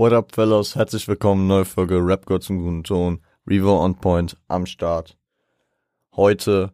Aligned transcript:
What 0.00 0.14
up, 0.14 0.34
fellas? 0.34 0.76
Herzlich 0.76 1.06
willkommen, 1.08 1.46
neue 1.46 1.66
Folge 1.66 1.96
Rap 1.96 2.24
Gott 2.24 2.42
zum 2.42 2.62
guten 2.62 2.84
Ton. 2.84 3.20
Revo 3.46 3.84
on 3.84 3.94
Point 3.96 4.34
am 4.48 4.64
Start. 4.64 5.18
Heute 6.16 6.72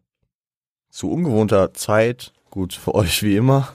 zu 0.91 1.10
ungewohnter 1.10 1.75
Zeit. 1.75 2.33
Gut, 2.50 2.75
für 2.75 2.94
euch 2.94 3.25
wie 3.25 3.34
immer. 3.34 3.67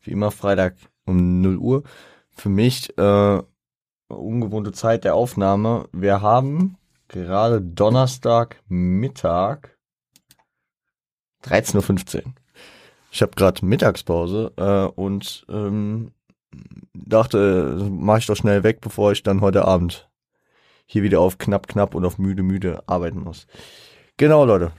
Wie 0.00 0.10
immer 0.10 0.32
Freitag 0.32 0.74
um 1.06 1.40
0 1.42 1.58
Uhr. 1.58 1.82
Für 2.32 2.48
mich 2.48 2.98
äh, 2.98 3.42
ungewohnte 4.08 4.72
Zeit 4.72 5.04
der 5.04 5.14
Aufnahme. 5.14 5.88
Wir 5.92 6.20
haben 6.20 6.76
gerade 7.06 7.62
Donnerstag 7.62 8.60
Mittag 8.66 9.78
13.15 11.44 12.16
Uhr. 12.16 12.32
Ich 13.12 13.22
habe 13.22 13.36
gerade 13.36 13.64
Mittagspause 13.64 14.52
äh, 14.56 15.00
und 15.00 15.46
ähm, 15.48 16.10
dachte, 16.94 17.88
mache 17.90 18.18
ich 18.20 18.26
doch 18.26 18.36
schnell 18.36 18.62
weg, 18.62 18.80
bevor 18.80 19.12
ich 19.12 19.22
dann 19.22 19.40
heute 19.40 19.64
Abend 19.64 20.08
hier 20.86 21.02
wieder 21.02 21.20
auf 21.20 21.38
knapp, 21.38 21.68
knapp 21.68 21.94
und 21.94 22.04
auf 22.04 22.18
müde, 22.18 22.42
müde 22.42 22.82
arbeiten 22.86 23.20
muss. 23.20 23.46
Genau, 24.16 24.44
Leute. 24.44 24.72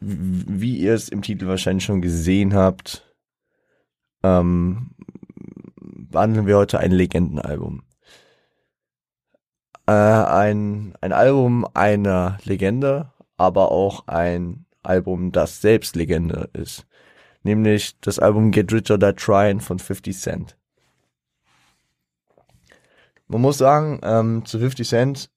Wie 0.00 0.78
ihr 0.78 0.94
es 0.94 1.08
im 1.08 1.22
Titel 1.22 1.46
wahrscheinlich 1.46 1.84
schon 1.84 2.02
gesehen 2.02 2.54
habt, 2.54 3.08
ähm, 4.22 4.90
behandeln 5.80 6.46
wir 6.46 6.56
heute 6.56 6.78
ein 6.78 6.92
Legendenalbum. 6.92 7.82
Äh, 9.86 9.92
ein, 9.92 10.94
ein 11.00 11.12
Album 11.12 11.66
einer 11.74 12.38
Legende, 12.44 13.12
aber 13.36 13.70
auch 13.70 14.06
ein 14.06 14.66
Album, 14.82 15.32
das 15.32 15.60
selbst 15.60 15.96
Legende 15.96 16.50
ist. 16.52 16.86
Nämlich 17.42 17.98
das 18.00 18.18
Album 18.18 18.50
Get 18.50 18.72
Rich 18.72 18.90
or 18.90 18.98
Die 18.98 19.12
Trying 19.12 19.60
von 19.60 19.78
50 19.78 20.18
Cent. 20.18 20.56
Man 23.26 23.40
muss 23.40 23.58
sagen, 23.58 24.00
ähm, 24.02 24.44
zu 24.44 24.58
50 24.58 24.88
Cent, 24.88 25.30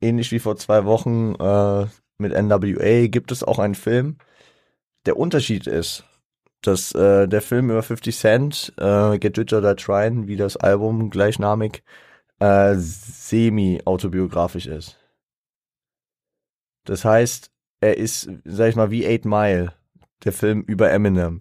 ähnlich 0.00 0.30
wie 0.32 0.38
vor 0.38 0.56
zwei 0.56 0.84
Wochen 0.84 1.34
äh, 1.34 1.86
mit 2.18 2.32
NWA, 2.32 3.08
gibt 3.08 3.32
es 3.32 3.42
auch 3.42 3.58
einen 3.58 3.74
Film. 3.74 4.18
Der 5.06 5.16
Unterschied 5.16 5.66
ist, 5.66 6.04
dass 6.62 6.92
äh, 6.94 7.26
der 7.26 7.42
Film 7.42 7.70
über 7.70 7.82
50 7.82 8.16
Cent, 8.16 8.72
äh, 8.78 9.18
Get 9.18 9.36
Rich 9.38 9.52
or 9.52 9.60
Die 9.60 9.74
Trying, 9.74 10.28
wie 10.28 10.36
das 10.36 10.56
Album 10.56 11.10
gleichnamig, 11.10 11.82
äh, 12.38 12.74
semi-autobiografisch 12.76 14.66
ist. 14.66 14.98
Das 16.84 17.04
heißt, 17.04 17.50
er 17.80 17.96
ist, 17.96 18.30
sag 18.44 18.68
ich 18.68 18.76
mal, 18.76 18.90
wie 18.90 19.06
Eight 19.06 19.24
Mile, 19.24 19.72
der 20.24 20.32
Film 20.32 20.62
über 20.62 20.90
Eminem. 20.90 21.40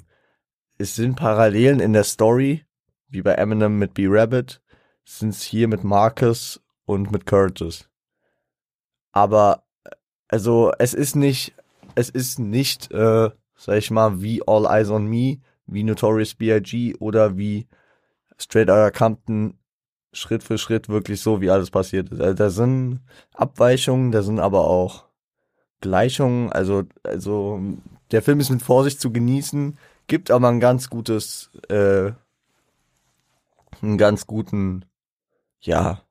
Es 0.77 0.95
sind 0.95 1.15
Parallelen 1.15 1.79
in 1.79 1.93
der 1.93 2.03
Story, 2.03 2.65
wie 3.07 3.21
bei 3.21 3.33
Eminem 3.33 3.77
mit 3.77 3.93
B-Rabbit, 3.93 4.60
sind 5.05 5.29
es 5.29 5.41
hier 5.41 5.67
mit 5.67 5.83
Marcus 5.83 6.61
und 6.85 7.11
mit 7.11 7.25
Curtis. 7.25 7.89
Aber 9.11 9.63
also 10.27 10.71
es 10.79 10.93
ist 10.93 11.15
nicht, 11.15 11.53
es 11.95 12.09
ist 12.09 12.39
nicht, 12.39 12.91
äh, 12.91 13.29
sag 13.55 13.77
ich 13.77 13.91
mal, 13.91 14.21
wie 14.21 14.41
All 14.47 14.65
Eyes 14.65 14.89
on 14.89 15.05
Me, 15.05 15.39
wie 15.65 15.83
Notorious 15.83 16.35
B.I.G. 16.35 16.95
oder 16.99 17.37
wie 17.37 17.67
Straight 18.37 18.69
Outta 18.69 18.91
Compton 18.91 19.57
Schritt 20.13 20.43
für 20.43 20.57
Schritt 20.57 20.89
wirklich 20.89 21.21
so, 21.21 21.41
wie 21.41 21.49
alles 21.49 21.71
passiert 21.71 22.11
ist. 22.11 22.21
Also, 22.21 22.33
da 22.33 22.49
sind 22.49 22.99
Abweichungen, 23.33 24.11
da 24.11 24.23
sind 24.23 24.39
aber 24.39 24.67
auch 24.67 25.05
Gleichungen. 25.79 26.51
Also, 26.51 26.83
also 27.03 27.61
der 28.11 28.21
Film 28.21 28.39
ist 28.39 28.49
mit 28.49 28.61
Vorsicht 28.61 28.99
zu 28.99 29.11
genießen, 29.11 29.77
gibt 30.07 30.31
aber 30.31 30.49
ein 30.49 30.59
ganz 30.59 30.89
gutes, 30.89 31.49
äh, 31.69 32.11
einen 33.81 33.97
ganz 33.97 34.27
guten 34.27 34.85
ja, 35.61 36.01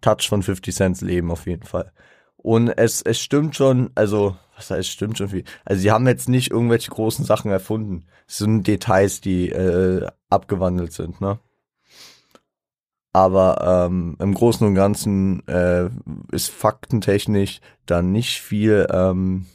Touch 0.00 0.28
von 0.28 0.42
50 0.42 0.74
Cents 0.74 1.00
Leben 1.00 1.30
auf 1.30 1.46
jeden 1.46 1.64
Fall. 1.64 1.92
Und 2.36 2.68
es, 2.70 3.02
es 3.02 3.20
stimmt 3.20 3.54
schon, 3.54 3.90
also, 3.94 4.36
was 4.56 4.70
heißt, 4.70 4.88
stimmt 4.88 5.16
schon 5.18 5.28
viel. 5.28 5.44
Also, 5.64 5.82
sie 5.82 5.92
haben 5.92 6.06
jetzt 6.08 6.28
nicht 6.28 6.50
irgendwelche 6.50 6.90
großen 6.90 7.24
Sachen 7.24 7.50
erfunden. 7.50 8.06
Es 8.26 8.38
sind 8.38 8.66
Details, 8.66 9.20
die 9.20 9.48
äh, 9.50 10.08
abgewandelt 10.28 10.92
sind, 10.92 11.20
ne? 11.20 11.38
Aber 13.14 13.86
ähm, 13.86 14.16
im 14.20 14.32
Großen 14.32 14.66
und 14.66 14.74
Ganzen 14.74 15.46
äh, 15.46 15.90
ist 16.32 16.50
faktentechnisch 16.50 17.60
dann 17.84 18.10
nicht 18.10 18.40
viel 18.40 18.86
ähm, 18.90 19.46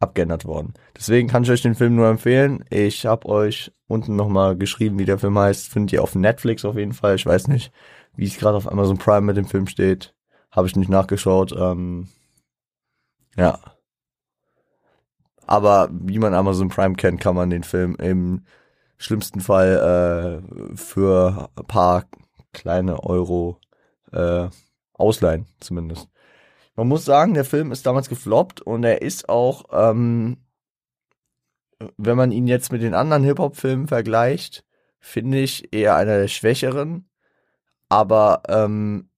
abgeändert 0.00 0.46
worden. 0.46 0.74
Deswegen 0.96 1.28
kann 1.28 1.44
ich 1.44 1.50
euch 1.50 1.62
den 1.62 1.74
Film 1.74 1.94
nur 1.94 2.08
empfehlen. 2.08 2.64
Ich 2.70 3.06
habe 3.06 3.28
euch 3.28 3.70
unten 3.86 4.16
nochmal 4.16 4.56
geschrieben, 4.56 4.98
wie 4.98 5.04
der 5.04 5.18
Film 5.18 5.38
heißt. 5.38 5.68
Findet 5.68 5.92
ihr 5.92 6.02
auf 6.02 6.14
Netflix 6.14 6.64
auf 6.64 6.76
jeden 6.76 6.94
Fall. 6.94 7.14
Ich 7.16 7.26
weiß 7.26 7.48
nicht, 7.48 7.70
wie 8.16 8.24
es 8.24 8.38
gerade 8.38 8.56
auf 8.56 8.70
Amazon 8.70 8.98
Prime 8.98 9.20
mit 9.20 9.36
dem 9.36 9.44
Film 9.44 9.66
steht. 9.66 10.14
Habe 10.50 10.66
ich 10.66 10.74
nicht 10.74 10.88
nachgeschaut. 10.88 11.54
Ähm, 11.56 12.08
ja. 13.36 13.58
Aber 15.46 15.88
wie 15.92 16.18
man 16.18 16.34
Amazon 16.34 16.68
Prime 16.70 16.94
kennt, 16.94 17.20
kann 17.20 17.34
man 17.34 17.50
den 17.50 17.62
Film 17.64 17.94
im 17.96 18.44
schlimmsten 18.96 19.40
Fall 19.40 20.42
äh, 20.42 20.76
für 20.76 21.50
ein 21.56 21.66
paar 21.66 22.04
kleine 22.52 23.02
Euro 23.02 23.58
äh, 24.12 24.48
ausleihen, 24.94 25.46
zumindest. 25.60 26.08
Man 26.76 26.88
muss 26.88 27.04
sagen, 27.04 27.34
der 27.34 27.44
Film 27.44 27.72
ist 27.72 27.86
damals 27.86 28.08
gefloppt 28.08 28.60
und 28.60 28.84
er 28.84 29.02
ist 29.02 29.28
auch, 29.28 29.64
ähm, 29.72 30.38
wenn 31.96 32.16
man 32.16 32.32
ihn 32.32 32.46
jetzt 32.46 32.72
mit 32.72 32.82
den 32.82 32.94
anderen 32.94 33.24
Hip-Hop-Filmen 33.24 33.88
vergleicht, 33.88 34.64
finde 34.98 35.38
ich 35.38 35.72
eher 35.72 35.96
einer 35.96 36.18
der 36.18 36.28
schwächeren. 36.28 37.08
Aber 37.88 38.42
ähm, 38.48 39.10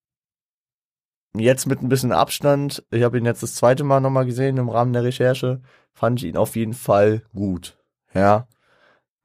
jetzt 1.34 1.66
mit 1.66 1.82
ein 1.82 1.88
bisschen 1.88 2.12
Abstand, 2.12 2.84
ich 2.90 3.02
habe 3.02 3.18
ihn 3.18 3.26
jetzt 3.26 3.42
das 3.42 3.54
zweite 3.54 3.84
Mal 3.84 4.00
nochmal 4.00 4.26
gesehen 4.26 4.56
im 4.56 4.68
Rahmen 4.68 4.92
der 4.92 5.04
Recherche, 5.04 5.60
fand 5.92 6.22
ich 6.22 6.28
ihn 6.28 6.36
auf 6.36 6.56
jeden 6.56 6.74
Fall 6.74 7.22
gut. 7.34 7.78
Ja. 8.14 8.48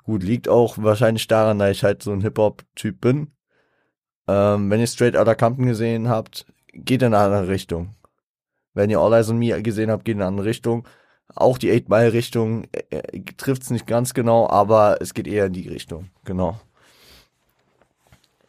Gut, 0.04 0.24
liegt 0.24 0.48
auch 0.48 0.78
wahrscheinlich 0.78 1.28
daran, 1.28 1.60
dass 1.60 1.72
ich 1.72 1.84
halt 1.84 2.02
so 2.02 2.12
ein 2.12 2.22
Hip-Hop-Typ 2.22 3.02
bin. 3.02 3.34
Ähm, 4.28 4.70
wenn 4.70 4.80
ihr 4.80 4.88
Straight 4.88 5.18
Outta 5.18 5.36
Compton 5.36 5.66
gesehen 5.66 6.10
habt, 6.10 6.46
geht 6.74 7.02
in 7.02 7.14
eine 7.14 7.24
andere 7.24 7.48
Richtung. 7.50 7.96
Wenn 8.78 8.92
ihr 8.92 9.00
All 9.00 9.14
Eyes 9.14 9.30
on 9.30 9.40
Me 9.40 9.62
gesehen 9.64 9.90
habt, 9.90 10.06
geht 10.06 10.16
in 10.16 10.22
eine 10.22 10.28
andere 10.28 10.46
Richtung. 10.46 10.88
Auch 11.36 11.58
die 11.58 11.72
8 11.72 11.90
Mile 11.90 12.14
Richtung 12.14 12.66
äh, 12.72 12.98
äh 12.98 13.24
trifft 13.36 13.64
es 13.64 13.72
nicht 13.72 13.88
ganz 13.88 14.14
genau, 14.14 14.48
aber 14.48 15.02
es 15.02 15.14
geht 15.16 15.28
eher 15.28 15.48
in 15.48 15.54
die 15.54 15.68
Richtung. 15.68 16.10
Genau. 16.26 16.60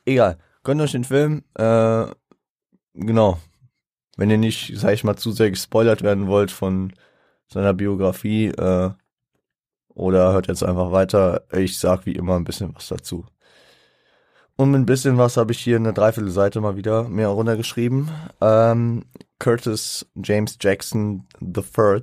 Egal. 0.05 0.37
Gönnt 0.65 0.83
euch 0.83 0.93
den 0.93 1.05
Film. 1.05 1.44
Äh, 1.55 2.06
genau. 2.93 3.39
Wenn 4.19 4.31
ihr 4.31 4.37
nicht, 4.39 4.77
sag 4.77 4.93
ich 4.93 5.03
mal, 5.03 5.16
zu 5.16 5.33
sehr 5.33 5.50
gespoilert 5.50 6.03
werden 6.03 6.27
wollt 6.27 6.50
von 6.50 6.93
seiner 7.47 7.72
Biografie, 7.72 8.49
äh, 8.49 8.91
oder 9.89 10.33
hört 10.33 10.47
jetzt 10.49 10.62
einfach 10.62 10.93
weiter. 10.93 11.45
Ich 11.53 11.78
sag 11.78 12.06
wie 12.06 12.12
immer 12.12 12.37
ein 12.37 12.45
bisschen 12.45 12.75
was 12.75 12.89
dazu. 12.89 13.25
Und 14.61 14.73
mit 14.73 14.81
ein 14.81 14.87
bisschen 14.87 15.19
was 15.19 15.37
habe 15.37 15.53
ich 15.53 15.61
hier 15.61 15.77
eine 15.77 15.93
Dreiviertelseite 15.93 16.61
mal 16.61 16.77
wieder 16.77 17.09
mehr 17.09 17.29
runtergeschrieben. 17.29 18.11
Ähm, 18.41 19.05
Curtis 19.39 20.05
James 20.17 20.59
Jackson 20.61 21.29
III 21.41 22.03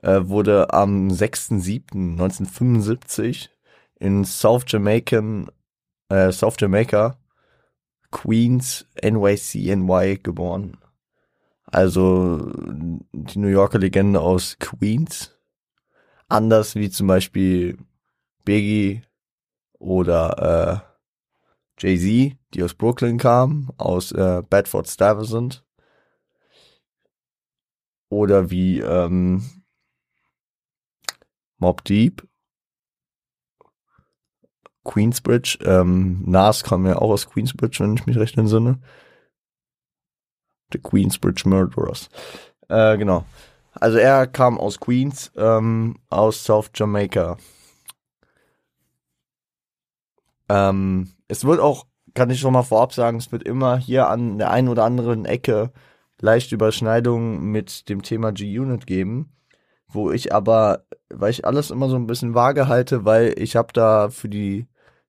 äh, 0.00 0.26
wurde 0.26 0.72
am 0.72 1.08
6.7.1975 1.08 3.50
in 4.00 4.24
South 4.24 4.64
Jamaican, 4.66 5.50
äh, 6.08 6.32
South 6.32 6.56
Jamaica, 6.58 7.18
Queens, 8.10 8.86
NYCNY 9.02 10.20
geboren. 10.22 10.78
Also 11.66 12.52
die 13.12 13.38
New 13.38 13.48
Yorker 13.48 13.80
Legende 13.80 14.22
aus 14.22 14.56
Queens. 14.58 15.36
Anders 16.26 16.74
wie 16.74 16.88
zum 16.88 17.06
Beispiel 17.06 17.76
Biggie 18.46 19.02
oder 19.78 20.82
äh, 20.82 20.85
Jay-Z, 21.78 22.36
die 22.54 22.62
aus 22.62 22.74
Brooklyn 22.74 23.18
kamen, 23.18 23.68
aus 23.76 24.12
äh, 24.12 24.42
Bedford 24.48 24.88
Stuyvesant. 24.88 25.64
Oder 28.08 28.50
wie 28.50 28.80
ähm, 28.80 29.42
Mob 31.58 31.84
Deep, 31.84 32.26
Queensbridge, 34.84 35.58
ähm, 35.64 36.22
Nas 36.24 36.62
kam 36.62 36.86
ja 36.86 36.96
auch 36.96 37.10
aus 37.10 37.28
Queensbridge, 37.28 37.78
wenn 37.80 37.94
ich 37.94 38.06
mich 38.06 38.16
recht 38.16 38.38
entsinne. 38.38 38.80
The 40.72 40.78
Queensbridge 40.78 41.48
Murderers. 41.48 42.08
Äh, 42.68 42.96
genau. 42.96 43.24
Also 43.72 43.98
er 43.98 44.26
kam 44.26 44.58
aus 44.58 44.80
Queens, 44.80 45.32
ähm, 45.36 45.98
aus 46.08 46.44
South 46.44 46.70
Jamaica. 46.74 47.36
Ähm, 50.48 51.15
es 51.28 51.44
wird 51.44 51.60
auch, 51.60 51.86
kann 52.14 52.30
ich 52.30 52.40
schon 52.40 52.52
mal 52.52 52.62
vorab 52.62 52.92
sagen, 52.92 53.18
es 53.18 53.32
wird 53.32 53.42
immer 53.42 53.76
hier 53.78 54.08
an 54.08 54.38
der 54.38 54.50
einen 54.50 54.68
oder 54.68 54.84
anderen 54.84 55.24
Ecke 55.24 55.72
leichte 56.20 56.54
Überschneidungen 56.54 57.50
mit 57.50 57.88
dem 57.88 58.02
Thema 58.02 58.32
G-Unit 58.32 58.86
geben, 58.86 59.32
wo 59.88 60.10
ich 60.10 60.34
aber, 60.34 60.84
weil 61.10 61.30
ich 61.30 61.44
alles 61.44 61.70
immer 61.70 61.88
so 61.88 61.96
ein 61.96 62.06
bisschen 62.06 62.34
vage 62.34 62.68
halte, 62.68 63.04
weil 63.04 63.34
ich 63.38 63.56
habe 63.56 63.72
da 63.72 64.08
für 64.10 64.28
die 64.28 64.66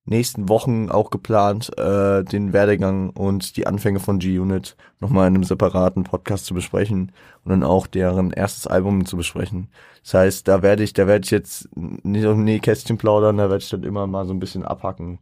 nächsten 0.08 0.48
Wochen 0.48 0.90
auch 0.90 1.10
geplant, 1.10 1.76
äh, 1.78 2.24
den 2.24 2.52
Werdegang 2.52 3.10
und 3.10 3.56
die 3.56 3.66
Anfänge 3.66 4.00
von 4.00 4.18
G-Unit 4.18 4.76
nochmal 5.00 5.28
in 5.28 5.34
einem 5.34 5.44
separaten 5.44 6.04
Podcast 6.04 6.46
zu 6.46 6.54
besprechen 6.54 7.12
und 7.44 7.50
dann 7.50 7.62
auch 7.62 7.86
deren 7.86 8.30
erstes 8.30 8.66
Album 8.66 9.04
zu 9.04 9.16
besprechen. 9.16 9.68
Das 10.02 10.14
heißt, 10.14 10.48
da 10.48 10.62
werde 10.62 10.82
ich, 10.82 10.94
da 10.94 11.06
werde 11.06 11.24
ich 11.24 11.30
jetzt 11.30 11.68
nicht 11.76 12.26
auf 12.26 12.36
ein 12.36 12.60
Kästchen 12.60 12.96
plaudern, 12.96 13.36
da 13.36 13.50
werde 13.50 13.62
ich 13.62 13.68
dann 13.70 13.84
immer 13.84 14.06
mal 14.06 14.26
so 14.26 14.32
ein 14.32 14.40
bisschen 14.40 14.64
abhacken. 14.64 15.18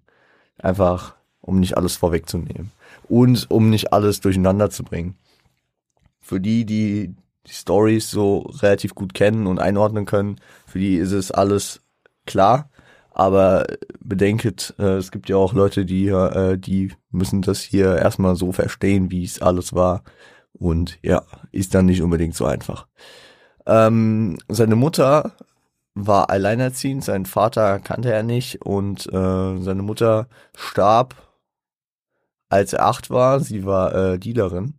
Einfach, 0.59 1.15
um 1.41 1.61
nicht 1.61 1.77
alles 1.77 1.97
vorwegzunehmen. 1.97 2.73
Und 3.09 3.51
um 3.51 3.71
nicht 3.71 3.93
alles 3.93 4.21
durcheinander 4.21 4.71
zu 4.71 4.83
bringen. 4.83 5.17
Für 6.21 6.41
die, 6.41 6.65
die 6.65 7.15
die 7.47 7.53
Stories 7.53 8.11
so 8.11 8.39
relativ 8.61 8.95
gut 8.95 9.15
kennen 9.15 9.47
und 9.47 9.61
einordnen 9.61 10.05
können, 10.05 10.41
für 10.67 10.79
die 10.79 10.97
ist 10.97 11.13
es 11.13 11.31
alles 11.31 11.81
klar. 12.27 12.71
Aber 13.11 13.65
bedenket, 14.01 14.75
äh, 14.79 14.97
es 14.97 15.11
gibt 15.11 15.29
ja 15.29 15.37
auch 15.37 15.55
Leute, 15.55 15.87
die, 15.87 16.09
äh, 16.09 16.59
die 16.59 16.93
müssen 17.11 17.41
das 17.41 17.63
hier 17.63 17.97
erstmal 17.97 18.37
so 18.37 18.53
verstehen, 18.53 19.11
wie 19.11 19.25
es 19.25 19.41
alles 19.41 19.73
war. 19.75 20.03
Und 20.53 20.99
ja, 21.03 21.23
ist 21.53 21.75
dann 21.75 21.87
nicht 21.87 22.03
unbedingt 22.03 22.35
so 22.35 22.45
einfach. 22.45 22.87
Ähm, 23.65 24.39
seine 24.49 24.77
Mutter 24.77 25.33
war 25.97 26.29
alleinerziehend, 26.29 27.03
seinen 27.03 27.25
Vater 27.25 27.81
kannte 27.81 28.13
er 28.13 28.23
nicht 28.23 28.61
und 28.63 29.07
äh, 29.07 29.59
seine 29.59 29.83
Mutter 29.83 30.29
starb, 30.55 31.15
als 32.51 32.75
er 32.75 32.85
acht 32.85 33.09
war. 33.09 33.41
Sie 33.41 33.65
war 33.65 33.95
äh, 33.95 34.19
Dealerin. 34.19 34.75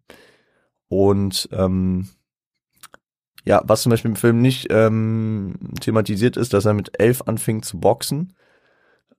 Und 0.90 1.50
ähm, 1.52 2.08
ja, 3.46 3.64
was 3.66 3.82
zum 3.82 3.90
Beispiel 3.90 4.12
im 4.12 4.16
Film 4.16 4.42
nicht 4.42 4.68
ähm, 4.70 5.56
thematisiert 5.82 6.38
ist, 6.38 6.54
dass 6.54 6.66
er 6.66 6.74
mit 6.76 7.00
elf 7.00 7.24
anfing 7.26 7.64
zu 7.64 7.80
boxen. 7.80 8.34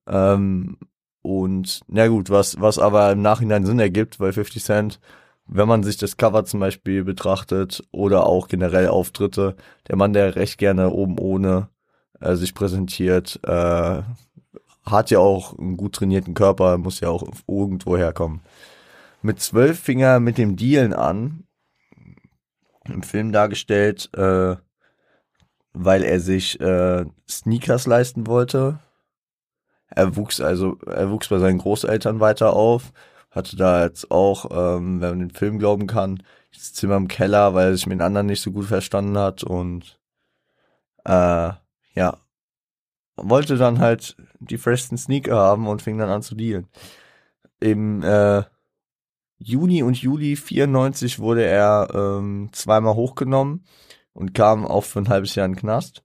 Ähm, 0.07 0.79
und 1.23 1.81
na 1.89 2.07
gut, 2.07 2.31
was, 2.31 2.61
was 2.61 2.79
aber 2.79 3.11
im 3.11 3.23
Nachhinein 3.23 3.67
Sinn 3.67 3.81
ergibt, 3.81 4.21
weil 4.21 4.33
50 4.33 4.63
Cent, 4.63 5.01
wenn 5.47 5.67
man 5.67 5.83
sich 5.83 5.97
das 5.97 6.17
Cover 6.17 6.45
zum 6.45 6.61
Beispiel 6.61 7.03
betrachtet 7.03 7.83
oder 7.91 8.27
auch 8.27 8.47
generell 8.47 8.87
Auftritte, 8.89 9.57
der 9.89 9.97
Mann, 9.97 10.13
der 10.13 10.37
recht 10.37 10.59
gerne 10.59 10.91
oben 10.91 11.19
ohne 11.19 11.69
äh, 12.21 12.35
sich 12.37 12.55
präsentiert, 12.55 13.41
äh, 13.45 14.03
hat 14.85 15.11
ja 15.11 15.19
auch 15.19 15.59
einen 15.59 15.77
gut 15.77 15.95
trainierten 15.95 16.35
Körper, 16.35 16.79
muss 16.79 17.01
ja 17.01 17.09
auch 17.11 17.25
irgendwo 17.47 17.97
herkommen. 17.97 18.41
Mit 19.23 19.41
zwölf 19.41 19.79
fing 19.81 20.01
er 20.01 20.21
mit 20.21 20.39
dem 20.39 20.57
Dealen 20.57 20.93
an 20.93 21.45
im 22.89 23.03
Film 23.03 23.33
dargestellt, 23.33 24.11
äh, 24.15 24.57
weil 25.73 26.03
er 26.03 26.21
sich 26.21 26.61
äh, 26.61 27.05
Sneakers 27.29 27.87
leisten 27.87 28.27
wollte. 28.27 28.79
Er 29.91 30.17
wuchs 30.17 30.41
also, 30.41 30.79
er 30.87 31.11
wuchs 31.11 31.29
bei 31.29 31.39
seinen 31.39 31.59
Großeltern 31.59 32.21
weiter 32.21 32.53
auf, 32.55 32.93
hatte 33.31 33.57
da 33.57 33.85
jetzt 33.85 34.11
auch, 34.11 34.47
ähm, 34.51 35.01
wenn 35.01 35.11
man 35.11 35.19
den 35.21 35.31
Film 35.31 35.59
glauben 35.59 35.87
kann, 35.87 36.23
das 36.53 36.73
Zimmer 36.73 36.97
im 36.97 37.09
Keller, 37.09 37.55
weil 37.55 37.69
er 37.69 37.77
sich 37.77 37.87
mit 37.87 37.97
den 37.97 38.03
anderen 38.03 38.27
nicht 38.27 38.43
so 38.43 38.53
gut 38.53 38.67
verstanden 38.67 39.19
hat 39.19 39.45
und 39.45 39.99
äh, 41.05 41.51
ja, 41.99 42.17
wollte 43.17 43.57
dann 43.57 43.81
halt 43.81 44.17
die 44.39 44.57
freshsten 44.57 44.97
Sneaker 44.97 45.37
haben 45.37 45.67
und 45.67 45.83
fing 45.83 45.99
dann 45.99 46.11
an 46.11 46.23
zu 46.23 46.37
dealen. 46.37 46.69
Im 47.59 48.03
äh, 48.05 48.45
Juni 49.39 49.83
und 49.83 50.01
Juli 50.01 50.37
94 50.37 51.19
wurde 51.19 51.45
er 51.45 51.89
ähm, 51.93 52.51
zweimal 52.53 52.95
hochgenommen 52.95 53.65
und 54.13 54.33
kam 54.33 54.65
auch 54.65 54.85
für 54.85 55.01
ein 55.01 55.09
halbes 55.09 55.35
Jahr 55.35 55.47
in 55.47 55.55
den 55.55 55.59
Knast. 55.59 56.05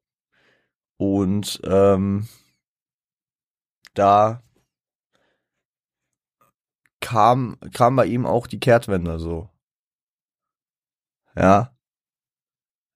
Und 0.97 1.61
ähm, 1.63 2.27
da 3.93 4.41
kam, 7.01 7.59
kam 7.71 7.95
bei 7.95 8.07
ihm 8.07 8.25
auch 8.25 8.47
die 8.47 8.59
Kehrtwende 8.59 9.19
so. 9.19 9.47
Ja. 11.35 11.75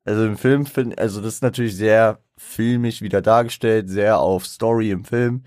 Also 0.04 0.26
im 0.26 0.38
Film 0.38 0.66
finde 0.66 0.98
also 0.98 1.22
das 1.22 1.36
ist 1.36 1.42
natürlich 1.44 1.76
sehr 1.76 2.24
filmisch 2.38 3.02
wieder 3.02 3.22
dargestellt, 3.22 3.90
sehr 3.90 4.20
auf 4.20 4.46
Story 4.46 4.92
im 4.92 5.06
Film 5.06 5.44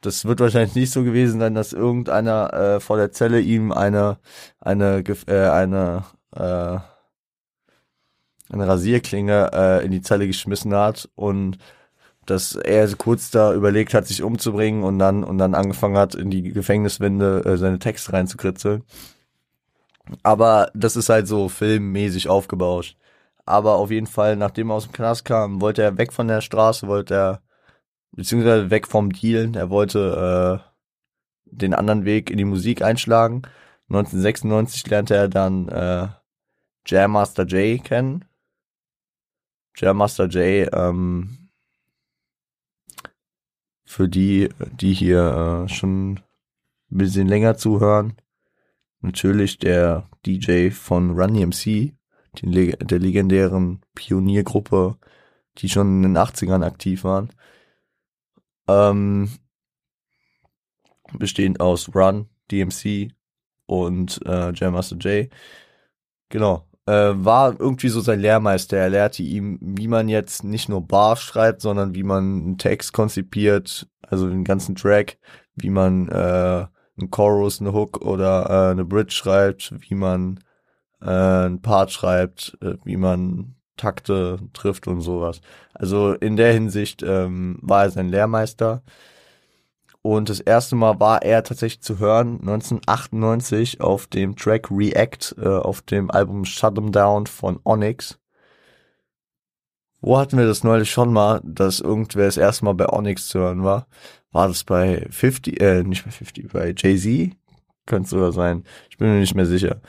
das 0.00 0.24
wird 0.24 0.40
wahrscheinlich 0.40 0.74
nicht 0.74 0.92
so 0.92 1.02
gewesen 1.02 1.40
sein, 1.40 1.54
dass 1.54 1.72
irgendeiner 1.72 2.52
äh, 2.52 2.80
vor 2.80 2.96
der 2.96 3.12
Zelle 3.12 3.40
ihm 3.40 3.72
eine 3.72 4.18
eine 4.60 5.02
äh, 5.26 5.48
eine 5.48 6.04
äh, 6.34 6.78
eine 8.50 8.66
Rasierklinge 8.66 9.50
äh, 9.52 9.84
in 9.84 9.90
die 9.90 10.02
Zelle 10.02 10.26
geschmissen 10.26 10.74
hat 10.74 11.08
und 11.16 11.58
dass 12.26 12.54
er 12.54 12.94
kurz 12.96 13.30
da 13.30 13.54
überlegt 13.54 13.94
hat, 13.94 14.06
sich 14.06 14.22
umzubringen 14.22 14.84
und 14.84 14.98
dann 14.98 15.24
und 15.24 15.38
dann 15.38 15.54
angefangen 15.54 15.96
hat, 15.96 16.14
in 16.14 16.30
die 16.30 16.42
Gefängniswände 16.42 17.44
äh, 17.44 17.56
seine 17.56 17.78
Texte 17.78 18.12
reinzukritzeln. 18.12 18.84
Aber 20.22 20.70
das 20.74 20.96
ist 20.96 21.08
halt 21.08 21.26
so 21.28 21.48
filmmäßig 21.48 22.28
aufgebaut. 22.28 22.96
Aber 23.48 23.76
auf 23.76 23.90
jeden 23.90 24.06
Fall, 24.06 24.36
nachdem 24.36 24.70
er 24.70 24.74
aus 24.74 24.84
dem 24.84 24.92
Knast 24.92 25.24
kam, 25.24 25.62
wollte 25.62 25.82
er 25.82 25.96
weg 25.96 26.12
von 26.12 26.28
der 26.28 26.42
Straße, 26.42 26.86
wollte 26.86 27.14
er 27.14 27.42
beziehungsweise 28.12 28.70
weg 28.70 28.86
vom 28.86 29.10
Dealen. 29.10 29.54
Er 29.54 29.70
wollte 29.70 30.62
äh, 30.62 30.70
den 31.46 31.72
anderen 31.72 32.04
Weg 32.04 32.30
in 32.30 32.36
die 32.36 32.44
Musik 32.44 32.82
einschlagen. 32.82 33.42
1996 33.88 34.86
lernte 34.88 35.16
er 35.16 35.28
dann 35.28 35.68
äh, 35.68 36.08
Jam 36.86 37.12
Master 37.12 37.46
Jay 37.46 37.78
kennen. 37.78 38.26
Jam 39.74 39.96
Master 39.96 40.28
Jay, 40.28 40.68
ähm, 40.70 41.48
für 43.84 44.08
die, 44.08 44.50
die 44.72 44.92
hier 44.92 45.64
äh, 45.64 45.72
schon 45.72 46.16
ein 46.90 46.98
bisschen 46.98 47.28
länger 47.28 47.56
zuhören, 47.56 48.16
natürlich 49.00 49.58
der 49.58 50.10
DJ 50.26 50.68
von 50.68 51.18
Run 51.18 51.32
DMC, 51.32 51.97
den, 52.42 52.74
der 52.80 52.98
legendären 52.98 53.80
Pioniergruppe, 53.94 54.96
die 55.58 55.68
schon 55.68 56.02
in 56.04 56.14
den 56.14 56.18
80ern 56.18 56.64
aktiv 56.64 57.04
waren. 57.04 57.30
Ähm, 58.68 59.30
bestehend 61.12 61.60
aus 61.60 61.94
Run, 61.94 62.28
DMC 62.50 63.12
und 63.66 64.20
äh, 64.26 64.52
Jam 64.52 64.74
Master 64.74 64.96
J. 64.96 65.30
Genau. 66.28 66.64
Äh, 66.86 67.12
war 67.16 67.58
irgendwie 67.58 67.88
so 67.88 68.00
sein 68.00 68.20
Lehrmeister. 68.20 68.78
Er 68.78 68.88
lehrte 68.88 69.22
ihm, 69.22 69.58
wie 69.60 69.88
man 69.88 70.08
jetzt 70.08 70.42
nicht 70.44 70.68
nur 70.68 70.86
Bars 70.86 71.20
schreibt, 71.20 71.60
sondern 71.60 71.94
wie 71.94 72.02
man 72.02 72.24
einen 72.24 72.58
Text 72.58 72.92
konzipiert, 72.92 73.88
also 74.02 74.28
den 74.28 74.44
ganzen 74.44 74.74
Track, 74.74 75.18
wie 75.54 75.70
man 75.70 76.08
äh, 76.08 76.66
einen 76.98 77.10
Chorus, 77.10 77.60
eine 77.60 77.72
Hook 77.72 78.00
oder 78.00 78.46
äh, 78.48 78.70
eine 78.72 78.84
Bridge 78.84 79.12
schreibt, 79.12 79.74
wie 79.80 79.94
man 79.94 80.40
äh, 81.02 81.06
einen 81.08 81.62
Part 81.62 81.92
schreibt, 81.92 82.56
äh, 82.62 82.74
wie 82.84 82.96
man 82.96 83.54
Takte 83.76 84.38
trifft 84.52 84.86
und 84.88 85.00
sowas. 85.00 85.40
Also 85.74 86.12
in 86.14 86.36
der 86.36 86.52
Hinsicht 86.52 87.02
ähm, 87.02 87.58
war 87.62 87.84
er 87.84 87.90
sein 87.90 88.08
Lehrmeister. 88.08 88.82
Und 90.02 90.28
das 90.28 90.40
erste 90.40 90.76
Mal 90.76 91.00
war 91.00 91.22
er 91.22 91.42
tatsächlich 91.42 91.82
zu 91.82 91.98
hören 91.98 92.40
1998 92.40 93.80
auf 93.80 94.06
dem 94.06 94.36
Track 94.36 94.70
React 94.70 95.36
äh, 95.38 95.48
auf 95.48 95.82
dem 95.82 96.10
Album 96.10 96.44
Shut 96.44 96.78
'em 96.78 96.92
Down 96.92 97.26
von 97.26 97.60
Onyx. 97.64 98.18
Wo 100.00 100.16
hatten 100.18 100.38
wir 100.38 100.46
das 100.46 100.62
neulich 100.62 100.90
schon 100.90 101.12
mal, 101.12 101.40
dass 101.44 101.80
irgendwer 101.80 102.26
das 102.26 102.36
erste 102.36 102.64
Mal 102.64 102.74
bei 102.74 102.88
Onyx 102.88 103.28
zu 103.28 103.40
hören 103.40 103.64
war? 103.64 103.88
War 104.30 104.48
das 104.48 104.62
bei 104.64 105.06
50, 105.10 105.60
äh, 105.60 105.82
nicht 105.82 106.04
bei 106.04 106.10
50, 106.10 106.52
bei 106.52 106.74
Jay-Z? 106.76 107.36
Könnte 107.86 108.08
sogar 108.08 108.32
sein. 108.32 108.64
Ich 108.90 108.98
bin 108.98 109.08
mir 109.12 109.20
nicht 109.20 109.34
mehr 109.34 109.46
sicher. 109.46 109.80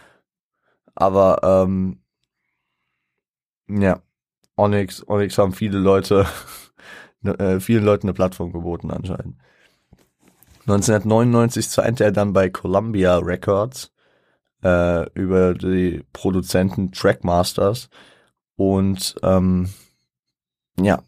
Aber 0.99 1.39
ähm, 1.43 2.01
ja, 3.69 4.01
Onyx, 4.57 5.07
Onyx 5.07 5.37
haben 5.37 5.53
viele 5.53 5.79
Leute, 5.79 6.27
äh, 7.23 7.61
vielen 7.61 7.85
Leuten 7.85 8.07
eine 8.07 8.13
Plattform 8.13 8.51
geboten 8.51 8.91
anscheinend. 8.91 9.37
1999 10.63 11.69
signte 11.69 12.03
er 12.03 12.11
dann 12.11 12.33
bei 12.33 12.49
Columbia 12.49 13.17
Records 13.17 13.93
äh, 14.61 15.09
über 15.13 15.53
die 15.53 16.03
Produzenten 16.11 16.91
Trackmasters 16.91 17.89
und 18.57 19.15
ähm, 19.23 19.69
ja, 20.77 21.01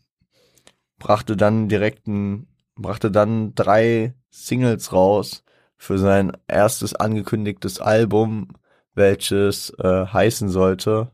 brachte 0.99 1.35
dann 1.35 1.67
direkten, 1.67 2.47
brachte 2.75 3.11
dann 3.11 3.53
drei 3.55 4.15
Singles 4.29 4.93
raus 4.93 5.43
für 5.75 5.97
sein 5.97 6.31
erstes 6.47 6.95
angekündigtes 6.95 7.81
Album, 7.81 8.47
welches 9.01 9.71
äh, 9.79 10.05
heißen 10.05 10.49
sollte 10.49 11.11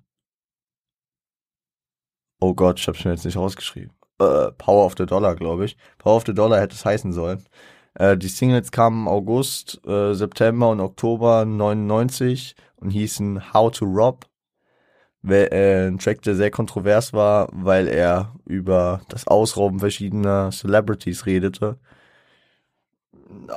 Oh 2.40 2.54
Gott, 2.54 2.80
ich 2.80 2.88
hab's 2.88 3.04
mir 3.04 3.12
jetzt 3.12 3.26
nicht 3.26 3.38
rausgeschrieben. 3.38 3.92
Äh, 4.20 4.52
Power 4.58 4.86
of 4.86 4.94
the 4.98 5.06
Dollar, 5.08 5.36
glaube 5.36 5.66
ich. 5.66 5.76
Power 5.98 6.18
of 6.18 6.24
the 6.28 6.34
Dollar 6.34 6.60
hätte 6.60 6.76
es 6.76 6.86
heißen 6.86 7.12
sollen. 7.12 7.44
Äh, 7.96 8.16
die 8.16 8.28
Singles 8.28 8.72
kamen 8.72 9.08
August, 9.08 9.82
äh, 9.88 10.14
September 10.14 10.70
und 10.70 10.80
Oktober 10.80 11.46
99 11.46 12.56
und 12.76 12.92
hießen 12.92 13.54
How 13.54 13.72
to 13.72 13.86
Rob. 13.86 14.28
Äh, 15.28 15.88
ein 15.88 15.98
Track, 15.98 16.22
der 16.22 16.36
sehr 16.36 16.52
kontrovers 16.52 17.12
war, 17.14 17.50
weil 17.52 17.88
er 17.88 18.36
über 18.46 19.02
das 19.10 19.28
Ausrauben 19.28 19.80
verschiedener 19.80 20.52
Celebrities 20.52 21.26
redete. 21.26 21.80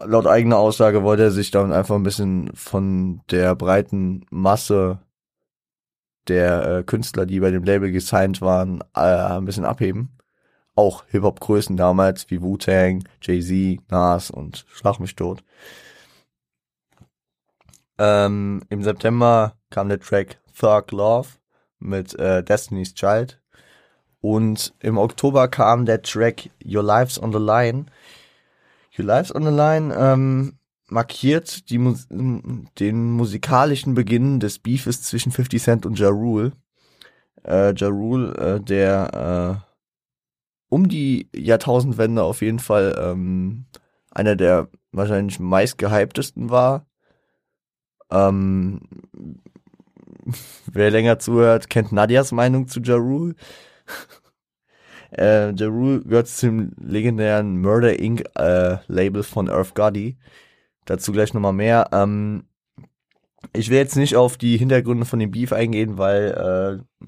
Laut 0.05 0.27
eigener 0.27 0.59
Aussage 0.59 1.03
wollte 1.03 1.25
er 1.25 1.31
sich 1.31 1.51
dann 1.51 1.73
einfach 1.73 1.95
ein 1.97 2.03
bisschen 2.03 2.51
von 2.55 3.21
der 3.31 3.55
breiten 3.55 4.27
Masse 4.31 4.99
der 6.29 6.79
äh, 6.79 6.83
Künstler, 6.83 7.27
die 7.27 7.41
bei 7.41 7.51
dem 7.51 7.65
Label 7.65 7.91
gesigned 7.91 8.41
waren, 8.41 8.83
äh, 8.95 9.01
ein 9.01 9.45
bisschen 9.45 9.65
abheben. 9.65 10.11
Auch 10.75 11.05
Hip-Hop-Größen 11.09 11.77
damals 11.77 12.31
wie 12.31 12.41
Wu-Tang, 12.41 13.05
Jay-Z, 13.21 13.91
Nas 13.91 14.31
und 14.31 14.65
Schlag 14.69 15.01
mich 15.01 15.17
tot. 15.17 15.43
Ähm, 17.99 18.63
Im 18.71 18.83
September 18.83 19.57
kam 19.71 19.89
der 19.89 20.01
Track 20.01 20.39
Thug 20.59 20.91
Love 20.93 21.29
mit 21.81 22.19
äh, 22.19 22.43
Destiny's 22.43 22.95
Child. 22.95 23.41
Und 24.21 24.75
im 24.81 24.99
Oktober 24.99 25.49
kam 25.49 25.87
der 25.87 26.03
Track 26.03 26.51
Your 26.65 26.83
Life's 26.83 27.21
on 27.21 27.33
the 27.33 27.39
Line. 27.39 27.87
Your 28.99 29.05
Life's 29.05 29.35
on 29.35 29.45
the 29.45 29.51
Line 29.51 29.95
ähm, 29.97 30.59
markiert 30.89 31.71
die, 31.71 31.79
den 32.11 33.13
musikalischen 33.13 33.95
Beginn 33.95 34.41
des 34.41 34.59
Beefes 34.59 35.03
zwischen 35.03 35.33
50 35.33 35.63
Cent 35.63 35.87
und 35.87 35.99
Ja 35.99 36.09
Rule. 36.09 36.53
Äh, 37.45 37.75
ja 37.75 37.89
Rule, 37.89 38.35
äh, 38.35 38.61
der 38.61 39.63
äh, 39.65 39.71
um 40.69 40.89
die 40.89 41.29
Jahrtausendwende 41.35 42.23
auf 42.23 42.43
jeden 42.43 42.59
Fall 42.59 42.97
ähm, 43.01 43.67
einer 44.11 44.37
der 44.37 44.69
wahrscheinlich 44.93 45.39
meistgehyptesten 45.39 46.51
war. 46.51 46.87
Ähm, 48.11 48.81
wer 50.67 50.91
länger 50.91 51.19
zuhört, 51.19 51.71
kennt 51.71 51.93
Nadias 51.93 52.33
Meinung 52.33 52.69
zu 52.69 52.81
Ja 52.81 52.97
Rule. 52.97 53.35
äh, 55.17 55.53
ja 55.53 55.67
Rule 55.67 56.01
gehört 56.03 56.29
zum 56.29 56.73
legendären 56.81 57.61
Murder 57.61 57.99
Inc. 57.99 58.25
Äh, 58.37 58.79
Label 58.87 59.23
von 59.23 59.49
Earth 59.49 59.75
Gotti. 59.75 60.17
Dazu 60.85 61.13
gleich 61.13 61.35
nochmal 61.35 61.53
mehr. 61.53 61.89
Ähm, 61.93 62.45
ich 63.53 63.71
will 63.71 63.79
jetzt 63.79 63.97
nicht 63.97 64.17
auf 64.17 64.37
die 64.37 64.57
Hintergründe 64.57 65.07
von 65.07 65.19
dem 65.19 65.31
Beef 65.31 65.53
eingehen, 65.53 65.99
weil 65.99 66.83
äh, 66.83 67.07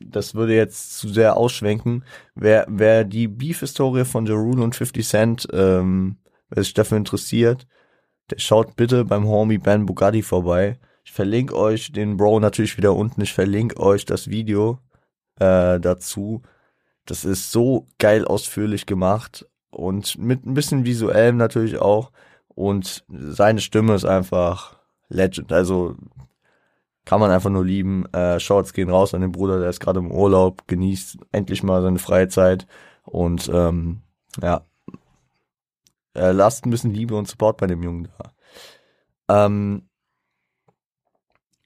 das 0.00 0.34
würde 0.34 0.54
jetzt 0.54 0.98
zu 0.98 1.08
sehr 1.08 1.36
ausschwenken. 1.36 2.04
Wer, 2.34 2.66
wer 2.68 3.04
die 3.04 3.28
Beef-Historie 3.28 4.04
von 4.04 4.26
Jerul 4.26 4.60
und 4.60 4.74
50 4.74 5.06
Cent, 5.06 5.48
ähm, 5.52 6.16
wer 6.48 6.62
sich 6.62 6.74
dafür 6.74 6.98
interessiert, 6.98 7.66
der 8.30 8.38
schaut 8.38 8.76
bitte 8.76 9.04
beim 9.04 9.26
Homie 9.26 9.58
Ben 9.58 9.86
Bugatti 9.86 10.22
vorbei. 10.22 10.78
Ich 11.04 11.12
verlinke 11.12 11.56
euch 11.56 11.92
den 11.92 12.16
Bro 12.16 12.40
natürlich 12.40 12.76
wieder 12.76 12.94
unten. 12.94 13.20
Ich 13.20 13.32
verlinke 13.32 13.78
euch 13.80 14.04
das 14.04 14.28
Video 14.28 14.78
äh, 15.40 15.80
dazu. 15.80 16.42
Das 17.06 17.24
ist 17.24 17.50
so 17.50 17.88
geil 17.98 18.24
ausführlich 18.24 18.86
gemacht 18.86 19.46
und 19.70 20.18
mit 20.18 20.46
ein 20.46 20.54
bisschen 20.54 20.84
visuellem 20.84 21.36
natürlich 21.36 21.78
auch. 21.78 22.12
Und 22.48 23.04
seine 23.08 23.60
Stimme 23.60 23.94
ist 23.94 24.04
einfach 24.04 24.76
Legend. 25.08 25.52
Also 25.52 25.96
kann 27.04 27.20
man 27.20 27.30
einfach 27.30 27.50
nur 27.50 27.64
lieben. 27.64 28.06
Äh, 28.12 28.38
Shorts 28.38 28.72
gehen 28.72 28.90
raus 28.90 29.14
an 29.14 29.22
den 29.22 29.32
Bruder, 29.32 29.58
der 29.58 29.70
ist 29.70 29.80
gerade 29.80 29.98
im 29.98 30.12
Urlaub, 30.12 30.68
genießt 30.68 31.18
endlich 31.32 31.62
mal 31.62 31.82
seine 31.82 31.98
Freizeit 31.98 32.66
und 33.04 33.50
ähm, 33.52 34.02
ja, 34.40 34.64
äh, 36.14 36.32
lasst 36.32 36.66
ein 36.66 36.70
bisschen 36.70 36.92
Liebe 36.92 37.16
und 37.16 37.28
Support 37.28 37.56
bei 37.56 37.66
dem 37.66 37.82
Jungen 37.82 38.08
da. 38.18 39.46
Ähm, 39.46 39.88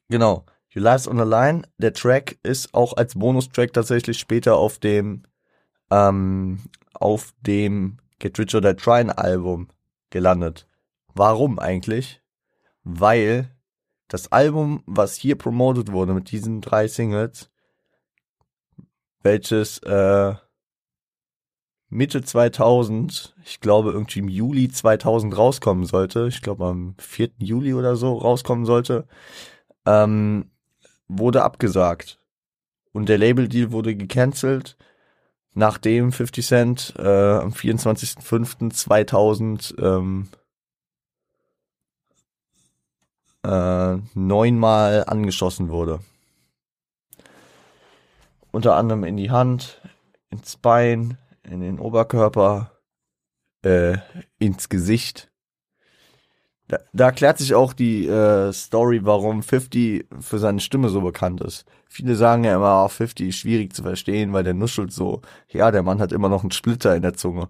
genau. 0.08 0.44
You 0.74 0.82
Lives 0.82 1.06
on 1.06 1.18
the 1.18 1.24
Line, 1.24 1.62
der 1.78 1.92
Track 1.92 2.36
ist 2.42 2.74
auch 2.74 2.96
als 2.96 3.14
Bonustrack 3.14 3.72
tatsächlich 3.72 4.18
später 4.18 4.56
auf 4.56 4.78
dem 4.78 5.22
ähm, 5.90 6.64
auf 6.94 7.32
dem 7.40 7.98
Get 8.18 8.38
Rich 8.38 8.54
or 8.56 8.60
Die 8.60 8.74
Tryin 8.74 9.10
Album 9.10 9.68
gelandet. 10.10 10.66
Warum 11.14 11.60
eigentlich? 11.60 12.22
Weil 12.82 13.54
das 14.08 14.32
Album, 14.32 14.82
was 14.86 15.14
hier 15.14 15.36
promotet 15.36 15.92
wurde 15.92 16.12
mit 16.12 16.32
diesen 16.32 16.60
drei 16.60 16.88
Singles, 16.88 17.50
welches 19.22 19.78
äh, 19.78 20.34
Mitte 21.88 22.22
2000, 22.22 23.36
ich 23.44 23.60
glaube 23.60 23.92
irgendwie 23.92 24.18
im 24.18 24.28
Juli 24.28 24.68
2000 24.68 25.36
rauskommen 25.36 25.86
sollte, 25.86 26.26
ich 26.26 26.42
glaube 26.42 26.66
am 26.66 26.94
4. 26.98 27.30
Juli 27.38 27.74
oder 27.74 27.94
so 27.94 28.16
rauskommen 28.16 28.64
sollte, 28.64 29.06
ähm, 29.86 30.50
wurde 31.08 31.42
abgesagt. 31.42 32.20
Und 32.92 33.08
der 33.08 33.18
Label-Deal 33.18 33.72
wurde 33.72 33.96
gecancelt, 33.96 34.76
nachdem 35.52 36.12
50 36.12 36.46
Cent 36.46 36.94
äh, 36.96 37.02
am 37.02 37.50
24.05.2000 37.50 39.82
ähm, 39.82 40.28
äh, 43.44 43.98
neunmal 44.14 45.04
angeschossen 45.06 45.68
wurde. 45.68 46.00
Unter 48.50 48.76
anderem 48.76 49.04
in 49.04 49.16
die 49.16 49.30
Hand, 49.30 49.80
ins 50.30 50.56
Bein, 50.56 51.18
in 51.42 51.60
den 51.60 51.78
Oberkörper, 51.78 52.72
äh, 53.62 53.98
ins 54.38 54.68
Gesicht. 54.68 55.30
Da, 56.68 56.78
da 56.92 57.12
klärt 57.12 57.38
sich 57.38 57.54
auch 57.54 57.74
die 57.74 58.06
äh, 58.06 58.52
Story, 58.52 59.00
warum 59.04 59.42
50 59.42 60.06
für 60.20 60.38
seine 60.38 60.60
Stimme 60.60 60.88
so 60.88 61.02
bekannt 61.02 61.42
ist. 61.42 61.66
Viele 61.88 62.16
sagen 62.16 62.44
ja 62.44 62.56
immer, 62.56 62.84
oh, 62.84 62.88
50 62.88 63.28
ist 63.28 63.36
schwierig 63.36 63.74
zu 63.74 63.82
verstehen, 63.82 64.32
weil 64.32 64.44
der 64.44 64.54
nuschelt 64.54 64.92
so. 64.92 65.20
Ja, 65.50 65.70
der 65.70 65.82
Mann 65.82 66.00
hat 66.00 66.12
immer 66.12 66.28
noch 66.28 66.42
einen 66.42 66.52
Splitter 66.52 66.96
in 66.96 67.02
der 67.02 67.14
Zunge. 67.14 67.48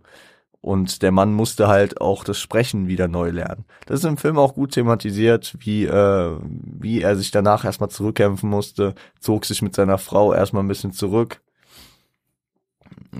Und 0.61 1.02
der 1.02 1.12
Mann 1.12 1.35
musste 1.35 1.68
halt 1.68 2.00
auch 2.00 2.25
das 2.25 2.40
Sprechen 2.40 2.88
wieder 2.88 3.06
neu 3.06 3.30
lernen. 3.30 3.66
Das 3.87 4.00
ist 4.00 4.06
im 4.06 4.16
Film 4.16 4.38
auch 4.38 4.54
gut 4.54 4.73
thematisiert, 4.73 5.54
wie, 5.61 5.85
äh, 5.85 6.37
wie 6.42 7.02
er 7.02 7.16
sich 7.16 7.30
danach 7.30 7.64
erstmal 7.64 7.90
zurückkämpfen 7.90 8.49
musste, 8.49 8.94
zog 9.21 9.44
sich 9.44 9.61
mit 9.61 9.75
seiner 9.75 9.99
Frau 9.99 10.33
erstmal 10.33 10.64
ein 10.64 10.68
bisschen 10.68 10.92
zurück 10.92 11.42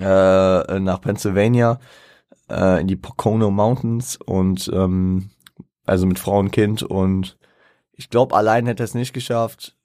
äh, 0.01 0.79
nach 0.79 1.01
Pennsylvania, 1.01 1.79
äh, 2.49 2.81
in 2.81 2.87
die 2.87 2.95
Pocono 2.95 3.51
Mountains 3.51 4.17
und 4.25 4.69
ähm, 4.73 5.29
also 5.85 6.05
mit 6.05 6.19
Frau 6.19 6.39
und 6.39 6.51
Kind 6.51 6.83
und 6.83 7.37
ich 7.93 8.09
glaube, 8.09 8.35
allein 8.35 8.65
hätte 8.65 8.83
er 8.83 8.85
es 8.85 8.93
nicht 8.93 9.13
geschafft. 9.13 9.75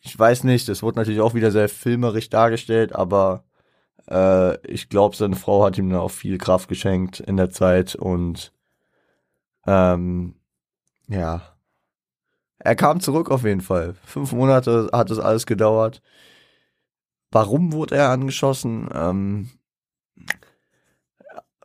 Ich 0.00 0.18
weiß 0.18 0.44
nicht, 0.44 0.68
das 0.68 0.82
wurde 0.82 0.98
natürlich 0.98 1.20
auch 1.20 1.34
wieder 1.34 1.50
sehr 1.50 1.68
filmerisch 1.68 2.30
dargestellt, 2.30 2.94
aber 2.94 3.44
äh, 4.10 4.56
ich 4.66 4.88
glaube, 4.88 5.16
seine 5.16 5.36
Frau 5.36 5.64
hat 5.64 5.78
ihm 5.78 5.90
da 5.90 6.00
auch 6.00 6.10
viel 6.10 6.38
Kraft 6.38 6.68
geschenkt 6.68 7.20
in 7.20 7.36
der 7.36 7.50
Zeit 7.50 7.94
und 7.94 8.52
ähm, 9.66 10.34
ja. 11.08 11.42
Er 12.58 12.76
kam 12.76 13.00
zurück 13.00 13.30
auf 13.30 13.44
jeden 13.44 13.60
Fall. 13.60 13.94
Fünf 14.04 14.32
Monate 14.32 14.88
hat 14.92 15.10
das 15.10 15.18
alles 15.18 15.44
gedauert. 15.46 16.00
Warum 17.30 17.72
wurde 17.72 17.96
er 17.96 18.10
angeschossen? 18.10 18.88
Ähm, 18.94 19.50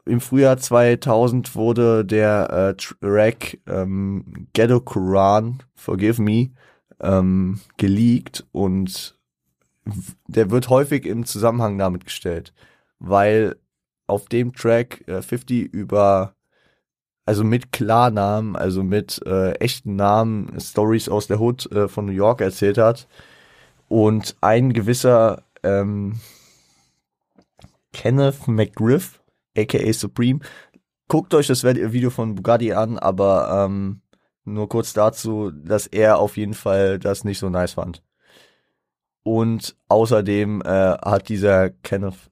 Im 0.06 0.22
Frühjahr 0.22 0.58
2000 0.58 1.56
wurde 1.56 2.06
der 2.06 2.50
äh, 2.50 2.76
Track 2.76 3.60
ähm, 3.68 4.48
Ghetto 4.54 4.80
Quran, 4.80 5.60
Forgive 5.76 6.22
Me, 6.22 6.52
ähm, 7.00 7.60
geleakt 7.78 8.46
und 8.52 9.18
der 10.28 10.52
wird 10.52 10.70
häufig 10.70 11.06
im 11.06 11.26
Zusammenhang 11.26 11.78
damit 11.78 12.06
gestellt, 12.06 12.54
weil 13.00 13.56
auf 14.08 14.28
dem 14.28 14.54
Track 14.54 15.08
äh, 15.08 15.22
50 15.22 15.74
über 15.74 16.36
also 17.26 17.44
mit 17.44 17.72
Klarnamen, 17.72 18.56
also 18.56 18.82
mit 18.82 19.22
äh, 19.28 19.52
echten 19.60 19.96
Namen 19.96 20.60
Stories 20.60 21.10
aus 21.10 21.28
der 21.28 21.40
Hood 21.40 21.72
äh, 21.72 21.88
von 21.88 22.08
New 22.08 22.12
York 22.12 22.42
erzählt 22.42 22.80
hat 22.80 23.08
und 23.88 24.36
ein 24.42 24.74
gewisser 24.74 25.44
ähm, 25.62 26.20
Kenneth 27.94 28.48
McGriff, 28.48 29.19
aka 29.62 29.94
Supreme, 29.94 30.40
guckt 31.08 31.34
euch 31.34 31.48
das 31.48 31.64
Video 31.64 32.10
von 32.10 32.36
Bugatti 32.36 32.74
an, 32.74 32.98
aber 32.98 33.66
ähm, 33.66 34.02
nur 34.46 34.70
kurz 34.70 34.94
dazu, 34.94 35.52
dass 35.52 35.88
er 35.88 36.20
auf 36.20 36.38
jeden 36.38 36.54
Fall 36.54 37.00
das 37.00 37.24
nicht 37.24 37.40
so 37.40 37.50
nice 37.50 37.74
fand. 37.74 38.04
Und 39.24 39.76
außerdem 39.90 40.62
äh, 40.62 40.98
hat 40.98 41.30
dieser 41.30 41.70
Kenneth, 41.70 42.32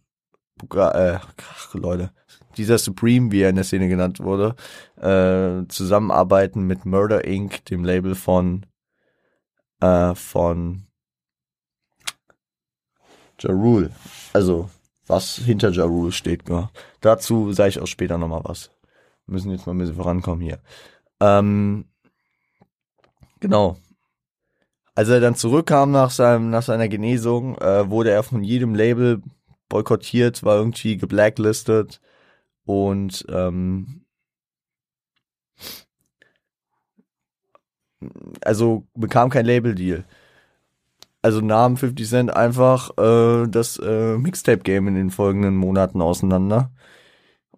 äh, 0.73 1.19
ach, 1.19 1.73
Leute, 1.73 2.11
dieser 2.57 2.77
Supreme, 2.77 3.31
wie 3.31 3.41
er 3.41 3.49
in 3.49 3.55
der 3.55 3.65
Szene 3.65 3.87
genannt 3.87 4.19
wurde, 4.19 4.55
äh, 4.95 5.67
zusammenarbeiten 5.67 6.63
mit 6.63 6.85
Murder 6.85 7.25
Inc., 7.25 7.65
dem 7.65 7.83
Label 7.83 8.15
von 8.15 8.65
äh, 9.79 10.15
von 10.15 10.87
Ja 13.39 13.51
Rule. 13.51 13.91
Also, 14.33 14.69
was 15.07 15.37
hinter 15.37 15.71
Ja 15.71 15.85
Rule 15.85 16.11
steht. 16.11 16.47
Ja. 16.49 16.69
Dazu 17.01 17.51
sage 17.53 17.69
ich 17.69 17.79
auch 17.79 17.87
später 17.87 18.17
nochmal 18.17 18.41
was. 18.43 18.71
Wir 19.25 19.33
müssen 19.33 19.51
jetzt 19.51 19.65
mal 19.65 19.73
ein 19.73 19.77
bisschen 19.77 19.95
vorankommen 19.95 20.41
hier. 20.41 20.59
Ähm, 21.19 21.85
genau. 23.39 23.77
Als 24.95 25.09
er 25.09 25.19
dann 25.19 25.35
zurückkam 25.35 25.91
nach, 25.91 26.09
seinem, 26.09 26.49
nach 26.49 26.63
seiner 26.63 26.87
Genesung, 26.87 27.57
äh, 27.59 27.89
wurde 27.89 28.11
er 28.11 28.23
von 28.23 28.43
jedem 28.43 28.73
Label 28.73 29.21
boykottiert, 29.69 30.43
war 30.43 30.57
irgendwie 30.57 30.97
geblacklistet 30.97 32.01
und 32.65 33.25
ähm, 33.29 34.05
also 38.41 38.87
bekam 38.93 39.29
kein 39.29 39.45
Label-Deal. 39.45 40.05
Also 41.21 41.41
nahm 41.41 41.77
50 41.77 42.07
Cent 42.07 42.35
einfach 42.35 42.91
äh, 42.97 43.47
das 43.47 43.77
äh, 43.79 44.17
Mixtape-Game 44.17 44.87
in 44.87 44.95
den 44.95 45.09
folgenden 45.09 45.55
Monaten 45.55 46.01
auseinander 46.01 46.71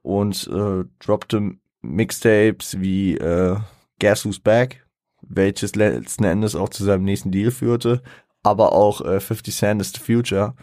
und 0.01 0.47
äh, 0.47 0.85
droppte 0.99 1.57
Mixtapes 1.81 2.79
wie 2.79 3.15
äh, 3.15 3.57
Guess 3.99 4.25
Who's 4.25 4.39
Back, 4.39 4.85
welches 5.21 5.75
letzten 5.75 6.23
Endes 6.23 6.55
auch 6.55 6.69
zu 6.69 6.83
seinem 6.83 7.03
nächsten 7.03 7.31
Deal 7.31 7.51
führte, 7.51 8.01
aber 8.43 8.71
auch 8.73 9.01
äh, 9.01 9.19
50 9.19 9.55
Cent 9.55 9.81
is 9.81 9.91
the 9.93 9.99
Future. 9.99 10.55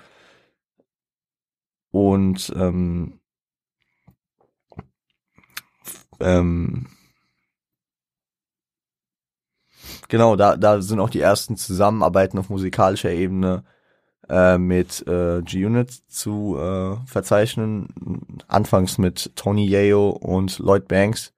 Und 1.91 2.53
ähm, 2.57 3.21
ähm, 6.21 6.87
genau, 10.09 10.37
da, 10.37 10.57
da 10.57 10.81
sind 10.81 11.01
auch 11.01 11.11
die 11.11 11.21
ersten 11.21 11.57
Zusammenarbeiten 11.57 12.39
auf 12.39 12.51
musikalischer 12.51 13.11
Ebene 13.11 13.65
äh, 14.29 14.59
mit 14.59 15.07
äh, 15.07 15.43
G-Unit 15.43 15.91
zu 16.09 16.57
äh, 16.59 16.97
verzeichnen. 17.07 17.89
Anfangs 18.49 18.99
mit 18.99 19.33
Tony 19.37 19.67
Yeo 19.67 20.11
und 20.11 20.59
Lloyd 20.59 20.89
Banks. 20.89 21.33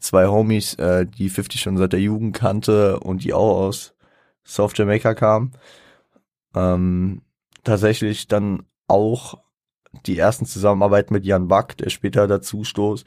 Zwei 0.00 0.28
Homies, 0.28 0.74
äh, 0.74 1.06
die 1.06 1.28
50 1.28 1.60
schon 1.60 1.76
seit 1.76 1.92
der 1.92 2.00
Jugend 2.00 2.36
kannte 2.36 3.00
und 3.00 3.24
die 3.24 3.32
auch 3.32 3.58
aus 3.58 3.94
South 4.44 4.76
Jamaica 4.76 5.14
kamen. 5.14 5.52
Ähm, 6.54 7.22
tatsächlich 7.64 8.28
dann 8.28 8.64
auch 8.86 9.38
die 10.06 10.18
ersten 10.18 10.46
Zusammenarbeiten 10.46 11.14
mit 11.14 11.24
Jan 11.24 11.48
Buck, 11.48 11.76
der 11.76 11.90
später 11.90 12.26
dazu 12.26 12.64
stoß. 12.64 13.04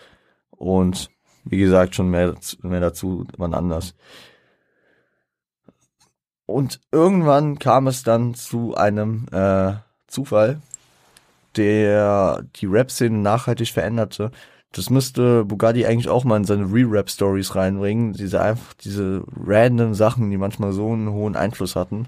Und 0.52 1.10
wie 1.44 1.58
gesagt, 1.58 1.96
schon 1.96 2.10
mehr, 2.10 2.36
mehr 2.62 2.82
dazu, 2.82 3.26
wann 3.38 3.54
anders. 3.54 3.96
Und 6.52 6.80
irgendwann 6.92 7.60
kam 7.60 7.88
es 7.88 8.04
dann 8.04 8.34
zu 8.34 8.76
einem 8.76 9.26
äh, 9.32 9.74
Zufall, 10.08 10.62
der 11.56 12.44
die 12.56 12.66
Rap-Szene 12.66 13.18
nachhaltig 13.18 13.70
veränderte. 13.70 14.32
Das 14.74 14.90
müsste 14.90 15.44
Bugatti 15.46 15.86
eigentlich 15.86 16.10
auch 16.10 16.24
mal 16.24 16.38
in 16.38 16.46
seine 16.46 16.66
Re-Rap-Stories 16.66 17.56
reinbringen. 17.56 18.14
Diese 18.14 18.42
einfach, 18.42 18.74
diese 18.76 19.24
random 19.36 19.94
Sachen, 19.94 20.32
die 20.32 20.38
manchmal 20.38 20.72
so 20.72 20.92
einen 20.92 21.12
hohen 21.12 21.36
Einfluss 21.36 21.76
hatten. 21.76 22.08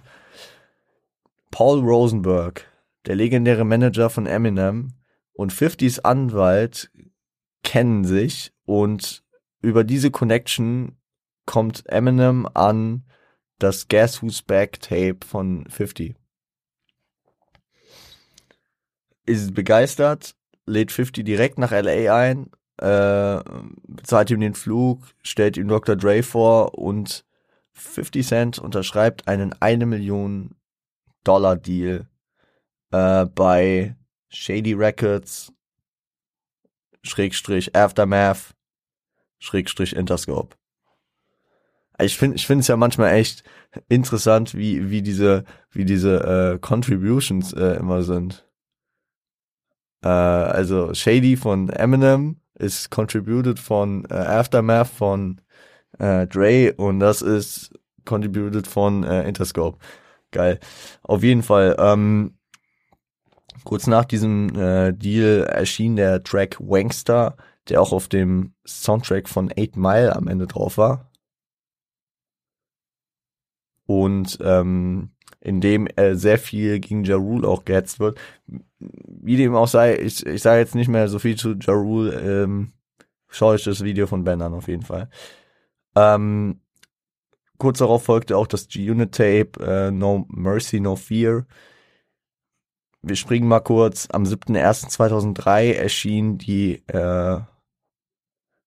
Paul 1.52 1.82
Rosenberg, 1.82 2.66
der 3.06 3.16
legendäre 3.16 3.66
Manager 3.66 4.10
von 4.10 4.26
Eminem 4.26 4.94
und 5.34 5.54
50s 5.54 6.02
Anwalt 6.02 6.90
kennen 7.64 8.06
sich 8.06 8.54
und 8.66 9.24
über 9.62 9.84
diese 9.84 10.12
Connection 10.12 10.98
kommt 11.46 11.84
Eminem 11.88 12.48
an 12.54 13.04
das 13.60 13.88
Guess 13.88 14.22
Who's 14.22 14.42
Back 14.42 14.80
Tape 14.82 15.20
von 15.26 15.66
50. 15.70 16.16
Ist 19.26 19.54
begeistert, 19.54 20.36
lädt 20.66 20.92
50 20.92 21.24
direkt 21.24 21.58
nach 21.58 21.72
LA 21.72 22.14
ein, 22.16 22.52
äh, 22.78 23.42
bezahlt 23.88 24.32
ihm 24.32 24.42
den 24.42 24.56
Flug, 24.56 25.00
stellt 25.22 25.58
ihm 25.58 25.68
Dr. 25.68 25.96
Dre 25.96 26.24
vor 26.24 26.78
und 26.78 27.26
50 27.72 28.28
Cent 28.28 28.60
unterschreibt 28.60 29.28
einen 29.28 29.54
eine 29.62 29.86
Million 29.86 30.56
Dollar 31.24 31.56
Deal 31.56 32.08
äh, 32.92 33.26
bei 33.26 33.96
Shady 34.30 34.74
Records, 34.74 35.54
Schrägstrich 37.04 37.76
Aftermath, 37.76 38.56
Schrägstrich 39.40 39.96
Interscope 39.96 40.56
ich 42.00 42.18
finde 42.18 42.36
ich 42.36 42.48
finde 42.48 42.62
es 42.62 42.68
ja 42.68 42.78
manchmal 42.78 43.14
echt 43.14 43.44
interessant, 43.90 44.56
wie 44.56 44.90
wie 44.90 45.02
diese 45.02 45.44
wie 45.72 45.86
diese 45.86 46.54
äh, 46.56 46.60
Contributions 46.60 47.54
äh, 47.54 47.76
immer 47.78 48.04
sind. 48.04 48.48
Äh, 50.04 50.08
also 50.08 50.94
Shady 50.94 51.38
von 51.38 51.70
Eminem 51.70 52.38
ist 52.56 52.92
contributed 52.92 53.60
von 53.60 54.06
äh, 54.10 54.14
Aftermath 54.14 54.88
von 54.88 55.42
äh, 56.00 56.28
Dre 56.28 56.74
und 56.74 57.00
das 57.00 57.22
ist 57.22 57.72
contributed 58.06 58.68
von 58.68 59.04
äh, 59.04 59.28
Interscope. 59.28 59.78
Geil. 60.32 60.60
Auf 61.04 61.24
jeden 61.24 61.44
Fall. 61.44 61.76
Ähm, 61.80 62.38
kurz 63.64 63.88
nach 63.88 64.06
diesem 64.06 64.50
äh, 64.56 64.94
Deal 64.94 65.44
erschien 65.44 65.96
der 65.96 66.24
Track 66.24 66.58
Wankster, 66.60 67.38
der 67.70 67.82
auch 67.82 67.94
auf 67.94 68.08
dem 68.08 68.54
Soundtrack 68.66 69.30
von 69.30 69.52
Eight 69.56 69.78
Mile 69.78 70.16
am 70.16 70.28
Ende 70.28 70.48
drauf 70.48 70.78
war 70.78 71.13
und 73.86 74.38
ähm, 74.42 75.12
in 75.42 75.60
dem 75.60 75.88
äh, 75.96 76.16
sehr 76.16 76.38
viel 76.38 76.80
gegen 76.80 77.04
Ja 77.04 77.18
Rule 77.18 77.48
auch 77.48 77.66
gehetzt 77.66 78.00
wird. 78.00 78.20
Wie 78.80 79.36
dem 79.36 79.56
auch 79.56 79.68
sei, 79.68 79.98
ich, 79.98 80.26
ich 80.26 80.42
sage 80.42 80.60
jetzt 80.60 80.76
nicht 80.76 80.88
mehr 80.88 81.10
so 81.10 81.20
viel 81.20 81.36
zu 81.36 81.56
Ja 81.60 81.74
Rule, 81.74 82.44
ähm, 82.44 82.74
schaue 83.28 83.58
ich 83.58 83.64
das 83.64 83.84
Video 83.84 84.08
von 84.08 84.24
Ben 84.24 84.42
an 84.42 84.54
auf 84.54 84.68
jeden 84.68 84.84
Fall. 84.84 85.10
Ähm, 85.96 86.62
kurz 87.58 87.80
darauf 87.80 88.04
folgte 88.04 88.38
auch 88.38 88.48
das 88.48 88.68
G-Unit-Tape 88.68 89.52
äh, 89.60 89.92
No 89.92 90.26
Mercy, 90.30 90.80
No 90.80 90.96
Fear. 90.96 91.46
Wir 93.02 93.18
springen 93.18 93.50
mal 93.50 93.60
kurz. 93.60 94.08
Am 94.12 94.24
7.1.2003 94.24 95.74
erschien 95.74 96.38
die 96.38 96.84
äh, 96.88 97.40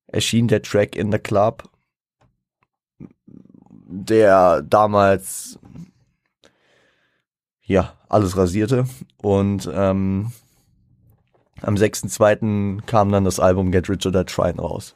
erschien 0.09 0.49
der 0.49 0.63
Track 0.63 0.95
in 0.95 1.11
the 1.11 1.19
Club 1.19 1.71
der 3.87 4.63
damals 4.63 5.59
ja 7.63 7.95
alles 8.09 8.37
rasierte 8.37 8.87
und 9.23 9.71
ähm, 9.73 10.33
am 11.63 11.75
6.2. 11.75 12.83
kam 12.87 13.11
dann 13.11 13.25
das 13.25 13.41
Album 13.41 13.73
Get 13.73 13.89
Rich 13.89 14.07
or 14.07 14.13
Die 14.13 14.25
Trying 14.25 14.59
raus. 14.59 14.95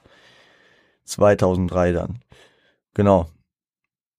2003 1.04 1.92
dann. 1.92 2.20
Genau. 2.94 3.28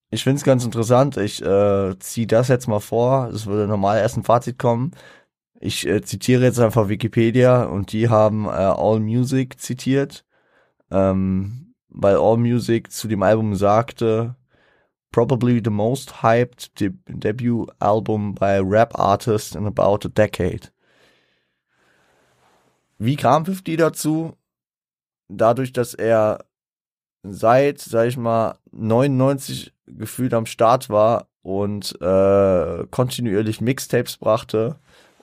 Ich 0.09 0.23
find's 0.23 0.43
ganz 0.43 0.65
interessant. 0.65 1.17
Ich 1.17 1.41
äh, 1.41 1.97
ziehe 1.99 2.27
das 2.27 2.47
jetzt 2.47 2.67
mal 2.67 2.79
vor. 2.79 3.29
Es 3.29 3.45
würde 3.45 3.67
normal 3.67 3.99
erst 3.99 4.17
ein 4.17 4.23
Fazit 4.23 4.57
kommen. 4.57 4.91
Ich 5.59 5.87
äh, 5.87 6.01
zitiere 6.01 6.43
jetzt 6.43 6.59
einfach 6.59 6.89
Wikipedia 6.89 7.63
und 7.63 7.93
die 7.93 8.09
haben 8.09 8.45
äh, 8.45 8.49
All 8.49 8.99
Music 8.99 9.59
zitiert, 9.59 10.25
ähm, 10.89 11.75
weil 11.87 12.15
All 12.15 12.37
Music 12.37 12.91
zu 12.91 13.07
dem 13.07 13.21
Album 13.21 13.55
sagte, 13.55 14.35
probably 15.11 15.59
the 15.59 15.69
most 15.69 16.21
hyped 16.21 16.69
de 16.75 16.89
debut 17.07 17.67
album 17.79 18.33
by 18.33 18.53
a 18.53 18.63
rap 18.63 18.91
artist 18.95 19.55
in 19.55 19.65
about 19.65 20.05
a 20.05 20.09
decade. 20.09 20.69
Wie 22.97 23.15
kam 23.15 23.45
50 23.45 23.77
dazu? 23.77 24.33
Dadurch, 25.27 25.73
dass 25.73 25.93
er 25.93 26.45
seit, 27.23 27.79
sag 27.79 28.07
ich 28.07 28.17
mal, 28.17 28.57
99 28.71 29.73
gefühlt 29.87 30.33
am 30.33 30.45
Start 30.45 30.89
war 30.89 31.27
und 31.41 31.99
äh, 32.01 32.85
kontinuierlich 32.91 33.61
Mixtapes 33.61 34.17
brachte 34.17 34.75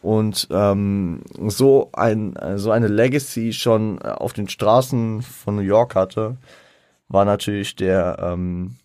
und 0.02 0.48
ähm, 0.50 1.22
so 1.48 1.90
ein 1.92 2.34
so 2.56 2.70
eine 2.70 2.88
Legacy 2.88 3.52
schon 3.52 4.00
auf 4.02 4.32
den 4.32 4.48
Straßen 4.48 5.22
von 5.22 5.56
New 5.56 5.62
York 5.62 5.94
hatte, 5.94 6.36
war 7.08 7.24
natürlich 7.24 7.76
der 7.76 8.18
ähm, 8.20 8.76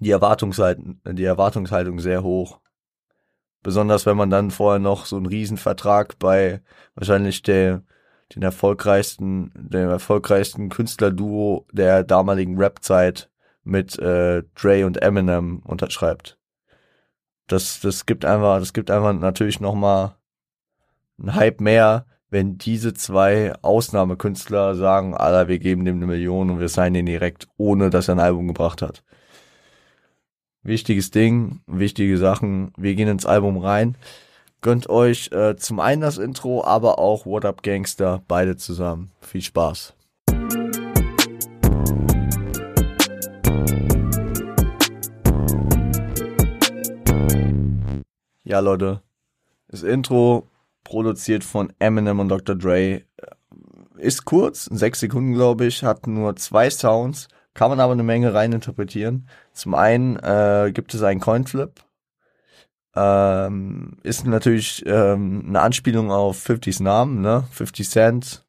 die 0.00 0.10
Erwartungshaltung, 0.10 1.00
die 1.04 1.24
Erwartungshaltung 1.24 2.00
sehr 2.00 2.22
hoch. 2.22 2.60
Besonders 3.62 4.06
wenn 4.06 4.16
man 4.16 4.30
dann 4.30 4.50
vorher 4.50 4.80
noch 4.80 5.04
so 5.04 5.16
einen 5.16 5.26
Riesenvertrag 5.26 6.18
bei 6.18 6.62
wahrscheinlich 6.94 7.42
der, 7.42 7.82
den 8.34 8.42
erfolgreichsten, 8.42 9.52
dem 9.54 9.90
erfolgreichsten 9.90 10.70
Künstlerduo 10.70 11.66
der 11.72 12.02
damaligen 12.02 12.56
Rap-Zeit 12.58 13.30
mit 13.62 13.98
äh, 13.98 14.42
Dre 14.54 14.86
und 14.86 15.02
Eminem 15.02 15.60
unterschreibt. 15.60 16.38
Das, 17.46 17.80
das 17.80 18.06
gibt 18.06 18.24
einfach, 18.24 18.58
das 18.58 18.72
gibt 18.72 18.90
einfach 18.90 19.12
natürlich 19.12 19.60
nochmal 19.60 20.16
einen 21.18 21.34
Hype 21.34 21.60
mehr, 21.60 22.06
wenn 22.30 22.56
diese 22.56 22.94
zwei 22.94 23.52
Ausnahmekünstler 23.60 24.76
sagen, 24.76 25.14
Alter, 25.14 25.48
wir 25.48 25.58
geben 25.58 25.84
dem 25.84 25.96
eine 25.96 26.06
Million 26.06 26.48
und 26.48 26.60
wir 26.60 26.68
signen 26.68 26.94
ihn 26.94 27.06
direkt, 27.06 27.48
ohne 27.58 27.90
dass 27.90 28.08
er 28.08 28.14
ein 28.14 28.20
Album 28.20 28.46
gebracht 28.46 28.80
hat. 28.80 29.02
Wichtiges 30.62 31.10
Ding, 31.10 31.60
wichtige 31.66 32.18
Sachen. 32.18 32.72
Wir 32.76 32.94
gehen 32.94 33.08
ins 33.08 33.24
Album 33.24 33.56
rein. 33.56 33.96
Gönnt 34.60 34.90
euch 34.90 35.32
äh, 35.32 35.56
zum 35.56 35.80
einen 35.80 36.02
das 36.02 36.18
Intro, 36.18 36.62
aber 36.62 36.98
auch 36.98 37.24
What 37.24 37.46
Up 37.46 37.62
Gangster, 37.62 38.22
beide 38.28 38.58
zusammen. 38.58 39.10
Viel 39.22 39.40
Spaß. 39.40 39.94
Ja, 48.44 48.58
Leute, 48.60 49.00
das 49.68 49.82
Intro 49.82 50.46
produziert 50.84 51.42
von 51.42 51.72
Eminem 51.78 52.20
und 52.20 52.28
Dr. 52.28 52.54
Dre. 52.54 53.00
ist 53.96 54.26
kurz, 54.26 54.66
sechs 54.66 55.00
Sekunden 55.00 55.32
glaube 55.32 55.64
ich, 55.64 55.84
hat 55.84 56.06
nur 56.06 56.36
zwei 56.36 56.68
Sounds, 56.68 57.28
kann 57.54 57.70
man 57.70 57.80
aber 57.80 57.92
eine 57.92 58.02
Menge 58.02 58.32
reininterpretieren. 58.32 59.28
Zum 59.52 59.74
einen 59.74 60.16
äh, 60.16 60.70
gibt 60.72 60.94
es 60.94 61.02
einen 61.02 61.20
Coinflip, 61.20 61.84
ähm, 62.94 63.98
ist 64.02 64.26
natürlich 64.26 64.84
ähm, 64.86 65.44
eine 65.48 65.60
Anspielung 65.60 66.10
auf 66.10 66.44
50s 66.44 66.82
Namen, 66.82 67.20
ne? 67.20 67.44
50 67.52 67.88
Cent. 67.88 68.44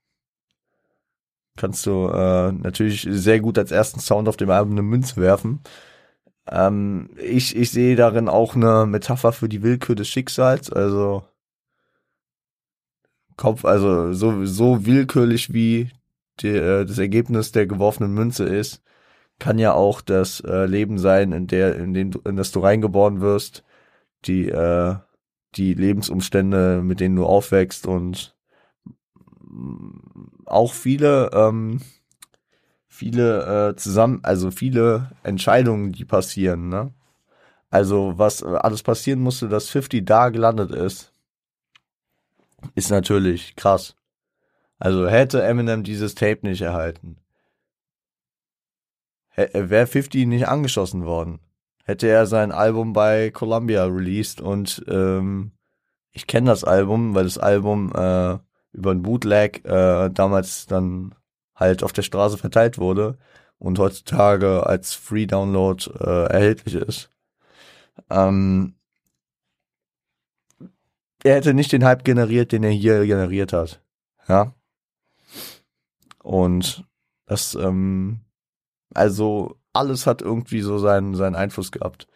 Kannst 1.58 1.86
du 1.86 2.08
äh, 2.08 2.52
natürlich 2.52 3.08
sehr 3.10 3.40
gut 3.40 3.58
als 3.58 3.72
ersten 3.72 4.00
Sound 4.00 4.28
auf 4.28 4.38
dem 4.38 4.50
Album 4.50 4.72
eine 4.74 4.82
Münze 4.82 5.18
werfen. 5.18 5.62
Ähm, 6.48 7.10
ich, 7.18 7.56
ich 7.56 7.72
sehe 7.72 7.96
darin 7.96 8.30
auch 8.30 8.56
eine 8.56 8.86
Metapher 8.88 9.32
für 9.32 9.50
die 9.50 9.62
Willkür 9.64 9.96
des 9.96 10.08
Schicksals, 10.08 10.72
also 10.72 11.24
Kopf, 13.38 13.66
also 13.66 14.14
so, 14.14 14.46
so 14.46 14.86
willkürlich 14.86 15.54
wie 15.54 15.92
die, 16.40 16.50
äh, 16.50 16.86
das 16.86 16.98
Ergebnis 16.98 17.52
der 17.52 17.68
geworfenen 17.68 18.14
Münze 18.14 18.46
ist, 18.46 18.82
kann 19.42 19.60
ja 19.60 19.74
auch 19.74 20.00
das 20.00 20.40
äh, 20.40 20.66
Leben 20.66 20.98
sein, 21.00 21.34
in 21.34 21.48
der, 21.48 21.76
in 21.76 21.94
den, 21.94 22.14
in 22.24 22.38
das 22.38 22.52
du 22.52 22.62
reingeboren 22.62 23.20
wirst 23.20 23.66
die, 24.26 24.50
äh, 24.50 24.96
die 25.56 25.74
Lebensumstände, 25.74 26.82
mit 26.84 27.00
denen 27.00 27.16
du 27.16 27.26
aufwächst 27.26 27.88
und 27.88 28.36
auch 30.46 30.74
viele, 30.74 31.32
ähm, 31.34 31.82
viele 32.88 33.72
äh, 33.72 33.76
zusammen, 33.76 34.20
also 34.24 34.52
viele 34.52 35.12
Entscheidungen, 35.24 35.92
die 35.92 36.06
passieren, 36.06 36.70
ne? 36.70 36.94
Also 37.70 38.14
was 38.18 38.44
alles 38.44 38.84
passieren 38.84 39.22
musste, 39.22 39.48
dass 39.48 39.70
50 39.70 40.06
da 40.06 40.30
gelandet 40.30 40.72
ist, 40.72 41.14
ist 42.76 42.92
natürlich 42.92 43.56
krass. 43.56 43.96
Also 44.78 45.08
hätte 45.08 45.42
Eminem 45.42 45.84
dieses 45.84 46.16
Tape 46.16 46.40
nicht 46.44 46.62
erhalten, 46.62 47.18
wäre 49.36 49.88
50 49.88 50.28
nicht 50.28 50.48
angeschossen 50.48 51.06
worden 51.06 51.40
hätte 51.92 52.08
er 52.08 52.26
sein 52.26 52.52
Album 52.52 52.94
bei 52.94 53.32
Columbia 53.32 53.86
released 53.86 54.42
und 54.42 54.84
ähm, 54.88 55.52
ich 56.12 56.28
kenne 56.28 56.50
das 56.50 56.64
Album, 56.64 57.16
weil 57.16 57.26
das 57.26 57.38
Album 57.38 57.92
äh, 57.94 58.38
über 58.74 58.92
ein 58.92 59.02
Bootleg 59.02 59.66
äh, 59.66 60.10
damals 60.10 60.66
dann 60.68 61.16
halt 61.56 61.84
auf 61.84 61.94
der 61.94 62.02
Straße 62.02 62.38
verteilt 62.38 62.78
wurde 62.78 63.18
und 63.60 63.80
heutzutage 63.80 64.66
als 64.66 64.94
Free 64.94 65.26
Download 65.26 65.84
äh, 66.00 66.26
erhältlich 66.32 66.76
ist. 66.76 67.10
Ähm, 68.10 68.76
er 71.24 71.36
hätte 71.36 71.54
nicht 71.54 71.72
den 71.72 71.86
Hype 71.86 72.04
generiert, 72.04 72.52
den 72.52 72.64
er 72.64 72.72
hier 72.72 73.06
generiert 73.06 73.54
hat. 73.54 73.82
Ja. 74.28 74.54
Und 76.24 76.86
das, 77.26 77.56
ähm, 77.56 78.22
also 78.94 79.58
alles 79.74 80.08
hat 80.08 80.22
irgendwie 80.22 80.62
so 80.62 80.78
seinen, 80.78 81.16
seinen 81.16 81.36
Einfluss 81.36 81.72
gehabt. 81.72 82.08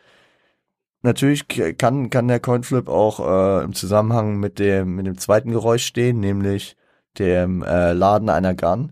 Natürlich 1.02 1.48
kann, 1.78 2.10
kann 2.10 2.28
der 2.28 2.40
Coinflip 2.40 2.90
auch 2.90 3.20
äh, 3.20 3.64
im 3.64 3.74
Zusammenhang 3.74 4.40
mit 4.40 4.58
dem, 4.60 4.96
mit 4.96 5.06
dem 5.06 5.18
zweiten 5.18 5.52
Geräusch 5.52 5.86
stehen, 5.86 6.20
nämlich 6.20 6.76
dem 7.20 7.64
äh, 7.64 7.94
Laden 7.94 8.30
einer 8.30 8.56
Gun. 8.56 8.92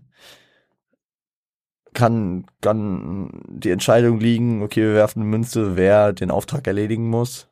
Kann, 1.92 2.46
kann 2.60 3.30
die 3.48 3.70
Entscheidung 3.70 4.18
liegen, 4.18 4.62
okay, 4.62 4.82
wir 4.82 4.94
werfen 4.94 5.22
eine 5.22 5.30
Münze, 5.30 5.76
wer 5.76 6.12
den 6.12 6.30
Auftrag 6.30 6.66
erledigen 6.66 7.08
muss. 7.08 7.48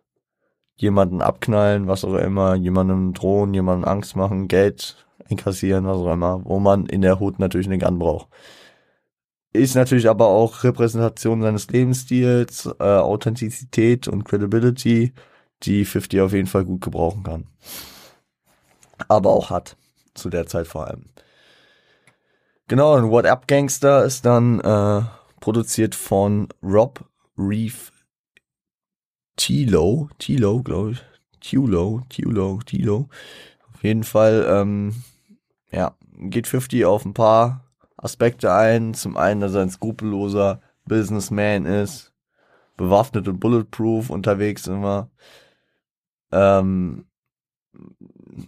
Jemanden 0.76 1.22
abknallen, 1.22 1.86
was 1.86 2.04
auch 2.04 2.14
immer, 2.14 2.54
jemandem 2.54 3.14
drohen, 3.14 3.54
jemandem 3.54 3.88
Angst 3.88 4.16
machen, 4.16 4.48
Geld 4.48 5.06
einkassieren, 5.28 5.86
was 5.86 5.98
auch 5.98 6.12
immer, 6.12 6.44
wo 6.44 6.58
man 6.60 6.86
in 6.86 7.02
der 7.02 7.20
Hut 7.20 7.38
natürlich 7.38 7.66
eine 7.66 7.78
Gun 7.78 7.98
braucht 7.98 8.28
ist 9.52 9.74
natürlich 9.74 10.08
aber 10.08 10.26
auch 10.26 10.64
Repräsentation 10.64 11.42
seines 11.42 11.68
Lebensstils, 11.68 12.66
äh, 12.78 12.82
Authentizität 12.82 14.08
und 14.08 14.24
Credibility, 14.24 15.12
die 15.62 15.84
50 15.84 16.20
auf 16.20 16.32
jeden 16.32 16.48
Fall 16.48 16.64
gut 16.64 16.80
gebrauchen 16.80 17.22
kann. 17.22 17.46
Aber 19.08 19.30
auch 19.30 19.50
hat, 19.50 19.76
zu 20.14 20.30
der 20.30 20.46
Zeit 20.46 20.66
vor 20.66 20.86
allem. 20.86 21.04
Genau, 22.68 22.94
und 22.96 23.10
What 23.10 23.26
Up 23.26 23.46
Gangster 23.46 24.04
ist 24.04 24.24
dann 24.24 24.60
äh, 24.60 25.02
produziert 25.40 25.94
von 25.94 26.48
Rob 26.62 27.04
Reef 27.36 27.92
Tilo, 29.36 30.08
Tilo, 30.18 30.62
glaube 30.62 30.92
ich. 30.92 31.02
Tulo, 31.40 32.02
Tulo, 32.08 32.60
Tilo. 32.64 33.08
Auf 33.74 33.82
jeden 33.82 34.04
Fall, 34.04 34.46
ähm, 34.48 35.02
ja, 35.70 35.96
geht 36.12 36.46
50 36.46 36.84
auf 36.84 37.04
ein 37.04 37.14
paar 37.14 37.64
Aspekte 38.02 38.52
ein. 38.52 38.94
Zum 38.94 39.16
einen, 39.16 39.40
dass 39.40 39.54
er 39.54 39.62
ein 39.62 39.70
skrupelloser 39.70 40.60
Businessman 40.84 41.64
ist, 41.64 42.12
bewaffnet 42.76 43.28
und 43.28 43.40
bulletproof 43.40 44.10
unterwegs 44.10 44.66
immer. 44.66 45.10
Ähm, 46.32 47.06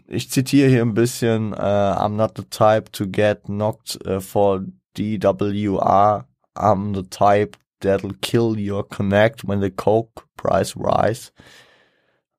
ich 0.06 0.30
zitiere 0.30 0.68
hier 0.68 0.82
ein 0.82 0.94
bisschen, 0.94 1.52
uh, 1.52 1.56
I'm 1.56 2.16
not 2.16 2.32
the 2.36 2.44
type 2.44 2.90
to 2.92 3.06
get 3.06 3.44
knocked 3.44 3.98
uh, 4.06 4.20
for 4.20 4.64
DWR. 4.96 6.24
I'm 6.56 6.94
the 6.94 7.08
type 7.08 7.56
that'll 7.80 8.14
kill 8.20 8.56
your 8.58 8.86
connect 8.88 9.44
when 9.44 9.60
the 9.60 9.70
coke 9.70 10.26
price 10.36 10.74
rise. 10.76 11.32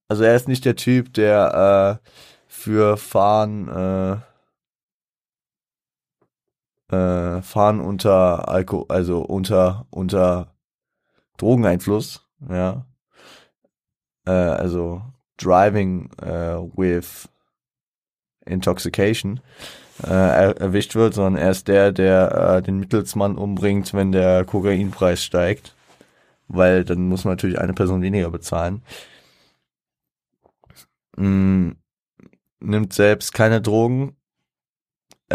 Also 0.08 0.24
er 0.24 0.36
ist 0.36 0.48
nicht 0.48 0.66
der 0.66 0.76
Typ, 0.76 1.14
der 1.14 2.02
äh, 2.04 2.10
für 2.48 2.98
Fahren 2.98 3.68
äh, 3.68 4.18
äh, 6.92 7.42
fahren 7.42 7.80
unter 7.80 8.48
Alkohol, 8.50 8.86
also 8.90 9.22
unter 9.22 9.88
unter 9.90 10.56
Drogeneinfluss, 11.38 12.28
ja. 12.50 12.86
Äh, 14.26 14.32
also 14.32 15.02
driving 15.38 16.10
äh, 16.22 16.58
with 16.76 17.30
intoxication 18.46 19.42
äh, 20.04 20.10
er, 20.10 20.58
erwischt 20.58 20.96
wird, 20.96 21.14
sondern 21.14 21.42
er 21.42 21.52
ist 21.52 21.68
der, 21.68 21.92
der 21.92 22.58
äh, 22.58 22.62
den 22.62 22.80
Mittelsmann 22.80 23.38
umbringt, 23.38 23.94
wenn 23.94 24.12
der 24.12 24.46
Kokainpreis 24.46 25.24
steigt, 25.24 25.76
weil 26.48 26.84
dann 26.84 27.08
muss 27.08 27.24
man 27.24 27.34
natürlich 27.34 27.60
eine 27.60 27.74
Person 27.74 28.02
weniger 28.02 28.30
bezahlen. 28.30 28.82
Mm, 31.18 31.72
nimmt 32.60 32.94
selbst 32.94 33.34
keine 33.34 33.62
Drogen, 33.62 34.16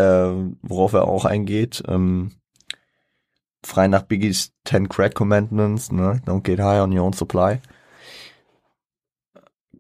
äh, 0.00 0.54
worauf 0.62 0.92
er 0.92 1.04
auch 1.04 1.24
eingeht. 1.24 1.82
Ähm, 1.86 2.32
frei 3.62 3.88
nach 3.88 4.02
Biggies 4.02 4.52
Ten 4.64 4.88
Crack 4.88 5.14
Commandments, 5.14 5.92
ne? 5.92 6.22
Don't 6.26 6.42
get 6.42 6.58
high 6.58 6.80
on 6.80 6.96
your 6.96 7.04
own 7.04 7.12
supply. 7.12 7.60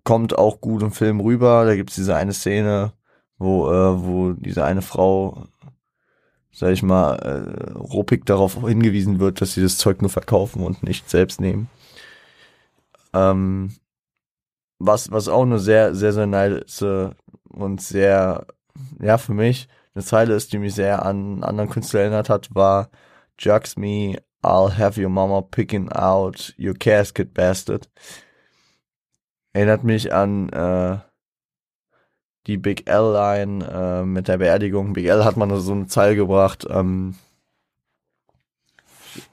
Kommt 0.04 0.36
auch 0.36 0.60
gut 0.60 0.82
im 0.82 0.92
Film 0.92 1.20
rüber. 1.20 1.64
Da 1.64 1.74
gibt's 1.74 1.94
diese 1.94 2.16
eine 2.16 2.32
Szene, 2.32 2.92
wo, 3.38 3.70
äh, 3.70 4.04
wo 4.04 4.32
diese 4.32 4.64
eine 4.64 4.82
Frau, 4.82 5.46
sag 6.52 6.72
ich 6.72 6.82
mal, 6.82 7.14
äh, 7.16 7.72
ruppig 7.72 8.24
darauf 8.26 8.60
hingewiesen 8.66 9.20
wird, 9.20 9.40
dass 9.40 9.54
sie 9.54 9.62
das 9.62 9.78
Zeug 9.78 10.02
nur 10.02 10.10
verkaufen 10.10 10.62
und 10.62 10.82
nicht 10.82 11.08
selbst 11.08 11.40
nehmen. 11.40 11.68
Ähm, 13.12 13.76
was, 14.78 15.10
was 15.10 15.28
auch 15.28 15.42
eine 15.42 15.58
sehr, 15.58 15.94
sehr, 15.94 16.12
sehr 16.12 16.26
nice 16.26 16.84
und 17.48 17.80
sehr, 17.82 18.46
ja, 19.00 19.18
für 19.18 19.34
mich 19.34 19.68
eine 19.94 20.04
Zeile 20.04 20.34
ist, 20.34 20.52
die 20.52 20.58
mich 20.58 20.74
sehr 20.74 21.04
an 21.04 21.16
einen 21.16 21.44
anderen 21.44 21.70
Künstler 21.70 22.00
erinnert 22.00 22.28
hat, 22.28 22.54
war 22.54 22.90
Jugs 23.38 23.76
me, 23.76 24.22
I'll 24.42 24.76
have 24.76 25.00
your 25.00 25.10
mama 25.10 25.42
picking 25.42 25.90
out 25.92 26.54
your 26.58 26.74
casket, 26.74 27.34
bastard. 27.34 27.90
Erinnert 29.52 29.84
mich 29.84 30.12
an 30.12 30.48
äh, 30.50 30.98
die 32.46 32.56
Big 32.56 32.88
L-Line 32.88 33.64
äh, 33.64 34.04
mit 34.04 34.28
der 34.28 34.38
Beerdigung. 34.38 34.92
Big 34.92 35.06
L 35.06 35.24
hat 35.24 35.36
mal 35.36 35.54
so 35.60 35.72
eine 35.72 35.86
Zeile 35.86 36.16
gebracht, 36.16 36.66
ähm, 36.70 37.16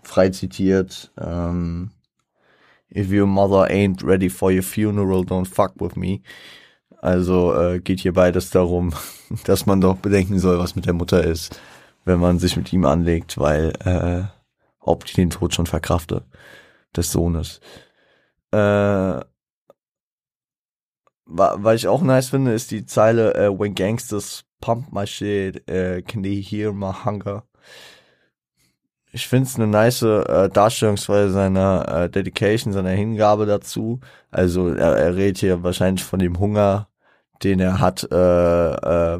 frei 0.01 0.29
zitiert, 0.29 1.11
ähm, 1.19 1.91
If 2.89 3.11
your 3.11 3.27
mother 3.27 3.69
ain't 3.69 4.01
ready 4.01 4.29
for 4.29 4.49
your 4.49 4.63
funeral, 4.63 5.25
don't 5.25 5.45
fuck 5.45 5.73
with 5.79 5.97
me. 5.97 6.21
Also 6.99 7.53
äh, 7.53 7.79
geht 7.79 7.99
hier 7.99 8.13
beides 8.13 8.49
darum, 8.49 8.93
dass 9.45 9.65
man 9.65 9.81
doch 9.81 9.97
bedenken 9.97 10.39
soll, 10.39 10.59
was 10.59 10.75
mit 10.75 10.85
der 10.85 10.93
Mutter 10.93 11.23
ist, 11.23 11.59
wenn 12.05 12.19
man 12.19 12.39
sich 12.39 12.57
mit 12.57 12.71
ihm 12.73 12.85
anlegt, 12.85 13.37
weil 13.37 13.73
äh, 13.85 14.23
ob 14.79 15.05
die 15.05 15.13
den 15.13 15.29
Tod 15.29 15.53
schon 15.53 15.65
verkrafte 15.65 16.25
des 16.95 17.11
Sohnes. 17.11 17.59
Äh, 18.51 19.19
was 21.29 21.75
ich 21.75 21.87
auch 21.87 22.01
nice 22.01 22.29
finde, 22.29 22.53
ist 22.53 22.71
die 22.71 22.85
Zeile 22.85 23.33
äh, 23.35 23.49
When 23.49 23.75
Gangsters 23.75 24.45
pump 24.61 24.91
my 24.93 25.05
shit, 25.05 25.67
äh, 25.69 26.01
can 26.01 26.23
they 26.23 26.41
hear 26.41 26.71
my 26.71 26.93
hunger? 26.93 27.43
Ich 29.17 29.27
finde 29.27 29.47
es 29.47 29.55
eine 29.55 29.65
nice 29.65 30.03
äh, 30.03 30.47
Darstellungsweise 30.47 31.31
seiner 31.31 32.03
äh, 32.03 32.07
Dedication, 32.07 32.71
seiner 32.71 32.91
Hingabe 32.91 33.47
dazu. 33.47 33.99
Also 34.29 34.67
er, 34.67 34.95
er 34.95 35.15
redet 35.15 35.39
hier 35.39 35.63
wahrscheinlich 35.63 36.03
von 36.03 36.19
dem 36.19 36.37
Hunger, 36.37 36.87
den 37.41 37.59
er 37.59 37.79
hat, 37.79 38.07
äh, 38.11 39.15
äh, 39.15 39.19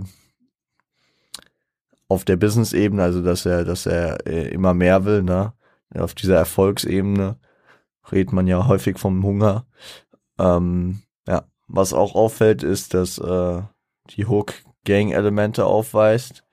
auf 2.09 2.25
der 2.25 2.37
Business-Ebene, 2.37 3.01
also 3.01 3.23
dass 3.23 3.47
er, 3.47 3.65
dass 3.65 3.87
er 3.87 4.27
äh, 4.27 4.49
immer 4.49 4.75
mehr 4.75 5.03
will, 5.03 5.23
ne? 5.23 5.53
Auf 5.97 6.13
dieser 6.13 6.35
Erfolgsebene 6.35 7.39
redet 8.11 8.33
man 8.33 8.45
ja 8.45 8.67
häufig 8.67 8.99
vom 8.99 9.23
Hunger. 9.23 9.65
Ähm, 10.37 11.01
ja, 11.27 11.45
was 11.65 11.93
auch 11.93 12.13
auffällt, 12.13 12.61
ist, 12.61 12.93
dass 12.93 13.17
äh, 13.17 13.63
die 14.11 14.27
Hook 14.27 14.53
Gang-Elemente 14.85 15.65
aufweist, 15.65 16.43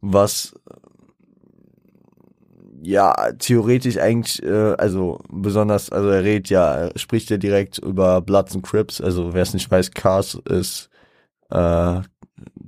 was 0.00 0.54
ja 2.82 3.32
theoretisch 3.38 3.98
eigentlich, 3.98 4.42
äh, 4.42 4.74
also 4.74 5.20
besonders, 5.28 5.90
also 5.90 6.08
er 6.08 6.24
redet 6.24 6.50
ja, 6.50 6.90
spricht 6.96 7.30
ja 7.30 7.36
direkt 7.36 7.78
über 7.78 8.20
Bloods 8.20 8.54
und 8.54 8.62
Crips, 8.62 9.00
also 9.00 9.34
wer 9.34 9.42
es 9.42 9.54
nicht 9.54 9.70
weiß, 9.70 9.92
Cars 9.92 10.38
ist 10.48 10.90
äh, 11.50 12.00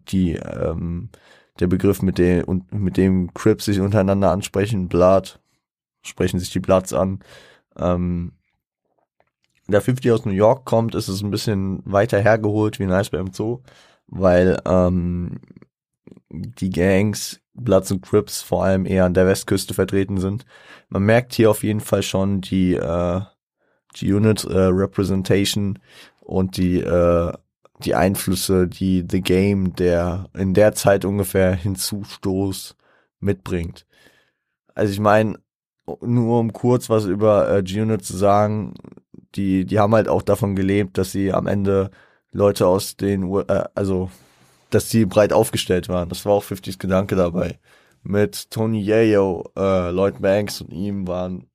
die 0.08 0.34
ähm, 0.34 1.10
der 1.60 1.66
Begriff, 1.66 2.02
mit 2.02 2.18
dem 2.18 2.44
und 2.44 2.72
mit 2.72 2.96
dem 2.96 3.32
Crips 3.34 3.66
sich 3.66 3.80
untereinander 3.80 4.30
ansprechen, 4.30 4.88
Blood, 4.88 5.38
sprechen 6.02 6.40
sich 6.40 6.50
die 6.50 6.60
Bloods 6.60 6.92
an. 6.92 7.20
Ähm, 7.76 8.32
der 9.68 9.80
50 9.80 10.10
aus 10.12 10.24
New 10.24 10.32
York 10.32 10.64
kommt, 10.64 10.94
ist 10.94 11.08
es 11.08 11.22
ein 11.22 11.30
bisschen 11.30 11.82
weiter 11.84 12.20
hergeholt 12.20 12.78
wie 12.78 12.86
Nice 12.86 13.10
beim 13.10 13.32
Zoo, 13.32 13.60
weil 14.08 14.60
ähm, 14.66 15.40
die 16.32 16.70
Gangs, 16.70 17.40
Bloods 17.54 17.92
und 17.92 18.02
Crips 18.02 18.42
vor 18.42 18.64
allem 18.64 18.86
eher 18.86 19.04
an 19.04 19.14
der 19.14 19.26
Westküste 19.26 19.74
vertreten 19.74 20.18
sind. 20.18 20.44
Man 20.88 21.02
merkt 21.02 21.34
hier 21.34 21.50
auf 21.50 21.62
jeden 21.62 21.80
Fall 21.80 22.02
schon 22.02 22.40
die, 22.40 22.74
äh, 22.74 23.20
die 23.96 24.12
Unit 24.12 24.44
äh, 24.44 24.58
Representation 24.58 25.78
und 26.20 26.56
die, 26.56 26.80
äh, 26.80 27.32
die 27.84 27.94
Einflüsse, 27.94 28.68
die 28.68 29.04
The 29.08 29.20
Game, 29.20 29.74
der 29.74 30.30
in 30.34 30.54
der 30.54 30.72
Zeit 30.74 31.04
ungefähr 31.04 31.54
hinzustoß, 31.54 32.76
mitbringt. 33.20 33.86
Also 34.74 34.92
ich 34.92 35.00
meine, 35.00 35.38
nur 36.00 36.40
um 36.40 36.52
kurz 36.52 36.88
was 36.90 37.04
über 37.04 37.50
äh, 37.50 37.62
G-Unit 37.62 38.04
zu 38.04 38.16
sagen, 38.16 38.74
die, 39.34 39.64
die 39.64 39.78
haben 39.78 39.94
halt 39.94 40.08
auch 40.08 40.22
davon 40.22 40.56
gelebt, 40.56 40.98
dass 40.98 41.12
sie 41.12 41.32
am 41.32 41.46
Ende 41.46 41.90
Leute 42.30 42.66
aus 42.66 42.96
den, 42.96 43.30
äh, 43.48 43.64
also, 43.74 44.10
dass 44.74 44.90
sie 44.90 45.04
breit 45.06 45.32
aufgestellt 45.32 45.88
waren. 45.88 46.08
Das 46.08 46.24
war 46.24 46.32
auch 46.32 46.44
50s 46.44 46.78
Gedanke 46.78 47.16
dabei. 47.16 47.58
Mit 48.02 48.50
Tony 48.50 48.82
Yayo, 48.82 49.50
äh, 49.56 49.90
Lloyd 49.90 50.20
Banks 50.20 50.60
und 50.60 50.72
ihm 50.72 51.06
waren, 51.06 51.46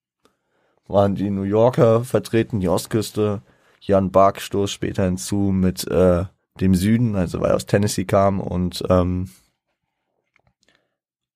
waren 0.87 1.15
die 1.15 1.29
New 1.29 1.43
Yorker 1.43 2.03
vertreten, 2.03 2.59
die 2.59 2.69
Ostküste. 2.69 3.41
Jan 3.81 4.11
Bark 4.11 4.41
stoß 4.41 4.71
später 4.71 5.05
hinzu 5.05 5.51
mit 5.51 5.87
äh, 5.87 6.25
dem 6.59 6.75
Süden, 6.75 7.15
also 7.15 7.41
weil 7.41 7.51
er 7.51 7.55
aus 7.55 7.65
Tennessee 7.65 8.05
kam 8.05 8.39
und 8.39 8.83
ähm, 8.89 9.29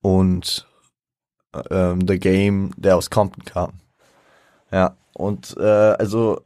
und 0.02 0.68
ähm, 1.70 2.08
The 2.08 2.20
Game, 2.20 2.72
der 2.78 2.98
aus 2.98 3.10
Compton 3.10 3.44
kam. 3.44 3.74
Ja, 4.72 4.96
und 5.14 5.56
äh, 5.58 5.64
also 5.64 6.42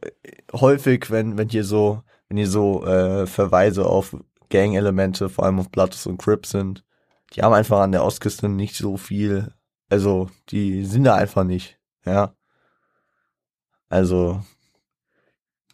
häufig, 0.52 1.10
wenn, 1.10 1.38
wenn 1.38 1.48
hier 1.48 1.64
so, 1.64 2.02
wenn 2.28 2.36
hier 2.36 2.48
so 2.48 2.84
äh, 2.84 3.26
Verweise 3.26 3.86
auf 3.86 4.16
Gang-Elemente, 4.50 5.28
vor 5.28 5.44
allem 5.44 5.58
auf 5.60 5.70
Bloods 5.70 6.06
und 6.06 6.18
Crips 6.18 6.50
sind, 6.50 6.84
die 7.32 7.42
haben 7.42 7.54
einfach 7.54 7.80
an 7.80 7.92
der 7.92 8.04
Ostküste 8.04 8.48
nicht 8.48 8.76
so 8.76 8.96
viel, 8.96 9.52
also 9.88 10.30
die 10.50 10.84
sind 10.84 11.04
da 11.04 11.14
einfach 11.16 11.44
nicht, 11.44 11.78
ja. 12.04 12.34
Also 13.88 14.42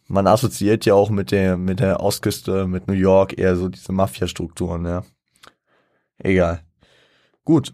man 0.07 0.27
assoziiert 0.27 0.85
ja 0.85 0.93
auch 0.93 1.09
mit 1.09 1.31
der 1.31 1.57
mit 1.57 1.79
der 1.79 2.01
Ostküste, 2.01 2.67
mit 2.67 2.87
New 2.87 2.93
York 2.93 3.37
eher 3.37 3.55
so 3.55 3.69
diese 3.69 3.91
Mafia-Strukturen, 3.91 4.85
ja. 4.85 5.03
Egal. 6.19 6.63
Gut. 7.45 7.73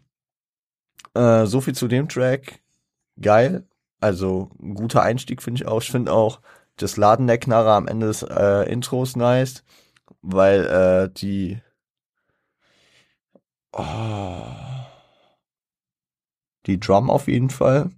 Äh, 1.14 1.46
so 1.46 1.62
viel 1.62 1.76
zu 1.76 1.88
dem 1.88 2.08
Track. 2.10 2.62
Geil. 3.22 3.68
Also 4.00 4.50
guter 4.58 5.02
Einstieg 5.02 5.42
finde 5.42 5.62
ich 5.62 5.68
auch. 5.68 5.82
Ich 5.82 5.92
finde 5.92 6.14
auch 6.14 6.42
das 6.78 6.98
Laden 6.98 7.28
der 7.28 7.38
Knarre 7.38 7.74
am 7.74 7.88
Ende 7.88 8.08
des 8.08 8.24
äh, 8.24 8.72
Intros 8.72 9.16
nice, 9.16 9.64
weil 10.22 10.66
äh, 10.66 11.14
die 11.14 11.62
oh, 13.72 14.42
die 16.66 16.80
Drum 16.80 17.10
auf 17.10 17.28
jeden 17.28 17.50
Fall. 17.50 17.92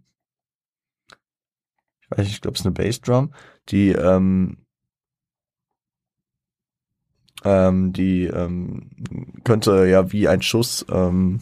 Ich 2.02 2.12
weiß 2.12 2.19
nicht, 2.19 2.36
ich 2.36 2.41
glaube 2.41 2.56
es 2.56 2.62
ist 2.62 2.65
eine 2.65 2.74
Bassdrum. 2.74 3.34
Die 3.69 3.89
ähm, 3.89 4.58
ähm, 7.43 7.93
die 7.93 8.26
ähm, 8.26 8.89
könnte 9.43 9.88
ja 9.88 10.12
wie 10.12 10.28
ein 10.28 10.41
Schuss 10.41 10.86
ähm, 10.89 11.41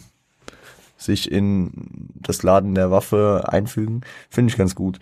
sich 0.96 1.30
in 1.30 2.10
das 2.14 2.42
Laden 2.42 2.74
der 2.74 2.90
Waffe 2.90 3.44
einfügen. 3.46 4.02
Finde 4.28 4.50
ich 4.50 4.58
ganz 4.58 4.74
gut. 4.74 4.98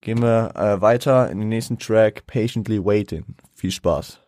Gehen 0.00 0.20
wir 0.20 0.54
äh, 0.56 0.80
weiter 0.80 1.30
in 1.30 1.38
den 1.38 1.48
nächsten 1.48 1.78
Track, 1.78 2.26
Patiently 2.26 2.84
Waiting. 2.84 3.24
Viel 3.54 3.70
Spaß. 3.70 4.23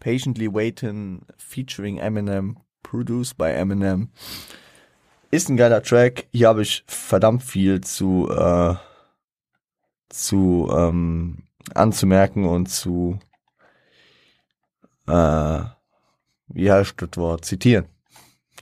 Patiently 0.00 0.48
Waiting 0.48 1.26
featuring 1.36 1.98
Eminem, 2.00 2.56
produced 2.82 3.36
by 3.36 3.50
Eminem. 3.50 4.08
Ist 5.30 5.50
ein 5.50 5.58
geiler 5.58 5.82
Track. 5.82 6.28
Hier 6.32 6.48
habe 6.48 6.62
ich 6.62 6.82
verdammt 6.86 7.42
viel 7.42 7.82
zu, 7.82 8.30
äh, 8.30 8.74
zu 10.08 10.70
ähm, 10.74 11.42
anzumerken 11.74 12.46
und 12.46 12.70
zu, 12.70 13.18
äh, 15.06 15.60
wie 16.48 16.72
heißt 16.72 16.94
das 16.96 17.10
Wort, 17.16 17.44
zitieren. 17.44 17.86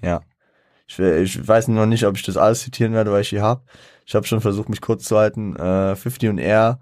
Ja. 0.03 0.23
Ich, 0.89 0.99
ich 0.99 1.47
weiß 1.47 1.69
noch 1.69 1.87
nicht, 1.87 2.07
ob 2.07 2.17
ich 2.17 2.25
das 2.25 2.37
alles 2.37 2.63
zitieren 2.63 2.93
werde, 2.93 3.13
weil 3.13 3.23
ich 3.23 3.29
hier 3.29 3.43
hab. 3.43 3.65
Ich 4.07 4.15
habe 4.15 4.27
schon 4.27 4.41
versucht, 4.41 4.69
mich 4.69 4.81
kurz 4.81 5.05
zu 5.05 5.19
halten. 5.19 5.57
Äh, 5.57 5.97
50 5.97 6.31
und 6.31 6.39
R, 6.39 6.81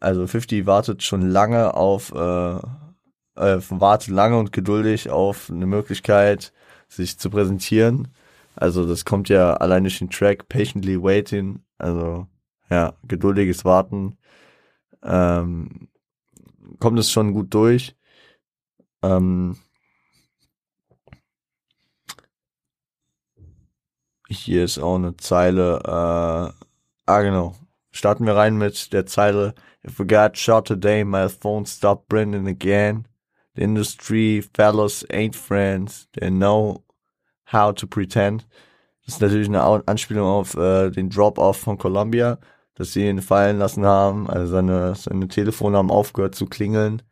also 0.00 0.26
50 0.26 0.66
wartet 0.66 1.02
schon 1.02 1.22
lange 1.22 1.74
auf, 1.74 2.12
äh, 2.12 2.56
äh, 3.36 3.60
wartet 3.70 4.08
lange 4.08 4.38
und 4.38 4.52
geduldig 4.52 5.10
auf 5.10 5.50
eine 5.50 5.66
Möglichkeit, 5.66 6.52
sich 6.88 7.18
zu 7.18 7.30
präsentieren. 7.30 8.08
Also 8.56 8.86
das 8.86 9.04
kommt 9.04 9.28
ja 9.28 9.54
allein 9.54 9.84
durch 9.84 9.98
den 9.98 10.10
Track 10.10 10.48
Patiently 10.48 11.02
Waiting, 11.02 11.60
also 11.78 12.26
ja, 12.70 12.94
geduldiges 13.06 13.64
Warten 13.64 14.16
ähm, 15.04 15.88
kommt 16.80 16.98
es 16.98 17.10
schon 17.10 17.32
gut 17.32 17.52
durch. 17.54 17.94
Ähm, 19.02 19.56
hier 24.28 24.64
ist 24.64 24.78
auch 24.78 24.96
eine 24.96 25.16
Zeile, 25.16 25.80
äh, 25.84 26.52
ah 27.06 27.22
genau, 27.22 27.54
starten 27.90 28.26
wir 28.26 28.36
rein 28.36 28.56
mit 28.56 28.92
der 28.92 29.06
Zeile, 29.06 29.54
If 29.86 29.98
we 29.98 30.06
got 30.06 30.38
shot 30.38 30.66
today, 30.66 31.04
my 31.04 31.28
phone 31.28 31.66
stopped 31.66 32.10
ringing 32.10 32.48
again. 32.48 33.06
The 33.54 33.62
industry 33.62 34.42
fellows 34.54 35.04
ain't 35.10 35.36
friends, 35.36 36.08
they 36.12 36.30
know 36.30 36.82
how 37.52 37.74
to 37.74 37.86
pretend. 37.86 38.46
Das 39.04 39.16
ist 39.16 39.20
natürlich 39.20 39.48
eine 39.48 39.62
Anspielung 39.86 40.26
auf 40.26 40.56
äh, 40.56 40.90
den 40.90 41.10
Drop-Off 41.10 41.58
von 41.58 41.76
Columbia 41.76 42.38
dass 42.74 42.92
sie 42.92 43.08
ihn 43.08 43.22
fallen 43.22 43.58
lassen 43.58 43.84
haben. 43.84 44.28
Also 44.28 44.52
seine, 44.52 44.94
seine 44.94 45.28
Telefone 45.28 45.78
haben 45.78 45.90
aufgehört 45.90 46.34
zu 46.34 46.46
klingeln, 46.46 47.02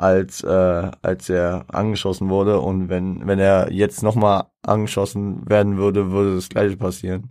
als, 0.00 0.42
äh, 0.42 0.90
als 1.02 1.28
er 1.28 1.66
angeschossen 1.68 2.30
wurde. 2.30 2.60
Und 2.60 2.88
wenn, 2.88 3.26
wenn 3.26 3.38
er 3.38 3.70
jetzt 3.70 4.02
nochmal 4.02 4.44
angeschossen 4.62 5.48
werden 5.48 5.76
würde, 5.76 6.10
würde 6.10 6.36
das 6.36 6.48
gleiche 6.48 6.78
passieren. 6.78 7.30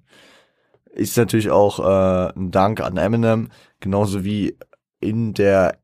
Ist 0.91 1.17
natürlich 1.17 1.49
auch 1.49 1.79
äh, 1.79 2.31
ein 2.37 2.51
Dank 2.51 2.81
an 2.81 2.97
Eminem, 2.97 3.49
genauso 3.79 4.23
wie 4.23 4.55
in 4.99 5.33
der 5.33 5.79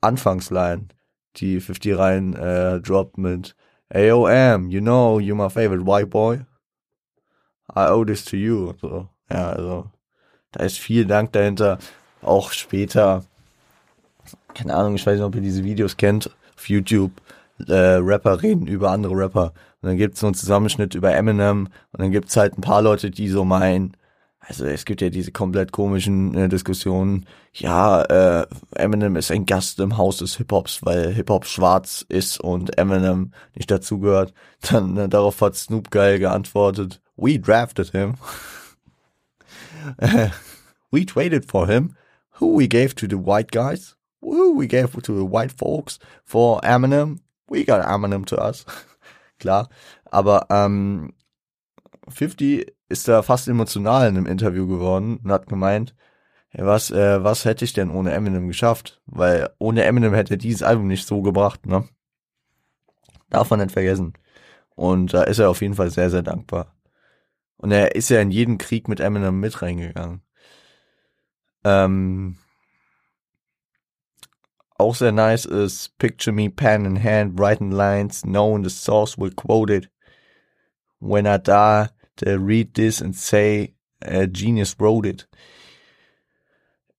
Anfangsline, 0.00 0.88
die 1.36 1.60
50 1.60 1.96
Reihen 1.96 2.34
äh, 2.34 2.80
droppt 2.80 3.16
mit 3.16 3.54
AOM, 3.94 4.68
you 4.68 4.80
know, 4.80 5.18
you're 5.18 5.36
my 5.36 5.48
favorite 5.48 5.86
white 5.86 6.08
boy. 6.08 6.40
I 7.72 7.86
owe 7.88 8.04
this 8.04 8.24
to 8.24 8.36
you. 8.36 8.72
So, 8.80 9.08
ja, 9.30 9.50
also 9.50 9.90
da 10.50 10.64
ist 10.64 10.78
viel 10.78 11.04
Dank 11.04 11.32
dahinter. 11.32 11.78
Auch 12.20 12.50
später, 12.50 13.24
keine 14.54 14.74
Ahnung, 14.74 14.94
ich 14.94 15.06
weiß 15.06 15.16
nicht, 15.16 15.24
ob 15.24 15.34
ihr 15.34 15.40
diese 15.40 15.64
Videos 15.64 15.96
kennt, 15.96 16.30
auf 16.56 16.68
YouTube, 16.68 17.12
äh, 17.68 17.72
Rapper 17.72 18.42
reden 18.42 18.66
über 18.66 18.90
andere 18.90 19.14
Rapper. 19.14 19.52
Und 19.82 19.88
dann 19.88 19.96
gibt's 19.96 20.20
so 20.20 20.26
einen 20.26 20.34
Zusammenschnitt 20.34 20.94
über 20.94 21.14
Eminem 21.14 21.68
und 21.92 22.00
dann 22.00 22.10
gibt's 22.10 22.36
halt 22.36 22.56
ein 22.56 22.62
paar 22.62 22.82
Leute, 22.82 23.10
die 23.10 23.28
so 23.28 23.44
meinen, 23.44 23.96
also 24.40 24.64
es 24.64 24.84
gibt 24.84 25.00
ja 25.00 25.10
diese 25.10 25.32
komplett 25.32 25.72
komischen 25.72 26.34
äh, 26.34 26.48
Diskussionen, 26.48 27.26
ja, 27.52 28.02
äh, 28.02 28.46
Eminem 28.74 29.16
ist 29.16 29.30
ein 29.30 29.46
Gast 29.46 29.80
im 29.80 29.96
Haus 29.96 30.18
des 30.18 30.36
Hip-Hops, 30.36 30.80
weil 30.84 31.12
Hip-Hop 31.12 31.46
schwarz 31.46 32.04
ist 32.08 32.40
und 32.40 32.78
Eminem 32.78 33.32
nicht 33.54 33.70
dazugehört. 33.70 34.32
Dann 34.70 34.96
äh, 34.96 35.08
darauf 35.08 35.40
hat 35.40 35.56
Snoop 35.56 35.90
geil 35.90 36.18
geantwortet, 36.18 37.00
we 37.16 37.38
drafted 37.38 37.90
him. 37.90 38.14
we 40.90 41.06
traded 41.06 41.50
for 41.50 41.66
him. 41.66 41.96
who 42.40 42.54
we 42.54 42.66
gave 42.66 42.94
to 42.94 43.06
the 43.06 43.18
white 43.18 43.50
guys, 43.50 43.94
who 44.20 44.58
we 44.58 44.66
gave 44.66 44.92
to 45.02 45.16
the 45.16 45.24
white 45.24 45.52
folks 45.52 45.98
for 46.24 46.60
Eminem, 46.62 47.20
we 47.48 47.64
got 47.64 47.84
Eminem 47.84 48.24
to 48.26 48.36
us. 48.36 48.64
Klar, 49.38 49.68
aber 50.10 50.46
ähm, 50.50 51.12
50 52.08 52.74
ist 52.88 53.08
da 53.08 53.22
fast 53.22 53.48
emotional 53.48 54.08
in 54.08 54.16
einem 54.16 54.26
Interview 54.26 54.66
geworden 54.66 55.20
und 55.22 55.30
hat 55.30 55.48
gemeint, 55.48 55.94
ja, 56.52 56.66
was, 56.66 56.90
äh, 56.90 57.22
was 57.22 57.44
hätte 57.44 57.64
ich 57.64 57.72
denn 57.72 57.90
ohne 57.90 58.12
Eminem 58.12 58.48
geschafft? 58.48 59.00
Weil 59.06 59.50
ohne 59.58 59.84
Eminem 59.84 60.14
hätte 60.14 60.36
dieses 60.36 60.62
Album 60.62 60.88
nicht 60.88 61.06
so 61.06 61.22
gebracht, 61.22 61.66
ne? 61.66 61.88
Darf 63.30 63.50
man 63.50 63.60
nicht 63.60 63.72
vergessen. 63.72 64.14
Und 64.74 65.14
da 65.14 65.22
ist 65.22 65.38
er 65.38 65.50
auf 65.50 65.62
jeden 65.62 65.74
Fall 65.74 65.90
sehr, 65.90 66.10
sehr 66.10 66.22
dankbar. 66.22 66.74
Und 67.56 67.70
er 67.70 67.94
ist 67.94 68.08
ja 68.10 68.20
in 68.20 68.30
jeden 68.30 68.58
Krieg 68.58 68.88
mit 68.88 68.98
Eminem 69.00 69.38
mit 69.38 69.62
reingegangen. 69.62 70.22
Ähm, 71.62 72.38
auch 74.80 74.94
sehr 74.94 75.12
nice 75.12 75.44
ist 75.44 75.96
Picture 75.98 76.34
me 76.34 76.50
pen 76.50 76.84
in 76.84 77.02
hand, 77.02 77.38
writing 77.38 77.70
lines, 77.70 78.22
knowing 78.22 78.64
the 78.64 78.70
source 78.70 79.16
will 79.18 79.30
quote 79.30 79.70
it. 79.70 79.90
When 80.98 81.26
I 81.26 81.38
die, 81.38 81.88
they 82.16 82.36
read 82.36 82.74
this 82.74 83.00
and 83.00 83.14
say, 83.14 83.74
a 84.02 84.26
genius 84.26 84.76
wrote 84.78 85.08
it. 85.08 85.28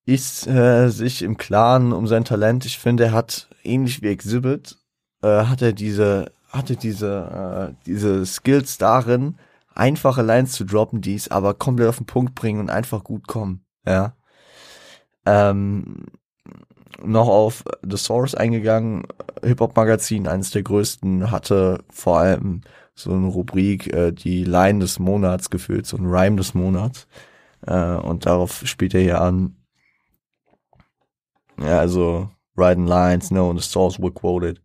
Ist 0.05 0.47
äh, 0.47 0.89
sich 0.89 1.21
im 1.21 1.37
Klaren 1.37 1.93
um 1.93 2.07
sein 2.07 2.25
Talent. 2.25 2.65
Ich 2.65 2.79
finde, 2.79 3.05
er 3.05 3.11
hat 3.11 3.49
ähnlich 3.63 4.01
wie 4.01 4.09
Exhibit, 4.09 4.77
äh, 5.21 5.45
hat 5.45 5.61
er 5.61 5.73
diese, 5.73 6.31
hatte 6.49 6.75
diese, 6.75 7.71
äh, 7.71 7.83
diese 7.85 8.25
Skills 8.25 8.77
darin, 8.77 9.37
einfache 9.75 10.21
Lines 10.21 10.53
zu 10.53 10.65
droppen, 10.65 11.01
die 11.01 11.15
es 11.15 11.29
aber 11.29 11.53
komplett 11.53 11.89
auf 11.89 11.97
den 11.97 12.07
Punkt 12.07 12.35
bringen 12.35 12.59
und 12.59 12.69
einfach 12.69 13.03
gut 13.03 13.27
kommen. 13.27 13.63
Ja. 13.85 14.15
Ähm, 15.25 16.05
noch 17.03 17.27
auf 17.27 17.63
The 17.81 17.97
Source 17.97 18.35
eingegangen, 18.35 19.07
Hip-Hop-Magazin, 19.43 20.27
eines 20.27 20.51
der 20.51 20.63
größten, 20.63 21.31
hatte 21.31 21.83
vor 21.89 22.19
allem 22.19 22.61
so 22.93 23.11
eine 23.11 23.27
Rubrik, 23.27 23.93
äh, 23.93 24.11
die 24.11 24.43
Line 24.43 24.79
des 24.79 24.99
Monats 24.99 25.49
gefühlt, 25.49 25.85
so 25.85 25.97
ein 25.97 26.05
Rhyme 26.05 26.37
des 26.37 26.53
Monats. 26.53 27.07
Äh, 27.65 27.95
und 27.95 28.25
darauf 28.25 28.65
spielt 28.65 28.93
er 28.93 29.01
hier 29.01 29.21
an. 29.21 29.55
Ja, 31.59 31.79
also 31.79 32.29
Writing 32.55 32.87
Lines, 32.87 33.31
no, 33.31 33.53
the 33.53 33.61
source 33.61 33.99
were 33.99 34.11
quoted. 34.11 34.61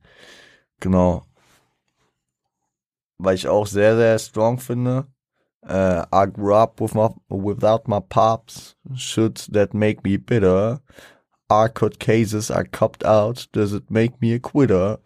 Genau. 0.81 1.25
Weil 3.19 3.35
ich 3.35 3.49
auch 3.49 3.67
sehr, 3.67 3.97
sehr 3.97 4.19
strong 4.19 4.59
finde. 4.59 5.07
Uh, 5.69 6.05
I 6.13 6.27
grew 6.27 6.55
up 6.55 6.81
with 6.81 6.95
my, 6.95 7.09
without 7.29 7.89
my 7.89 7.99
pops. 7.99 8.77
Should 8.95 9.37
that 9.53 9.75
make 9.75 10.05
me 10.05 10.17
bitter? 10.17 10.81
I 11.51 11.69
cases 11.99 12.51
I 12.51 12.65
copped 12.65 13.05
out. 13.05 13.49
Does 13.53 13.73
it 13.73 13.91
make 13.91 14.21
me 14.21 14.35
a 14.35 14.39
quitter? 14.39 14.99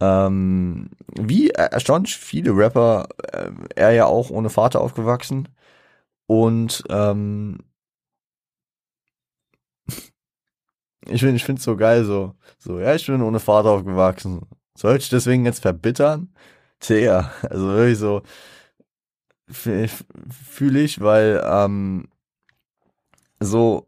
Ähm, 0.00 0.90
wie 1.18 1.50
erstaunlich 1.50 2.16
viele 2.16 2.56
Rapper, 2.56 3.08
äh, 3.32 3.50
er 3.76 3.92
ja 3.92 4.06
auch 4.06 4.30
ohne 4.30 4.50
Vater 4.50 4.80
aufgewachsen. 4.80 5.48
Und 6.26 6.84
ähm, 6.90 7.58
ich 11.08 11.20
finde 11.20 11.36
ich 11.36 11.44
finde 11.44 11.60
so 11.62 11.76
geil 11.76 12.04
so 12.04 12.34
so 12.58 12.78
ja 12.80 12.94
ich 12.94 13.06
bin 13.06 13.22
ohne 13.22 13.40
Vater 13.40 13.70
aufgewachsen 13.70 14.42
soll 14.76 14.96
ich 14.96 15.08
deswegen 15.08 15.44
jetzt 15.44 15.60
verbittern 15.62 16.32
Tja, 16.80 17.32
also 17.42 17.68
wirklich 17.68 17.98
so 17.98 18.22
fühle 19.48 20.80
ich 20.80 21.00
weil 21.00 21.42
ähm, 21.44 22.08
so 23.40 23.86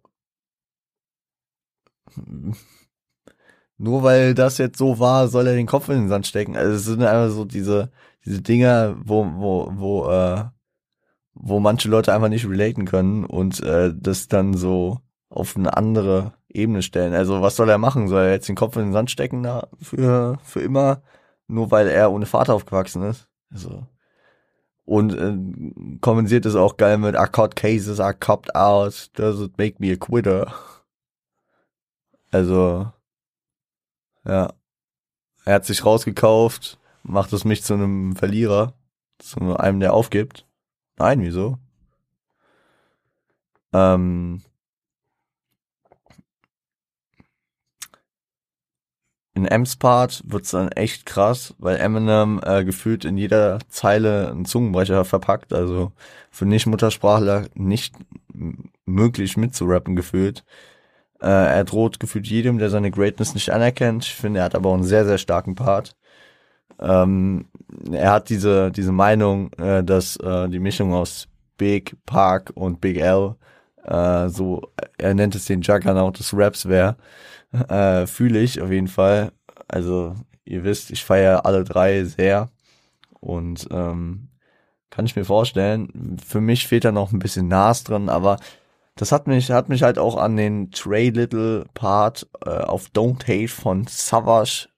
nur 3.79 4.03
weil 4.03 4.35
das 4.35 4.59
jetzt 4.59 4.79
so 4.79 4.99
war 4.99 5.29
soll 5.29 5.47
er 5.47 5.55
den 5.55 5.67
Kopf 5.67 5.89
in 5.89 5.97
den 5.97 6.09
Sand 6.09 6.27
stecken 6.27 6.57
also 6.57 6.75
es 6.75 6.85
sind 6.85 7.03
einfach 7.03 7.35
so 7.35 7.45
diese 7.45 7.91
diese 8.25 8.43
Dinger 8.43 8.97
wo 9.05 9.27
wo 9.37 9.73
wo 9.75 10.11
äh, 10.11 10.45
wo 11.35 11.61
manche 11.61 11.89
Leute 11.89 12.15
einfach 12.15 12.29
nicht 12.29 12.49
relaten 12.49 12.87
können 12.87 13.25
und 13.25 13.63
äh, 13.63 13.93
das 13.95 14.29
dann 14.29 14.55
so 14.55 15.01
auf 15.29 15.57
eine 15.57 15.77
andere 15.77 16.33
Ebene 16.49 16.83
stellen. 16.83 17.15
Also 17.15 17.43
was 17.43 17.57
soll 17.57 17.69
er 17.69 17.79
machen? 17.79 18.09
Soll 18.09 18.25
er 18.25 18.33
jetzt 18.33 18.49
den 18.49 18.57
Kopf 18.57 18.77
in 18.77 18.85
den 18.85 18.93
Sand 18.93 19.11
stecken 19.11 19.43
da 19.43 19.69
für, 19.81 20.39
für 20.43 20.61
immer? 20.61 21.03
Nur 21.47 21.71
weil 21.71 21.89
er 21.89 22.11
ohne 22.11 22.27
Vater 22.27 22.55
aufgewachsen 22.55 23.03
ist? 23.03 23.29
Also. 23.53 23.87
Und 24.85 25.15
äh, 25.15 25.99
kompensiert 26.01 26.47
es 26.47 26.55
auch 26.55 26.77
geil 26.77 26.99
mit 26.99 27.15
I 27.15 27.27
caught 27.31 27.55
cases, 27.55 27.99
I 27.99 28.13
copped 28.19 28.55
out, 28.55 29.11
does 29.15 29.41
it 29.41 29.59
make 29.59 29.77
me 29.79 29.93
a 29.93 29.97
quitter? 29.97 30.53
Also, 32.37 32.93
ja. 34.27 34.53
Er 35.47 35.55
hat 35.55 35.65
sich 35.65 35.87
rausgekauft, 35.87 36.79
macht 37.03 37.33
es 37.33 37.47
mich 37.47 37.63
zu 37.63 37.73
einem 37.75 38.15
Verlierer, 38.15 38.75
zu 39.19 39.57
einem, 39.57 39.81
der 39.81 39.95
aufgibt. 39.95 40.47
Nein, 40.99 41.23
wieso? 41.23 41.59
Ähm, 43.73 44.43
in 49.35 49.47
Ems 49.47 49.77
Part 49.77 50.23
wird's 50.27 50.51
dann 50.51 50.71
echt 50.73 51.07
krass, 51.07 51.55
weil 51.59 51.77
Eminem 51.77 52.39
äh, 52.45 52.65
gefühlt 52.67 53.07
in 53.07 53.17
jeder 53.17 53.61
Zeile 53.69 54.31
einen 54.31 54.45
Zungenbrecher 54.45 55.07
verpackt, 55.07 55.55
also 55.55 55.93
für 56.31 56.45
Nicht-Muttersprachler 56.45 57.47
nicht 57.55 57.95
möglich 58.85 59.39
mitzurappen 59.39 59.97
gefühlt. 59.97 60.45
Äh, 61.21 61.29
er 61.29 61.65
droht 61.65 62.01
gefühlt 62.01 62.27
jedem, 62.27 62.59
der 62.59 62.71
seine 62.71 62.91
Greatness 62.91 63.35
nicht 63.35 63.51
anerkennt. 63.51 64.05
Ich 64.05 64.15
finde, 64.15 64.41
er 64.41 64.47
hat 64.47 64.55
aber 64.55 64.71
auch 64.71 64.75
einen 64.75 64.85
sehr, 64.85 65.05
sehr 65.05 65.19
starken 65.19 65.55
Part. 65.55 65.97
Ähm, 66.79 67.47
er 67.91 68.13
hat 68.13 68.29
diese, 68.29 68.71
diese 68.71 68.93
Meinung, 68.93 69.53
äh, 69.55 69.83
dass 69.83 70.17
äh, 70.17 70.49
die 70.49 70.59
Mischung 70.59 70.93
aus 70.93 71.29
Big, 71.57 71.97
Park 72.05 72.53
und 72.55 72.81
Big 72.81 72.99
L, 72.99 73.37
äh, 73.85 74.29
so, 74.29 74.63
er 74.99 75.15
nennt 75.15 75.35
es 75.35 75.47
den 75.47 75.63
Juggernaut 75.63 76.19
des 76.19 76.33
Raps 76.35 76.69
wäre 76.69 76.97
äh, 77.69 78.07
fühle 78.07 78.41
ich 78.41 78.61
auf 78.61 78.71
jeden 78.71 78.89
Fall. 78.89 79.33
Also 79.69 80.15
ihr 80.45 80.65
wisst, 80.65 80.91
ich 80.91 81.05
feiere 81.05 81.47
alle 81.47 81.65
drei 81.65 82.05
sehr 82.05 82.51
und 83.21 83.67
ähm, 83.71 84.29
kann 84.91 85.07
ich 85.07 85.17
mir 85.17 85.25
vorstellen. 85.25 86.19
Für 86.25 86.41
mich 86.41 86.67
fehlt 86.67 86.85
da 86.85 86.93
noch 86.93 87.13
ein 87.13 87.19
bisschen 87.19 87.49
Nas 87.49 87.85
drin, 87.85 88.09
aber 88.09 88.39
das 88.97 89.13
hat 89.13 89.27
mich 89.27 89.51
hat 89.51 89.69
mich 89.69 89.83
halt 89.83 89.99
auch 89.99 90.17
an 90.17 90.37
den 90.37 90.71
Trey 90.71 91.11
Little 91.11 91.67
Part 91.75 92.27
äh, 92.45 92.51
auf 92.51 92.89
Don't 92.95 93.23
Hate 93.29 93.49
von 93.49 93.87
Savage 93.87 94.69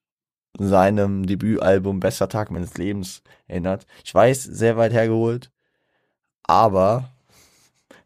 seinem 0.59 1.24
Debütalbum 1.24 2.00
Bester 2.00 2.28
Tag 2.28 2.50
meines 2.50 2.76
Lebens 2.76 3.22
erinnert. 3.46 3.87
Ich 4.04 4.14
weiß, 4.14 4.42
sehr 4.42 4.76
weit 4.76 4.92
hergeholt, 4.92 5.52
aber 6.42 7.11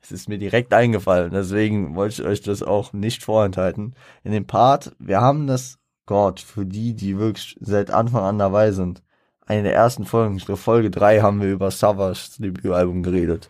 es 0.03 0.13
ist 0.13 0.29
mir 0.29 0.39
direkt 0.39 0.75
eingefallen, 0.75 1.31
deswegen 1.33 1.95
wollte 1.95 2.23
ich 2.23 2.29
euch 2.29 2.43
das 2.43 2.63
auch 2.63 2.93
nicht 2.93 3.23
vorenthalten. 3.23 3.95
In 4.23 4.33
dem 4.33 4.47
Part, 4.47 4.95
wir 4.99 5.21
haben 5.21 5.47
das, 5.47 5.79
Gott, 6.07 6.41
für 6.41 6.67
die, 6.67 6.95
die 6.95 7.19
wirklich 7.19 7.57
seit 7.61 7.91
Anfang 7.91 8.23
an 8.23 8.39
dabei 8.39 8.73
sind, 8.73 9.03
eine 9.47 9.63
der 9.63 9.75
ersten 9.75 10.05
Folgen, 10.05 10.37
ich 10.37 10.45
glaube 10.45 10.61
Folge 10.61 10.91
3 10.91 11.21
haben 11.21 11.41
wir 11.41 11.51
über 11.51 11.71
Savage 11.71 12.31
Debütalbum 12.39 13.03
geredet. 13.03 13.49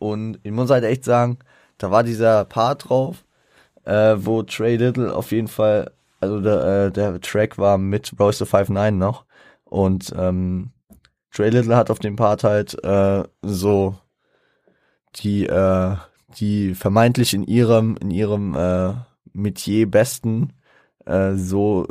Und 0.00 0.40
ich 0.42 0.50
muss 0.50 0.70
halt 0.70 0.82
echt 0.82 1.04
sagen, 1.04 1.38
da 1.78 1.90
war 1.90 2.02
dieser 2.02 2.44
Part 2.46 2.88
drauf, 2.88 3.24
äh, 3.84 4.16
wo 4.16 4.42
Trey 4.42 4.76
Little 4.76 5.14
auf 5.14 5.30
jeden 5.30 5.46
Fall, 5.46 5.92
also 6.20 6.40
der, 6.40 6.86
äh, 6.86 6.90
der 6.90 7.20
Track 7.20 7.58
war 7.58 7.78
mit 7.78 8.12
Royce 8.18 8.40
59 8.40 8.98
noch 8.98 9.26
und 9.64 10.12
ähm, 10.16 10.70
Trey 11.30 11.50
Little 11.50 11.76
hat 11.76 11.90
auf 11.90 11.98
dem 11.98 12.16
Part 12.16 12.44
halt 12.44 12.82
äh, 12.82 13.24
so 13.42 13.94
die, 15.16 15.46
äh, 15.46 15.96
die 16.38 16.74
vermeintlich 16.74 17.34
in 17.34 17.44
ihrem, 17.44 17.96
in 18.00 18.10
ihrem 18.10 18.54
äh, 18.54 18.94
Metier 19.32 19.88
Besten 19.90 20.54
äh, 21.04 21.34
so 21.34 21.86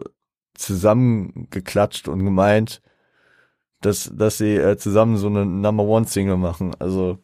zusammengeklatscht 0.56 2.08
und 2.08 2.26
gemeint, 2.26 2.82
dass, 3.82 4.12
dass 4.14 4.40
sie 4.40 4.56
äh, 4.56 4.78
zusammen 4.78 5.18
so 5.18 5.28
eine 5.28 5.46
Number 5.46 5.84
One 5.84 6.08
Single 6.08 6.38
machen. 6.38 6.76
Also, 6.80 7.20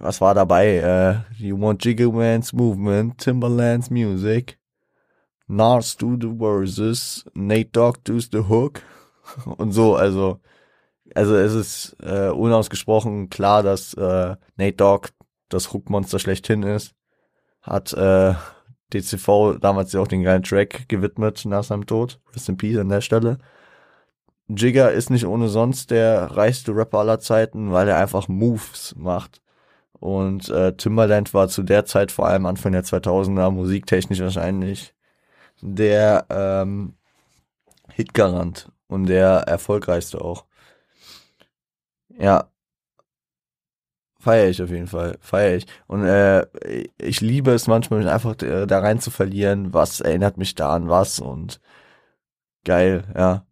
was 0.00 0.20
war 0.20 0.34
dabei? 0.34 0.76
Äh, 0.78 1.42
you 1.42 1.60
want 1.60 1.84
Jiggle 1.84 2.12
Man's 2.12 2.52
Movement, 2.52 3.18
Timberland's 3.18 3.90
Music, 3.90 4.58
Nars 5.46 5.96
do 5.96 6.16
the 6.20 6.28
verses, 6.38 7.24
Nate 7.34 7.70
Dogg 7.72 7.98
does 8.04 8.28
the 8.32 8.48
hook 8.48 8.82
und 9.58 9.72
so, 9.72 9.94
also 9.96 10.40
also 11.14 11.36
es 11.36 11.54
ist 11.54 11.96
äh, 12.02 12.30
unausgesprochen 12.30 13.28
klar, 13.30 13.62
dass 13.62 13.94
äh, 13.94 14.36
Nate 14.56 14.76
Dogg 14.76 15.08
das 15.48 15.72
Hookmonster 15.72 16.18
schlechthin 16.18 16.62
ist. 16.62 16.94
Hat 17.60 17.92
äh, 17.92 18.34
DCV 18.92 19.58
damals 19.60 19.92
ja 19.92 20.00
auch 20.00 20.08
den 20.08 20.22
geilen 20.22 20.42
Track 20.42 20.88
gewidmet 20.88 21.44
nach 21.44 21.64
seinem 21.64 21.86
Tod. 21.86 22.20
Rest 22.34 22.48
in 22.48 22.56
Peace 22.56 22.78
an 22.78 22.88
der 22.88 23.00
Stelle. 23.00 23.38
Jigger 24.48 24.92
ist 24.92 25.10
nicht 25.10 25.26
ohne 25.26 25.48
sonst 25.48 25.90
der 25.90 26.36
reichste 26.36 26.74
Rapper 26.76 26.98
aller 27.00 27.20
Zeiten, 27.20 27.72
weil 27.72 27.88
er 27.88 27.98
einfach 27.98 28.28
Moves 28.28 28.94
macht. 28.96 29.40
und 30.00 30.48
äh, 30.50 30.74
Timbaland 30.76 31.34
war 31.34 31.48
zu 31.48 31.62
der 31.62 31.84
Zeit, 31.86 32.12
vor 32.12 32.26
allem 32.28 32.46
Anfang 32.46 32.72
der 32.72 32.84
2000er, 32.84 33.50
musiktechnisch 33.50 34.20
wahrscheinlich 34.20 34.94
der 35.62 36.26
ähm, 36.30 36.94
Hitgarant 37.94 38.70
und 38.88 39.06
der 39.06 39.42
erfolgreichste 39.48 40.20
auch. 40.20 40.46
Ja. 42.18 42.48
Feier 44.18 44.48
ich 44.48 44.62
auf 44.62 44.70
jeden 44.70 44.86
Fall. 44.86 45.18
Feier 45.20 45.56
ich. 45.56 45.66
Und 45.88 46.04
äh, 46.04 46.46
ich 46.98 47.20
liebe 47.20 47.52
es 47.52 47.66
manchmal, 47.66 48.00
mich 48.00 48.08
einfach 48.08 48.40
äh, 48.42 48.66
da 48.66 48.78
rein 48.78 49.00
zu 49.00 49.10
verlieren, 49.10 49.74
was 49.74 50.00
erinnert 50.00 50.36
mich 50.38 50.54
da 50.54 50.74
an 50.74 50.88
was 50.88 51.18
und 51.18 51.60
geil, 52.64 53.04
ja. 53.16 53.46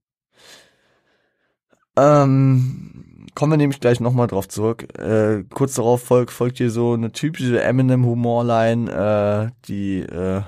Ähm, 1.96 3.26
kommen 3.34 3.52
wir 3.52 3.56
nämlich 3.56 3.80
gleich 3.80 4.00
nochmal 4.00 4.26
drauf 4.26 4.48
zurück. 4.48 4.98
Äh, 4.98 5.44
kurz 5.50 5.74
darauf 5.74 6.02
folgt, 6.02 6.32
folgt 6.32 6.58
hier 6.58 6.70
so 6.70 6.92
eine 6.92 7.12
typische 7.12 7.62
Eminem-Humorline, 7.62 9.50
äh, 9.50 9.52
die 9.66 10.00
äh, 10.00 10.42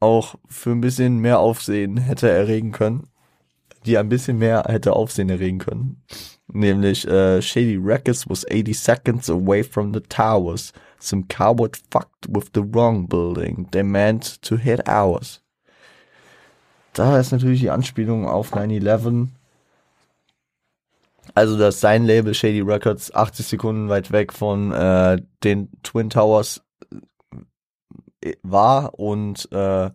auch 0.00 0.34
für 0.48 0.70
ein 0.70 0.80
bisschen 0.80 1.18
mehr 1.18 1.38
Aufsehen 1.38 1.96
hätte 1.96 2.28
erregen 2.28 2.72
können. 2.72 3.08
Die 3.86 3.96
ein 3.98 4.08
bisschen 4.08 4.38
mehr 4.38 4.64
hätte 4.66 4.94
Aufsehen 4.94 5.30
erregen 5.30 5.58
können. 5.58 6.02
Nämlich, 6.48 7.06
äh, 7.06 7.40
Shady 7.40 7.76
Records 7.76 8.28
was 8.28 8.44
80 8.46 8.78
seconds 8.78 9.30
away 9.30 9.62
from 9.62 9.92
the 9.92 10.00
towers. 10.00 10.72
Some 10.98 11.24
coward 11.28 11.78
fucked 11.90 12.26
with 12.28 12.50
the 12.54 12.62
wrong 12.62 13.06
building. 13.08 13.68
They 13.70 13.82
meant 13.82 14.42
to 14.42 14.56
hit 14.56 14.88
ours. 14.88 15.42
Da 16.92 17.18
ist 17.18 17.32
natürlich 17.32 17.60
die 17.60 17.70
Anspielung 17.70 18.26
auf 18.26 18.54
9-11. 18.54 19.28
Also, 21.36 21.58
dass 21.58 21.80
sein 21.82 22.06
Label 22.06 22.32
Shady 22.32 22.62
Records 22.62 23.14
80 23.14 23.46
Sekunden 23.46 23.90
weit 23.90 24.10
weg 24.10 24.32
von 24.32 24.72
äh, 24.72 25.20
den 25.44 25.68
Twin 25.82 26.08
Towers 26.08 26.64
äh, 28.22 28.32
war 28.42 28.98
und 28.98 29.46
äh, 29.52 29.90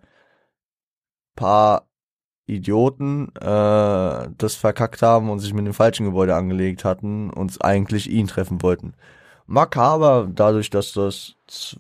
paar 1.36 1.88
Idioten 2.46 3.30
äh, 3.38 4.30
das 4.38 4.54
verkackt 4.56 5.02
haben 5.02 5.32
und 5.32 5.40
sich 5.40 5.56
mit 5.56 5.66
dem 5.66 5.74
falschen 5.74 6.06
Gebäude 6.06 6.36
angelegt 6.36 6.86
hatten 6.86 7.32
und 7.32 7.66
eigentlich 7.66 8.08
ihn 8.08 8.28
treffen 8.28 8.62
wollten. 8.62 8.94
Makaber, 9.48 10.30
dadurch, 10.32 10.70
dass 10.70 10.94
das 10.94 11.36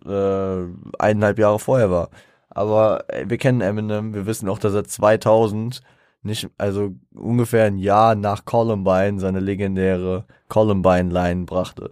äh, 0.07 0.66
eineinhalb 0.97 1.38
Jahre 1.38 1.59
vorher 1.59 1.91
war. 1.91 2.09
Aber 2.49 3.05
äh, 3.09 3.26
wir 3.30 3.38
kennen 3.38 3.62
Eminem, 3.62 4.16
wir 4.16 4.26
wissen 4.26 4.49
auch, 4.49 4.57
dass 4.57 4.74
er 4.74 4.86
2000 4.86 5.84
nicht, 6.24 6.49
also 6.57 6.91
ungefähr 7.13 7.65
ein 7.65 7.78
Jahr 7.78 8.15
nach 8.15 8.45
Columbine 8.45 9.19
seine 9.19 9.39
legendäre 9.39 10.26
Columbine-Line 10.49 11.45
brachte, 11.45 11.91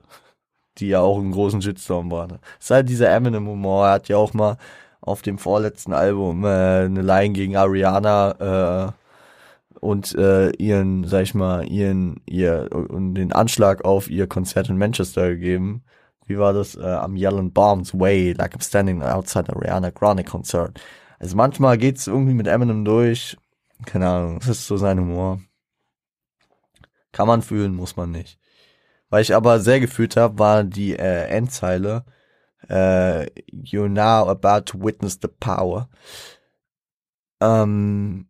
die 0.78 0.90
ja 0.90 1.02
auch 1.02 1.18
einen 1.20 1.32
großen 1.32 1.62
Shitstorm 1.62 2.12
war. 2.12 2.28
Das 2.28 2.40
ist 2.60 2.72
halt 2.72 2.90
dieser 2.90 3.10
Eminem-Humor, 3.12 3.88
er 3.88 3.94
hat 3.94 4.08
ja 4.10 4.18
auch 4.18 4.34
mal 4.34 4.58
auf 5.02 5.22
dem 5.22 5.38
vorletzten 5.38 5.94
Album 5.94 6.44
äh, 6.46 6.86
eine 6.86 7.02
Line 7.02 7.34
gegen 7.34 7.56
Ariana 7.56 8.90
äh, 8.90 9.80
und 9.80 10.14
äh, 10.16 10.52
ihren, 10.52 11.06
sag 11.06 11.24
ich 11.24 11.34
mal, 11.34 11.66
ihren, 11.68 12.22
ihr 12.26 12.70
und 12.72 13.16
den 13.16 13.32
Anschlag 13.32 13.86
auf 13.86 14.10
ihr 14.10 14.28
Konzert 14.28 14.70
in 14.70 14.78
Manchester 14.78 15.30
gegeben. 15.30 15.84
Wie 16.26 16.38
war 16.38 16.54
das? 16.54 16.76
Äh, 16.76 16.84
am 16.84 17.16
Yelling 17.16 17.52
Bombs 17.54 17.98
Way, 17.98 18.34
like 18.34 18.56
I'm 18.56 18.64
standing 18.64 19.02
outside 19.02 19.52
Ariana 19.56 19.90
Grande 19.90 20.24
Concert. 20.24 20.80
Also 21.18 21.36
manchmal 21.36 21.78
geht's 21.78 22.08
irgendwie 22.08 22.34
mit 22.34 22.48
Eminem 22.48 22.86
durch. 22.86 23.38
Keine 23.86 24.08
Ahnung, 24.08 24.40
das 24.40 24.50
ist 24.50 24.68
so 24.68 24.78
sein 24.78 25.00
Humor. 25.00 25.42
Kann 27.12 27.28
man 27.28 27.42
fühlen, 27.42 27.76
muss 27.76 27.96
man 27.96 28.12
nicht. 28.12 28.40
Weil 29.10 29.22
ich 29.22 29.34
aber 29.34 29.60
sehr 29.60 29.80
gefühlt 29.80 30.16
habe, 30.16 30.38
war 30.38 30.64
die 30.64 30.96
äh, 30.96 31.28
Endzeile 31.28 32.06
uh, 32.70 33.26
you're 33.52 33.90
now 33.90 34.28
about 34.28 34.66
to 34.68 34.78
witness 34.78 35.18
the 35.22 35.28
power. 35.28 35.90
Ähm, 37.42 38.28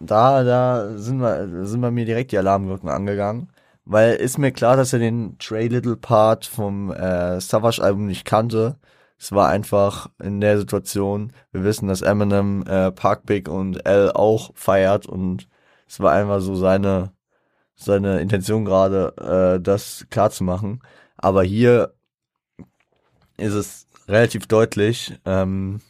da, 0.00 0.44
da 0.44 0.98
sind 0.98 1.20
wir, 1.20 1.66
sind 1.66 1.80
bei 1.80 1.90
mir 1.90 2.04
direkt 2.04 2.32
die 2.32 2.38
Alarmglocken 2.38 2.88
angegangen, 2.88 3.50
weil 3.84 4.14
ist 4.16 4.38
mir 4.38 4.52
klar, 4.52 4.76
dass 4.76 4.92
er 4.92 4.98
den 4.98 5.38
Trey 5.38 5.68
Little 5.68 5.96
Part 5.96 6.46
vom 6.46 6.90
äh, 6.92 7.40
Savage 7.40 7.82
Album 7.82 8.06
nicht 8.06 8.24
kannte. 8.24 8.78
Es 9.18 9.32
war 9.32 9.48
einfach 9.48 10.10
in 10.22 10.40
der 10.40 10.58
Situation, 10.58 11.32
wir 11.52 11.64
wissen, 11.64 11.88
dass 11.88 12.02
Eminem 12.02 12.64
äh, 12.66 12.92
Park 12.92 13.26
Big 13.26 13.48
und 13.48 13.86
L 13.86 14.12
auch 14.12 14.50
feiert 14.54 15.06
und 15.06 15.48
es 15.88 16.00
war 16.00 16.12
einfach 16.12 16.40
so 16.40 16.54
seine 16.54 17.16
seine 17.76 18.20
Intention 18.20 18.64
gerade, 18.64 19.56
äh, 19.58 19.62
das 19.62 20.06
klar 20.10 20.30
zu 20.30 20.44
machen. 20.44 20.80
Aber 21.16 21.44
hier 21.44 21.94
ist 23.36 23.52
es 23.52 23.86
relativ 24.08 24.46
deutlich, 24.46 25.14
ähm, 25.24 25.80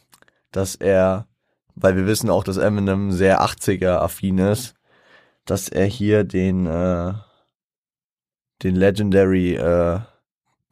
dass 0.51 0.75
er, 0.75 1.27
weil 1.75 1.95
wir 1.95 2.05
wissen 2.05 2.29
auch, 2.29 2.43
dass 2.43 2.57
Eminem 2.57 3.11
sehr 3.11 3.41
80er-affin 3.41 4.39
ist, 4.39 4.75
dass 5.45 5.69
er 5.69 5.85
hier 5.85 6.23
den, 6.25 6.65
äh, 6.65 7.13
den 8.63 8.75
Legendary, 8.75 9.55
äh, 9.55 9.99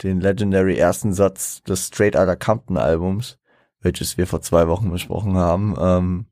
den 0.03 0.19
Legendary 0.19 0.77
ersten 0.77 1.13
Satz 1.13 1.63
des 1.63 1.87
Straight 1.87 2.15
Outta 2.15 2.35
Compton 2.35 2.77
Albums, 2.77 3.37
welches 3.81 4.17
wir 4.17 4.27
vor 4.27 4.41
zwei 4.41 4.67
Wochen 4.67 4.91
besprochen 4.91 5.37
haben, 5.37 5.75
ähm, 5.79 6.25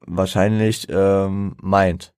wahrscheinlich 0.00 0.86
ähm, 0.88 1.56
meint. 1.60 2.14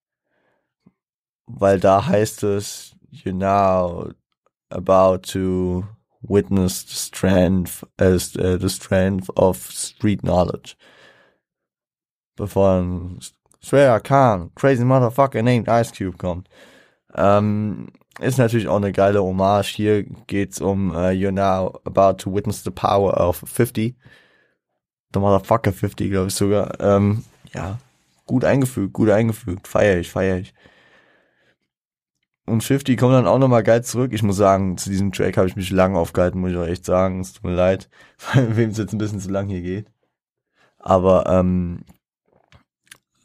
Weil 1.47 1.79
da 1.81 2.07
heißt 2.07 2.43
es, 2.43 2.97
you 3.11 3.33
now 3.33 4.11
about 4.71 5.19
to 5.33 5.85
witness 6.23 6.83
the 6.83 6.97
strength, 6.97 7.85
as 7.99 8.37
uh, 8.37 8.59
the 8.59 8.69
strength 8.69 9.31
of 9.37 9.71
street 9.71 10.23
knowledge. 10.23 10.77
Bevor 12.37 12.81
ein 12.81 13.21
Swear 13.63 14.01
Khan, 14.01 14.51
crazy 14.55 14.85
motherfucker 14.85 15.43
named 15.43 15.69
Ice 15.69 15.93
Cube 15.93 16.19
kommt. 16.19 16.49
Ähm, 17.15 17.89
ist 18.21 18.39
natürlich 18.39 18.69
auch 18.69 18.77
eine 18.77 18.93
geile 18.93 19.23
Hommage. 19.23 19.75
Hier 19.75 20.05
geht's 20.27 20.61
um 20.61 20.91
uh, 20.91 21.11
You're 21.11 21.33
now 21.33 21.81
about 21.85 22.23
to 22.23 22.35
witness 22.35 22.63
the 22.63 22.71
power 22.71 23.19
of 23.21 23.43
50. 23.47 23.95
The 25.13 25.21
motherfucker 25.21 25.73
50, 25.73 26.11
glaube 26.11 26.29
ich 26.29 26.35
sogar. 26.35 26.81
Ähm, 26.81 27.25
ja, 27.53 27.79
gut 28.27 28.45
eingefügt, 28.45 28.93
gut 28.93 29.11
eingefügt. 29.11 29.69
Feier 29.69 29.99
ich, 29.99 30.11
feier 30.11 30.39
ich. 30.39 30.55
Und 32.47 32.63
50 32.63 32.99
kommt 32.99 33.15
dann 33.15 33.27
auch 33.27 33.39
nochmal 33.39 33.65
geil 33.65 33.83
zurück. 33.83 34.13
Ich 34.13 34.23
muss 34.23 34.37
sagen, 34.37 34.79
zu 34.79 34.89
diesem 34.89 35.11
Track 35.11 35.37
habe 35.37 35.49
ich 35.49 35.57
mich 35.57 35.71
lang 35.71 35.97
aufgehalten, 35.97 36.41
muss 36.41 36.53
ich 36.53 36.57
auch 36.57 36.67
echt 36.67 36.85
sagen. 36.85 37.21
Es 37.21 37.33
tut 37.33 37.45
mir 37.45 37.55
leid, 37.55 37.89
wem 38.35 38.71
es 38.71 38.79
jetzt 38.79 38.93
ein 38.93 38.99
bisschen 38.99 39.21
zu 39.21 39.31
lang 39.31 39.49
hier 39.49 39.63
geht. 39.63 39.91
Aber 40.79 41.27
ähm, 41.27 41.85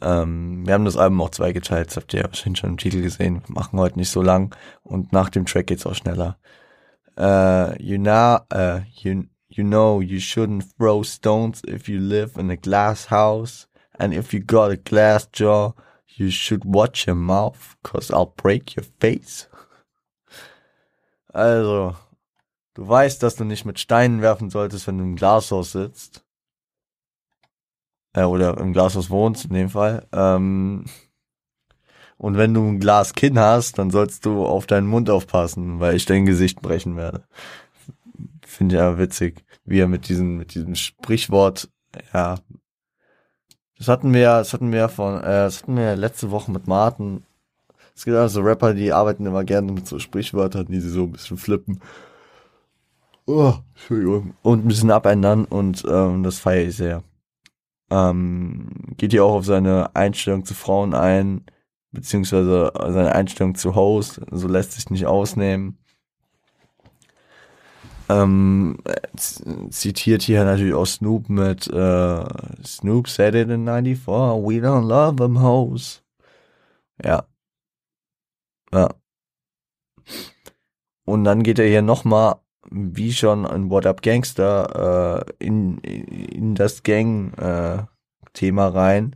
ähm, 0.01 0.65
wir 0.65 0.73
haben 0.73 0.85
das 0.85 0.97
Album 0.97 1.21
auch 1.21 1.29
zweigeteilt, 1.29 1.87
das 1.87 1.97
habt 1.97 2.13
ihr 2.13 2.21
ja 2.21 2.27
wahrscheinlich 2.27 2.59
schon 2.59 2.71
im 2.71 2.77
Titel 2.77 3.01
gesehen. 3.01 3.41
Wir 3.45 3.55
machen 3.55 3.79
heute 3.79 3.97
nicht 3.97 4.09
so 4.09 4.21
lang 4.21 4.55
und 4.83 5.11
nach 5.13 5.29
dem 5.29 5.45
Track 5.45 5.67
geht's 5.67 5.85
auch 5.85 5.95
schneller. 5.95 6.37
Uh, 7.17 7.75
you 7.79 7.97
know, 7.97 8.39
uh, 8.53 8.81
you, 8.95 9.23
you 9.49 9.63
know 9.63 10.01
you 10.01 10.17
shouldn't 10.17 10.63
throw 10.77 11.03
stones 11.03 11.61
if 11.67 11.87
you 11.87 11.99
live 11.99 12.37
in 12.37 12.49
a 12.49 12.55
glass 12.55 13.09
house 13.11 13.67
and 13.99 14.13
if 14.13 14.33
you 14.33 14.39
got 14.39 14.71
a 14.71 14.77
glass 14.77 15.27
jaw 15.33 15.73
You 16.15 16.29
should 16.29 16.65
watch 16.65 17.07
your 17.07 17.15
mouth, 17.15 17.77
cause 17.83 18.11
I'll 18.11 18.33
break 18.35 18.75
your 18.75 18.85
face. 18.99 19.47
Also, 21.33 21.95
du 22.73 22.87
weißt, 22.87 23.23
dass 23.23 23.37
du 23.37 23.45
nicht 23.45 23.65
mit 23.65 23.79
Steinen 23.79 24.21
werfen 24.21 24.49
solltest, 24.49 24.87
wenn 24.87 24.97
du 24.97 25.03
im 25.05 25.15
Glashaus 25.15 25.71
sitzt. 25.71 26.25
Äh, 28.13 28.23
oder 28.23 28.57
im 28.57 28.73
Glashaus 28.73 29.09
wohnst, 29.09 29.45
in 29.45 29.53
dem 29.53 29.69
Fall. 29.69 30.07
Ähm, 30.11 30.85
und 32.17 32.37
wenn 32.37 32.53
du 32.53 32.61
ein 32.67 32.79
Glaskinn 32.79 33.39
hast, 33.39 33.79
dann 33.79 33.89
sollst 33.89 34.25
du 34.25 34.45
auf 34.45 34.67
deinen 34.67 34.87
Mund 34.87 35.09
aufpassen, 35.09 35.79
weil 35.79 35.95
ich 35.95 36.05
dein 36.05 36.25
Gesicht 36.25 36.61
brechen 36.61 36.95
werde. 36.95 37.23
Finde 38.45 38.75
ich 38.75 38.79
ja 38.79 38.97
witzig, 38.97 39.43
wie 39.65 39.79
er 39.79 39.87
mit 39.87 40.07
diesem, 40.07 40.37
mit 40.37 40.53
diesem 40.53 40.75
Sprichwort, 40.75 41.69
ja, 42.13 42.37
das 43.81 43.87
hatten 43.87 44.13
wir, 44.13 44.27
das 44.37 44.53
hatten 44.53 44.71
wir 44.71 44.89
von, 44.89 45.17
äh, 45.21 45.23
das 45.23 45.63
hatten 45.63 45.75
wir 45.75 45.95
letzte 45.95 46.29
Woche 46.29 46.51
mit 46.51 46.67
Martin. 46.67 47.23
Es 47.95 48.05
gibt 48.05 48.15
also 48.15 48.41
Rapper, 48.41 48.75
die 48.75 48.93
arbeiten 48.93 49.25
immer 49.25 49.43
gerne 49.43 49.71
mit 49.71 49.87
so 49.87 49.97
Sprichwörtern, 49.97 50.67
die 50.67 50.79
sie 50.79 50.91
so 50.91 51.05
ein 51.05 51.11
bisschen 51.11 51.37
flippen. 51.37 51.81
Oh, 53.25 53.55
Entschuldigung. 53.73 54.35
Und 54.43 54.63
ein 54.63 54.67
bisschen 54.67 54.91
abändern 54.91 55.45
und 55.45 55.83
ähm, 55.89 56.21
das 56.21 56.37
feiere 56.37 56.67
ich 56.67 56.75
sehr. 56.75 57.03
Ähm, 57.91 58.69
geht 58.97 59.11
hier 59.11 59.25
auch 59.25 59.35
auf 59.35 59.45
seine 59.45 59.95
Einstellung 59.95 60.45
zu 60.45 60.53
Frauen 60.53 60.93
ein, 60.93 61.45
beziehungsweise 61.91 62.71
seine 62.73 63.13
Einstellung 63.13 63.55
zu 63.55 63.75
Host, 63.75 64.21
so 64.31 64.47
lässt 64.47 64.71
sich 64.73 64.89
nicht 64.89 65.05
ausnehmen. 65.05 65.77
Ähm, 68.09 68.77
zitiert 69.69 70.21
hier 70.21 70.43
natürlich 70.45 70.73
auch 70.73 70.85
Snoop 70.85 71.29
mit 71.29 71.67
äh, 71.67 72.25
Snoop 72.65 73.07
said 73.07 73.35
it 73.35 73.49
in 73.49 73.65
94, 73.65 74.05
we 74.05 74.59
don't 74.65 74.87
love 74.87 75.17
them 75.17 75.41
hoes. 75.41 76.01
Ja. 77.03 77.25
Ja. 78.73 78.89
und 81.05 81.23
dann 81.25 81.43
geht 81.43 81.59
er 81.59 81.67
hier 81.67 81.81
nochmal, 81.81 82.35
wie 82.71 83.11
schon 83.11 83.45
in 83.45 83.69
What 83.69 83.85
Up 83.85 84.01
Gangster, 84.01 85.25
äh, 85.39 85.45
in, 85.45 85.77
in 85.79 86.55
das 86.55 86.83
Gang-Thema 86.83 87.87
äh, 88.67 88.71
rein. 88.71 89.15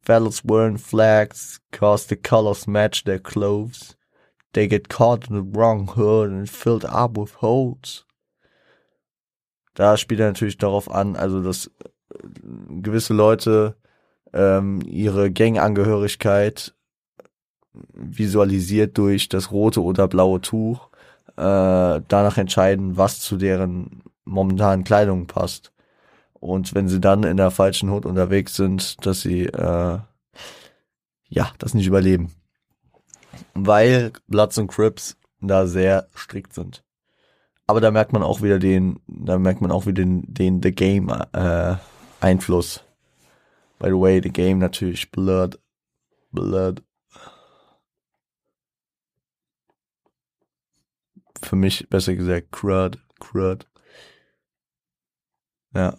Fellas 0.00 0.44
wearing 0.44 0.78
flags, 0.78 1.60
cause 1.70 2.08
the 2.08 2.16
colors 2.16 2.66
match 2.66 3.04
their 3.04 3.18
clothes. 3.18 3.96
They 4.52 4.66
get 4.66 4.88
caught 4.88 5.28
in 5.28 5.36
the 5.36 5.58
wrong 5.58 5.94
hood 5.94 6.30
and 6.30 6.48
filled 6.48 6.84
up 6.84 7.16
with 7.16 7.40
holes. 7.40 8.06
Da 9.74 9.96
spielt 9.96 10.20
er 10.20 10.28
natürlich 10.28 10.58
darauf 10.58 10.90
an, 10.90 11.14
also 11.14 11.42
dass 11.42 11.66
äh, 11.66 11.88
gewisse 12.80 13.14
Leute 13.14 13.76
ähm, 14.32 14.80
ihre 14.84 15.30
Gangangehörigkeit 15.30 16.74
visualisiert 17.92 18.98
durch 18.98 19.28
das 19.28 19.52
rote 19.52 19.82
oder 19.82 20.08
blaue 20.08 20.40
Tuch 20.40 20.87
äh, 21.38 22.02
danach 22.08 22.36
entscheiden, 22.36 22.96
was 22.96 23.20
zu 23.20 23.36
deren 23.36 24.02
momentanen 24.24 24.84
Kleidung 24.84 25.26
passt. 25.26 25.72
Und 26.34 26.74
wenn 26.74 26.88
sie 26.88 27.00
dann 27.00 27.22
in 27.22 27.36
der 27.36 27.50
falschen 27.50 27.90
Hut 27.90 28.06
unterwegs 28.06 28.54
sind, 28.54 29.04
dass 29.06 29.22
sie 29.22 29.46
äh, 29.46 29.98
ja 31.28 31.52
das 31.58 31.74
nicht 31.74 31.86
überleben. 31.86 32.32
Weil 33.54 34.12
Bloods 34.26 34.58
und 34.58 34.68
Crips 34.68 35.16
da 35.40 35.66
sehr 35.66 36.08
strikt 36.16 36.54
sind. 36.54 36.84
Aber 37.66 37.80
da 37.80 37.90
merkt 37.90 38.12
man 38.12 38.22
auch 38.22 38.42
wieder 38.42 38.58
den, 38.58 39.00
da 39.06 39.38
merkt 39.38 39.60
man 39.60 39.70
auch 39.70 39.86
wieder 39.86 40.02
den, 40.02 40.22
den 40.26 40.62
The 40.62 40.72
Game 40.72 41.10
äh, 41.32 41.76
Einfluss. 42.20 42.82
By 43.78 43.88
the 43.88 44.00
way, 44.00 44.20
The 44.22 44.30
Game 44.30 44.58
natürlich 44.58 45.10
Blood, 45.10 45.58
Blood. 46.32 46.82
Für 51.42 51.56
mich 51.56 51.88
besser 51.88 52.14
gesagt 52.14 52.52
Crud, 52.52 52.98
Crud. 53.20 53.66
Ja, 55.74 55.96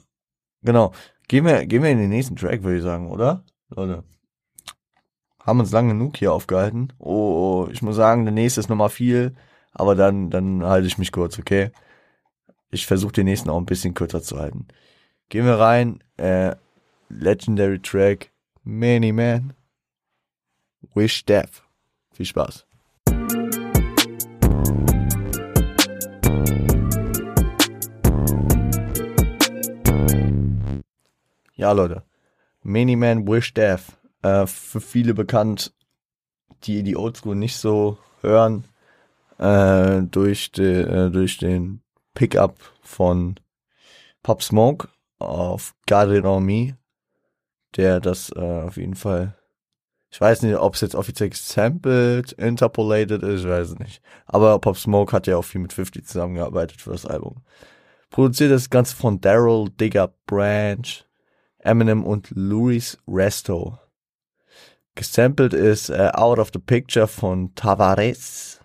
genau. 0.62 0.94
Gehen 1.28 1.46
wir, 1.46 1.66
gehen 1.66 1.84
wir 1.84 1.92
in 1.92 2.00
den 2.00 2.10
nächsten 2.10 2.36
Track, 2.36 2.64
würde 2.64 2.78
ich 2.78 2.84
sagen, 2.84 3.10
oder? 3.10 3.44
Leute. 3.70 4.04
Haben 5.40 5.60
uns 5.60 5.72
lang 5.72 5.88
genug 5.88 6.18
hier 6.18 6.34
aufgehalten. 6.34 6.92
Oh, 6.98 7.66
oh, 7.68 7.70
ich 7.72 7.82
muss 7.82 7.96
sagen, 7.96 8.26
der 8.26 8.34
nächste 8.34 8.60
ist 8.60 8.70
nochmal 8.70 8.90
viel, 8.90 9.36
aber 9.72 9.96
dann, 9.96 10.30
dann 10.30 10.64
halte 10.64 10.88
ich 10.88 10.98
mich 10.98 11.12
kurz, 11.12 11.38
okay? 11.40 11.72
Ich 12.72 12.86
versuche 12.86 13.14
den 13.14 13.26
nächsten 13.26 13.50
auch 13.50 13.58
ein 13.58 13.66
bisschen 13.66 13.94
kürzer 13.94 14.22
zu 14.22 14.38
halten. 14.40 14.68
Gehen 15.30 15.46
wir 15.46 15.60
rein, 15.60 16.04
äh, 16.18 16.56
Legendary 17.10 17.80
Track, 17.80 18.32
Many 18.64 19.12
Man, 19.12 19.54
Wish 20.94 21.26
Death. 21.26 21.64
Viel 22.14 22.26
Spaß. 22.26 22.69
Ja, 31.60 31.74
Leute. 31.74 32.04
Many 32.64 32.96
Man 32.96 33.28
Wish 33.28 33.54
Death. 33.54 33.98
Äh, 34.22 34.48
für 34.48 34.80
viele 34.80 35.14
bekannt, 35.14 35.74
die 36.64 36.84
die 36.84 36.96
Oldschool 36.96 37.36
nicht 37.36 37.58
so 37.58 37.98
hören, 38.22 38.64
äh, 39.40 40.04
durch, 40.04 40.54
de, 40.54 40.84
äh, 40.84 41.10
durch 41.10 41.38
den 41.38 41.82
Pickup 42.14 42.56
von 42.82 43.36
Pop 44.24 44.42
Smoke 44.42 44.88
auf 45.18 45.76
It 45.92 46.24
On 46.24 46.46
Me, 46.46 46.78
der 47.76 48.00
das 48.00 48.32
äh, 48.38 48.40
auf 48.40 48.78
jeden 48.78 48.96
Fall, 48.96 49.36
ich 50.12 50.22
weiß 50.22 50.44
nicht, 50.44 50.56
ob 50.56 50.76
es 50.76 50.82
jetzt 50.82 50.96
offiziell 50.96 51.30
gesampled, 51.30 52.32
interpolated 52.32 53.22
ist, 53.22 53.42
ich 53.42 53.50
weiß 53.50 53.80
nicht. 53.80 54.02
Aber 54.28 54.60
Pop 54.60 54.78
Smoke 54.78 55.12
hat 55.12 55.28
ja 55.28 55.36
auch 55.36 55.44
viel 55.44 55.60
mit 55.60 55.74
50 55.74 56.08
zusammengearbeitet 56.08 56.80
für 56.80 56.92
das 56.92 57.06
Album. 57.06 57.44
Produziert 58.12 58.52
das 58.52 58.70
Ganze 58.70 58.96
von 58.96 59.20
Daryl 59.20 59.70
Digger 59.72 60.14
Branch, 60.26 61.04
Eminem 61.60 62.04
und 62.04 62.32
Louis 62.32 62.98
Resto. 63.08 63.78
Gesampelt 64.96 65.54
ist 65.54 65.90
äh, 65.90 66.10
Out 66.14 66.40
of 66.40 66.50
the 66.54 66.60
Picture 66.60 67.08
von 67.08 67.54
Tavares. 67.56 68.60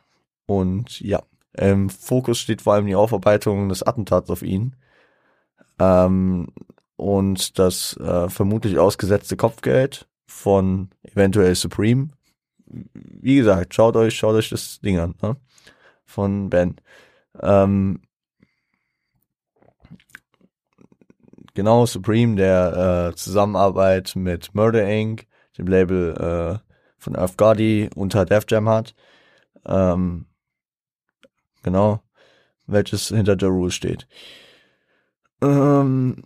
Und 0.47 1.01
ja, 1.01 1.23
im 1.57 1.89
Fokus 1.91 2.39
steht 2.39 2.63
vor 2.63 2.75
allem 2.75 2.87
die 2.87 2.97
Aufarbeitung 2.97 3.69
des 3.69 3.83
Attentats 3.83 4.31
auf 4.31 4.43
ihn. 4.43 4.77
Ähm, 5.79 6.49
und 6.97 7.59
das 7.59 7.97
äh, 7.97 8.29
vermutlich 8.29 8.79
ausgesetzte 8.79 9.37
Kopfgeld 9.37 10.09
von 10.27 10.91
eventuell 11.03 11.55
Supreme. 11.55 12.11
Wie 12.67 13.37
gesagt, 13.37 13.75
schaut 13.75 13.97
euch, 13.97 14.17
schaut 14.17 14.35
euch 14.35 14.49
das 14.49 14.81
Ding 14.81 14.99
an, 14.99 15.15
ne? 15.23 15.37
Von 16.05 16.51
Ben. 16.51 16.77
Ähm, 17.41 18.01
genau, 21.55 21.87
Supreme, 21.87 22.37
der 22.37 23.11
äh, 23.11 23.17
Zusammenarbeit 23.17 24.15
mit 24.17 24.55
Murder 24.55 24.87
Inc., 24.87 25.27
dem 25.57 25.67
Label 25.67 26.61
äh, 26.61 26.73
von 26.99 27.17
Earth 27.17 27.37
Gotti 27.37 27.89
unter 27.95 28.25
Def 28.25 28.45
Jam 28.49 28.69
hat. 28.69 28.95
Ähm, 29.67 30.27
genau, 31.63 32.01
welches 32.67 33.09
hinter 33.09 33.37
der 33.37 33.49
Rule 33.49 33.71
steht. 33.71 34.07
Ähm, 35.41 36.25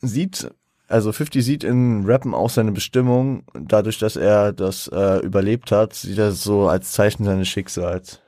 sieht, 0.00 0.50
also 0.88 1.12
50 1.12 1.44
sieht 1.44 1.64
in 1.64 2.04
Rappen 2.06 2.34
auch 2.34 2.50
seine 2.50 2.72
Bestimmung, 2.72 3.44
dadurch, 3.54 3.98
dass 3.98 4.16
er 4.16 4.52
das 4.52 4.88
äh, 4.88 5.18
überlebt 5.18 5.72
hat, 5.72 5.94
sieht 5.94 6.18
er 6.18 6.28
es 6.28 6.42
so 6.42 6.68
als 6.68 6.92
Zeichen 6.92 7.24
seines 7.24 7.48
Schicksals. 7.48 8.20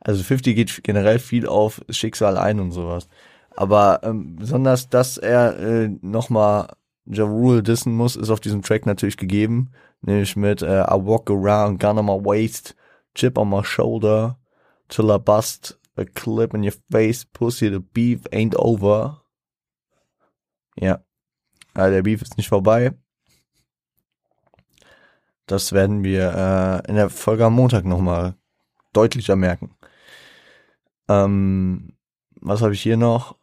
Also 0.00 0.22
50 0.22 0.56
geht 0.56 0.82
generell 0.82 1.18
viel 1.18 1.46
auf 1.46 1.82
Schicksal 1.90 2.38
ein 2.38 2.58
und 2.58 2.72
sowas. 2.72 3.08
Aber 3.60 4.00
ähm, 4.04 4.36
besonders, 4.36 4.88
dass 4.88 5.18
er 5.18 5.58
äh, 5.58 5.88
nochmal 6.00 6.68
Ja 7.04 7.24
Rule 7.24 7.62
dissen 7.62 7.94
muss, 7.94 8.16
ist 8.16 8.30
auf 8.30 8.40
diesem 8.40 8.62
Track 8.62 8.86
natürlich 8.86 9.18
gegeben. 9.18 9.70
Nämlich 10.00 10.34
mit 10.34 10.62
äh, 10.62 10.80
I 10.80 10.94
walk 10.94 11.28
around, 11.28 11.78
gun 11.78 11.98
on 11.98 12.06
my 12.06 12.24
waist, 12.24 12.74
chip 13.14 13.36
on 13.36 13.50
my 13.50 13.62
shoulder, 13.62 14.38
till 14.88 15.10
I 15.10 15.18
bust 15.18 15.78
a 15.96 16.06
clip 16.06 16.54
in 16.54 16.64
your 16.64 16.72
face, 16.90 17.26
pussy, 17.26 17.68
the 17.68 17.80
beef 17.80 18.22
ain't 18.32 18.56
over. 18.56 19.24
Ja. 20.76 21.04
ja 21.76 21.90
der 21.90 22.00
Beef 22.00 22.22
ist 22.22 22.38
nicht 22.38 22.48
vorbei. 22.48 22.94
Das 25.44 25.72
werden 25.72 26.02
wir 26.02 26.32
äh, 26.86 26.88
in 26.88 26.94
der 26.94 27.10
Folge 27.10 27.44
am 27.44 27.56
Montag 27.56 27.84
nochmal 27.84 28.36
deutlicher 28.94 29.36
merken. 29.36 29.76
Ähm, 31.08 31.92
was 32.40 32.62
habe 32.62 32.72
ich 32.72 32.80
hier 32.80 32.96
noch? 32.96 33.38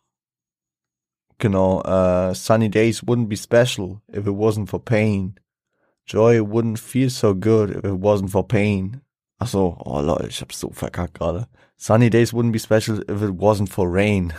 Genau, 1.40 1.80
uh, 1.82 2.34
sunny 2.34 2.68
days 2.68 3.04
wouldn't 3.04 3.30
be 3.30 3.36
special 3.36 4.02
if 4.12 4.26
it 4.26 4.32
wasn't 4.32 4.70
for 4.70 4.80
pain. 4.80 5.38
Joy 6.06 6.42
wouldn't 6.42 6.80
feel 6.80 7.10
so 7.10 7.34
good 7.34 7.70
if 7.72 7.86
it 7.86 8.00
wasn't 8.00 8.32
for 8.32 8.44
pain. 8.44 9.02
Ach 9.40 9.48
so, 9.48 9.82
oh 9.86 10.00
lol, 10.00 10.26
ich 10.26 10.40
hab's 10.40 10.58
so 10.58 10.70
verkackt 10.70 11.14
gerade. 11.14 11.48
Sunny 11.76 12.10
days 12.10 12.34
wouldn't 12.34 12.54
be 12.54 12.60
special 12.60 13.02
if 13.08 13.22
it 13.22 13.36
wasn't 13.36 13.70
for 13.70 13.88
rain. 13.88 14.34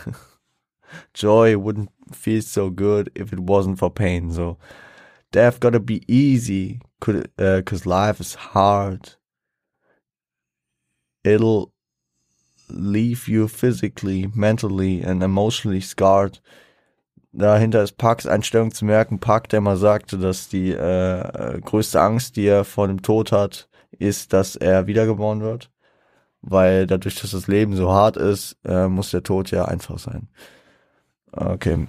Joy 1.13 1.57
wouldn't 1.57 1.89
feel 2.11 2.41
so 2.41 2.69
good 2.69 3.09
if 3.15 3.31
it 3.31 3.39
wasn't 3.39 3.79
for 3.79 3.89
pain. 3.89 4.31
So, 4.33 4.57
death 5.31 5.61
gotta 5.61 5.79
be 5.79 6.03
easy, 6.13 6.81
could, 6.99 7.31
uh, 7.39 7.61
cause 7.65 7.85
life 7.85 8.19
is 8.19 8.33
hard. 8.35 9.15
It'll 11.23 11.71
leave 12.69 13.29
you 13.29 13.47
physically, 13.47 14.27
mentally 14.35 15.01
and 15.01 15.23
emotionally 15.23 15.81
scarred. 15.81 16.39
Dahinter 17.31 17.83
ist 17.83 17.97
Parks 17.97 18.25
Einstellung 18.25 18.71
zu 18.71 18.85
merken. 18.85 19.19
Park, 19.19 19.49
der 19.49 19.61
mal 19.61 19.77
sagte, 19.77 20.17
dass 20.17 20.49
die 20.49 20.71
äh, 20.71 21.59
größte 21.61 22.01
Angst, 22.01 22.35
die 22.35 22.45
er 22.45 22.65
vor 22.65 22.87
dem 22.87 23.01
Tod 23.01 23.31
hat, 23.31 23.69
ist, 23.91 24.33
dass 24.33 24.55
er 24.55 24.87
wiedergeboren 24.87 25.41
wird. 25.41 25.69
Weil 26.41 26.87
dadurch, 26.87 27.19
dass 27.21 27.31
das 27.31 27.47
Leben 27.47 27.75
so 27.75 27.91
hart 27.91 28.17
ist, 28.17 28.57
äh, 28.65 28.87
muss 28.87 29.11
der 29.11 29.23
Tod 29.23 29.51
ja 29.51 29.65
einfach 29.65 29.99
sein. 29.99 30.29
Okay. 31.31 31.87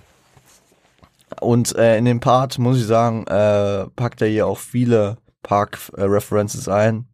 Und 1.41 1.75
äh, 1.77 1.97
in 1.97 2.05
dem 2.05 2.21
Part 2.21 2.59
muss 2.59 2.79
ich 2.79 2.87
sagen, 2.87 3.27
äh, 3.27 3.87
packt 3.97 4.21
er 4.21 4.29
hier 4.29 4.47
auch 4.47 4.59
viele 4.59 5.17
Park-References 5.43 6.69
ein. 6.69 7.07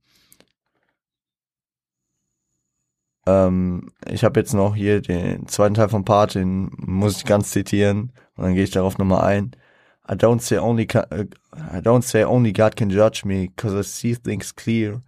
Ähm, 3.26 3.90
ich 4.08 4.24
habe 4.24 4.40
jetzt 4.40 4.54
noch 4.54 4.74
hier 4.74 5.02
den 5.02 5.46
zweiten 5.48 5.74
Teil 5.74 5.88
vom 5.88 6.04
Part, 6.04 6.34
den 6.36 6.70
muss 6.78 7.18
ich 7.18 7.24
ganz 7.24 7.50
zitieren 7.50 8.12
und 8.36 8.44
dann 8.44 8.54
gehe 8.54 8.64
ich 8.64 8.70
darauf 8.70 8.98
nochmal 8.98 9.24
ein. 9.24 9.52
I 10.08 10.14
don't 10.14 10.40
say 10.40 10.58
only 10.58 10.86
uh, 10.94 11.24
I 11.52 11.80
don't 11.80 12.02
say 12.02 12.22
only 12.22 12.52
God 12.52 12.76
can 12.76 12.90
judge 12.90 13.24
me, 13.24 13.48
cause 13.56 13.74
I 13.74 13.82
see 13.82 14.14
things 14.14 14.54
clear. 14.54 15.02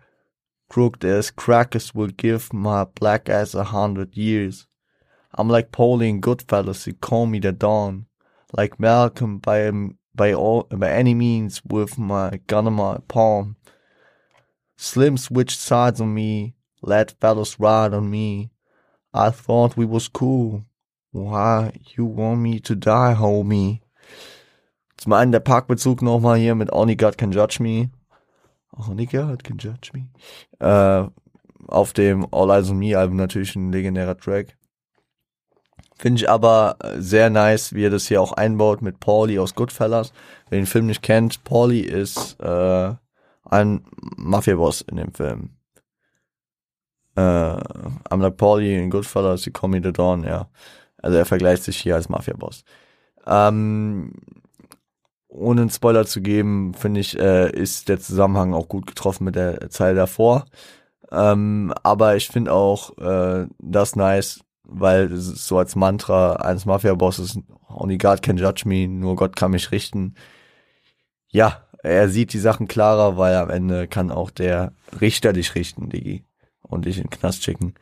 Crooked 0.68 1.04
as 1.04 1.30
crackers 1.30 1.94
will 1.94 2.10
give 2.10 2.52
my 2.52 2.84
black 2.84 3.28
ass 3.28 3.54
a 3.54 3.64
hundred 3.64 4.16
years. 4.16 4.66
I'm 5.32 5.48
like 5.48 5.70
Paulie 5.70 6.08
in 6.08 6.20
Goodfellas, 6.20 6.86
you 6.86 6.94
call 6.94 7.26
me 7.26 7.38
the 7.38 7.52
Dawn. 7.52 8.06
Like 8.52 8.80
Malcolm 8.80 9.38
by 9.38 9.70
by 10.14 10.32
all 10.32 10.64
by 10.64 10.90
any 10.90 11.14
means 11.14 11.62
with 11.64 11.96
my 11.96 12.40
gun 12.48 12.66
on 12.66 12.74
my 12.74 12.98
palm. 13.06 13.56
Slim 14.76 15.16
switched 15.16 15.60
sides 15.60 16.00
on 16.00 16.12
me, 16.12 16.54
let 16.82 17.14
fellows 17.20 17.58
ride 17.58 17.94
on 17.94 18.10
me. 18.10 18.50
I 19.12 19.30
thought 19.30 19.76
we 19.76 19.86
was 19.86 20.08
cool. 20.08 20.64
Why 21.12 21.72
you 21.96 22.04
want 22.04 22.40
me 22.40 22.60
to 22.60 22.74
die, 22.74 23.14
homie? 23.14 23.80
Zum 24.96 25.12
einen 25.12 25.32
der 25.32 25.40
Parkbezug 25.40 26.02
nochmal 26.02 26.38
hier 26.38 26.54
mit 26.54 26.72
Only 26.72 26.96
God 26.96 27.16
Can 27.16 27.32
Judge 27.32 27.62
Me. 27.62 27.90
Only 28.76 29.06
God 29.06 29.44
Can 29.44 29.56
Judge 29.58 29.90
Me. 29.92 30.08
Äh, 30.58 31.08
auf 31.68 31.92
dem 31.92 32.26
All 32.32 32.50
Eyes 32.50 32.70
on 32.70 32.78
Me 32.78 32.98
Album 32.98 33.16
natürlich 33.16 33.54
ein 33.56 33.72
legendärer 33.72 34.16
Track. 34.16 34.56
Finde 35.96 36.22
ich 36.22 36.30
aber 36.30 36.76
sehr 36.96 37.28
nice, 37.28 37.74
wie 37.74 37.86
er 37.86 37.90
das 37.90 38.06
hier 38.06 38.22
auch 38.22 38.32
einbaut 38.32 38.82
mit 38.82 39.00
Paulie 39.00 39.40
aus 39.40 39.54
Goodfellas. 39.54 40.12
Wer 40.48 40.60
den 40.60 40.66
Film 40.66 40.86
nicht 40.86 41.02
kennt, 41.02 41.42
Paulie 41.42 41.82
ist 41.82 42.40
äh, 42.40 42.94
ein 43.44 43.84
Mafia-Boss 44.16 44.82
in 44.82 44.96
dem 44.96 45.12
Film. 45.12 45.57
Äh, 47.18 47.60
I'm 48.10 48.20
like 48.20 48.36
Paulie 48.36 48.76
in 48.76 48.90
Goodfellas, 48.90 49.44
you 49.44 49.52
call 49.52 49.68
me 49.68 49.80
the 49.82 49.92
Dawn, 49.92 50.22
ja. 50.22 50.48
Also 50.98 51.16
er 51.18 51.26
vergleicht 51.26 51.64
sich 51.64 51.78
hier 51.78 51.96
als 51.96 52.08
Mafia-Boss. 52.08 52.64
Ähm, 53.26 54.12
ohne 55.28 55.62
einen 55.62 55.70
Spoiler 55.70 56.06
zu 56.06 56.20
geben, 56.22 56.74
finde 56.74 57.00
ich, 57.00 57.18
äh, 57.18 57.50
ist 57.50 57.88
der 57.88 58.00
Zusammenhang 58.00 58.54
auch 58.54 58.68
gut 58.68 58.86
getroffen 58.86 59.24
mit 59.24 59.36
der 59.36 59.70
Zeile 59.70 59.96
davor. 59.96 60.46
Ähm, 61.10 61.72
aber 61.82 62.16
ich 62.16 62.28
finde 62.28 62.52
auch 62.52 62.96
äh, 62.98 63.46
das 63.58 63.96
nice, 63.96 64.40
weil 64.64 65.10
so 65.16 65.58
als 65.58 65.74
Mantra 65.76 66.34
eines 66.36 66.66
Mafia-Bosses, 66.66 67.40
only 67.68 67.98
God 67.98 68.22
can 68.22 68.36
judge 68.36 68.62
me, 68.66 68.86
nur 68.88 69.16
Gott 69.16 69.36
kann 69.36 69.52
mich 69.52 69.72
richten. 69.72 70.14
Ja, 71.30 71.64
er 71.82 72.08
sieht 72.08 72.32
die 72.32 72.38
Sachen 72.38 72.68
klarer, 72.68 73.16
weil 73.16 73.34
am 73.36 73.50
Ende 73.50 73.88
kann 73.88 74.10
auch 74.10 74.30
der 74.30 74.72
Richter 75.00 75.32
dich 75.32 75.54
richten, 75.54 75.88
Digi, 75.90 76.24
und 76.68 76.84
dich 76.84 76.98
in 76.98 77.04
den 77.04 77.10
Knast 77.10 77.42
schicken. 77.42 77.74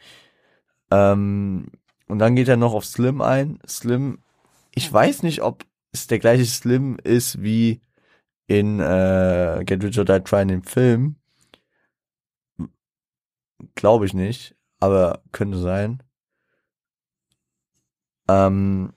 Ähm, 0.91 1.67
und 2.09 2.19
dann 2.19 2.37
geht 2.37 2.49
er 2.49 2.57
noch 2.57 2.75
auf 2.75 2.85
Slim 2.85 3.21
ein. 3.21 3.59
Slim, 3.67 4.19
ich 4.75 4.93
weiß 4.93 5.23
nicht, 5.23 5.43
ob 5.43 5.65
es 5.93 6.07
der 6.07 6.19
gleiche 6.19 6.45
Slim 6.45 6.99
ist 7.03 7.43
wie 7.43 7.81
in 8.47 8.81
äh, 8.81 9.63
Get 9.65 9.83
Rich 9.83 9.99
or 9.99 10.05
Die 10.05 10.21
Trying 10.21 10.51
im 10.51 10.63
Film. 10.63 11.17
Glaube 13.75 14.07
ich 14.07 14.15
nicht, 14.15 14.55
aber 14.79 15.23
könnte 15.33 15.59
sein. 15.59 16.03
Ähm, 18.29 18.93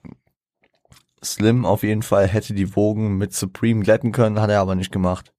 Slim 1.23 1.65
auf 1.65 1.83
jeden 1.83 2.03
Fall 2.03 2.27
hätte 2.27 2.53
die 2.53 2.75
Wogen 2.75 3.17
mit 3.17 3.33
Supreme 3.33 3.83
glätten 3.83 4.11
können, 4.11 4.39
hat 4.39 4.49
er 4.49 4.61
aber 4.61 4.75
nicht 4.75 4.91
gemacht. 4.91 5.33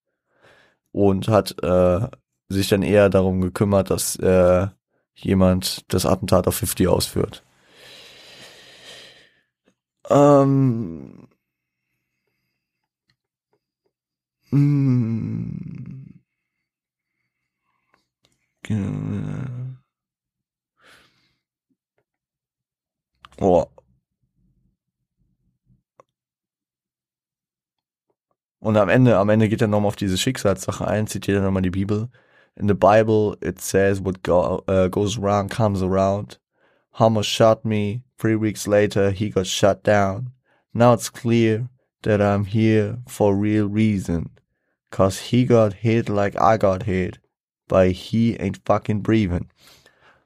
Und 0.92 1.28
hat 1.28 1.62
äh, 1.62 2.09
sich 2.51 2.68
dann 2.68 2.82
eher 2.82 3.09
darum 3.11 3.40
gekümmert, 3.40 3.90
dass 3.90 4.16
äh, 4.16 4.68
jemand 5.14 5.84
das 5.92 6.07
Attentat 6.07 6.48
auf 6.48 6.57
50 6.57 6.88
ausführt. 6.88 7.44
Ähm, 10.11 11.28
mm, 14.53 16.20
oh. 23.40 23.66
Und 28.59 28.76
am 28.76 28.88
Ende, 28.88 29.16
am 29.18 29.28
Ende 29.30 29.48
geht 29.48 29.62
er 29.62 29.68
nochmal 29.68 29.88
auf 29.88 29.96
diese 29.96 30.18
Schicksalssache 30.18 30.86
ein, 30.86 31.07
zitiert 31.07 31.38
er 31.38 31.42
nochmal 31.42 31.62
die 31.62 31.70
Bibel. 31.70 32.11
In 32.57 32.66
the 32.66 32.74
Bible, 32.74 33.36
it 33.40 33.61
says 33.61 34.01
what 34.01 34.22
go, 34.22 34.62
uh, 34.68 34.88
goes 34.88 35.16
around 35.18 35.51
comes 35.51 35.82
around. 35.82 36.38
Homer 36.92 37.22
shot 37.22 37.64
me. 37.64 38.03
Three 38.18 38.36
weeks 38.36 38.66
later, 38.66 39.11
he 39.11 39.30
got 39.30 39.46
shut 39.46 39.82
down. 39.82 40.32
Now 40.74 40.92
it's 40.92 41.09
clear 41.09 41.68
that 42.03 42.20
I'm 42.20 42.44
here 42.44 42.98
for 43.07 43.34
real 43.34 43.66
reason. 43.66 44.30
Cause 44.90 45.18
he 45.18 45.44
got 45.44 45.72
hit 45.74 46.09
like 46.09 46.38
I 46.38 46.57
got 46.57 46.82
hit. 46.82 47.18
But 47.68 47.92
he 47.92 48.36
ain't 48.40 48.61
fucking 48.66 49.01
breathing. 49.01 49.48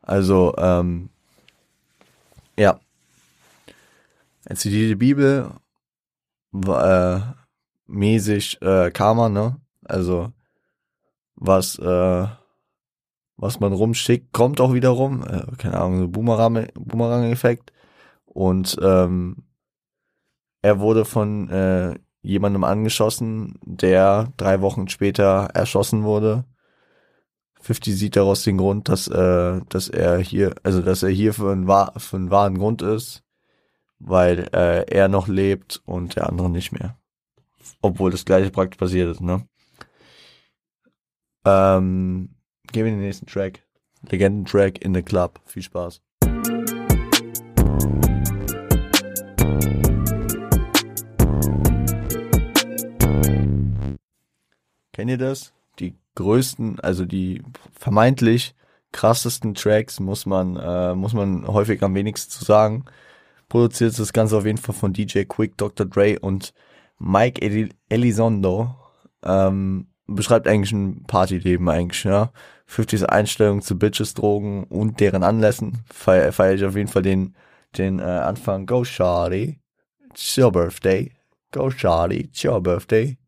Also, 0.02 0.54
ähm, 0.56 1.10
ja. 2.56 2.80
Er 4.46 4.56
zitiert 4.56 4.90
die 4.90 4.94
Bibel, 4.94 5.50
äh, 6.52 7.20
mäßig 7.86 8.60
äh, 8.60 8.90
Karma, 8.90 9.28
ne? 9.28 9.56
Also, 9.84 10.32
was, 11.36 11.78
äh, 11.78 12.26
was 13.36 13.60
man 13.60 13.72
rumschickt, 13.72 14.32
kommt 14.32 14.60
auch 14.60 14.72
wieder 14.72 14.90
rum. 14.90 15.22
Äh, 15.22 15.56
keine 15.56 15.80
Ahnung, 15.80 15.98
so 16.00 16.08
Boomerang-Effekt. 16.08 17.72
Und 18.24 18.76
ähm, 18.82 19.44
er 20.62 20.80
wurde 20.80 21.04
von 21.04 21.48
äh, 21.50 21.94
jemandem 22.22 22.64
angeschossen, 22.64 23.58
der 23.62 24.32
drei 24.36 24.60
Wochen 24.60 24.88
später 24.88 25.50
erschossen 25.52 26.04
wurde. 26.04 26.44
50 27.60 27.96
sieht 27.96 28.16
daraus 28.16 28.42
den 28.42 28.58
Grund, 28.58 28.88
dass, 28.88 29.08
äh, 29.08 29.60
dass 29.68 29.88
er 29.88 30.18
hier, 30.18 30.54
also 30.62 30.82
dass 30.82 31.02
er 31.02 31.10
hier 31.10 31.32
für 31.32 31.52
einen, 31.52 31.66
für 31.98 32.16
einen 32.16 32.30
wahren 32.30 32.58
Grund 32.58 32.82
ist, 32.82 33.22
weil 33.98 34.48
äh, 34.52 34.84
er 34.90 35.08
noch 35.08 35.28
lebt 35.28 35.82
und 35.86 36.16
der 36.16 36.28
andere 36.28 36.50
nicht 36.50 36.72
mehr. 36.72 36.98
Obwohl 37.80 38.10
das 38.10 38.24
gleiche 38.24 38.50
praktisch 38.50 38.78
passiert 38.78 39.10
ist, 39.10 39.20
ne? 39.20 39.46
Ähm, 41.44 42.30
gehen 42.72 42.84
wir 42.84 42.92
den 42.92 43.00
nächsten 43.00 43.26
Track. 43.26 43.62
Legenden-Track 44.10 44.82
in 44.84 44.94
the 44.94 45.02
Club. 45.02 45.40
Viel 45.46 45.62
Spaß. 45.62 46.00
Kennt 54.92 55.10
ihr 55.10 55.18
das? 55.18 55.52
Die 55.80 55.94
größten, 56.14 56.80
also 56.80 57.04
die 57.04 57.42
vermeintlich 57.72 58.54
krassesten 58.92 59.54
Tracks 59.54 59.98
muss 59.98 60.24
man, 60.24 60.56
äh, 60.56 60.94
muss 60.94 61.12
man 61.12 61.46
häufig 61.48 61.82
am 61.82 61.94
wenigsten 61.94 62.30
zu 62.30 62.44
sagen. 62.44 62.84
Produziert 63.48 63.98
das 63.98 64.12
Ganze 64.12 64.36
auf 64.38 64.46
jeden 64.46 64.58
Fall 64.58 64.74
von 64.74 64.92
DJ 64.92 65.24
Quick, 65.24 65.56
Dr. 65.56 65.84
Dre 65.84 66.18
und 66.20 66.54
Mike 66.98 67.42
Elizondo. 67.88 68.76
Ähm, 69.24 69.88
beschreibt 70.06 70.46
eigentlich 70.48 70.72
ein 70.72 71.04
Partyleben 71.06 71.68
eigentlich, 71.68 72.04
ja. 72.04 72.30
50s 72.68 73.04
Einstellung 73.04 73.60
zu 73.62 73.78
Bitches, 73.78 74.14
Drogen 74.14 74.64
und 74.64 75.00
deren 75.00 75.22
Anlässen. 75.22 75.84
Feier, 75.92 76.32
feier 76.32 76.54
ich 76.54 76.64
auf 76.64 76.76
jeden 76.76 76.88
Fall 76.88 77.02
den, 77.02 77.34
den 77.76 77.98
äh, 77.98 78.02
Anfang. 78.02 78.66
Go 78.66 78.84
Shawty, 78.84 79.60
it's 80.10 80.38
your 80.38 80.50
birthday. 80.50 81.12
Go 81.52 81.70
Shawty, 81.70 82.24
it's 82.24 82.44
your 82.44 82.60
birthday. 82.60 83.18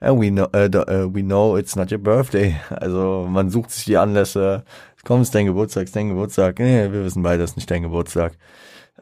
And 0.00 0.20
we 0.20 0.30
know, 0.30 0.48
uh, 0.52 0.68
uh, 0.74 1.06
we 1.06 1.22
know 1.22 1.56
it's 1.56 1.76
not 1.76 1.92
your 1.92 2.00
birthday. 2.00 2.56
Also 2.70 3.26
man 3.28 3.50
sucht 3.50 3.70
sich 3.70 3.84
die 3.84 3.98
Anlässe. 3.98 4.64
Komm, 5.04 5.20
es 5.20 5.28
ist 5.28 5.34
dein 5.34 5.46
Geburtstag, 5.46 5.84
ist 5.84 5.94
dein 5.94 6.08
Geburtstag. 6.08 6.58
Nee, 6.58 6.90
wir 6.90 7.04
wissen 7.04 7.22
beide, 7.22 7.42
es 7.42 7.50
ist 7.50 7.56
nicht 7.56 7.70
dein 7.70 7.82
Geburtstag. 7.82 8.36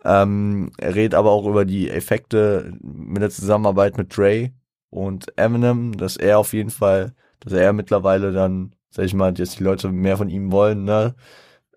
Ähm, 0.05 0.73
er 0.79 0.95
redet 0.95 1.15
aber 1.15 1.31
auch 1.31 1.47
über 1.47 1.65
die 1.65 1.91
Effekte 1.91 2.73
mit 2.83 3.23
der 3.23 3.31
Zusammenarbeit 3.31 3.97
mit 3.99 4.17
Dre 4.17 4.51
und 4.91 5.37
Eminem, 5.39 5.97
dass 5.97 6.17
er 6.17 6.39
auf 6.39 6.53
jeden 6.53 6.71
Fall, 6.71 7.15
dass 7.41 7.53
er 7.53 7.73
mittlerweile 7.73 8.33
dann, 8.33 8.75
sag 8.91 9.05
ich 9.07 9.15
mal, 9.15 9.33
dass 9.33 9.57
die 9.57 9.65
Leute 9.65 9.89
mehr 9.89 10.17
von 10.17 10.29
ihm 10.29 10.53
wollen, 10.53 10.85
ne? 10.85 11.15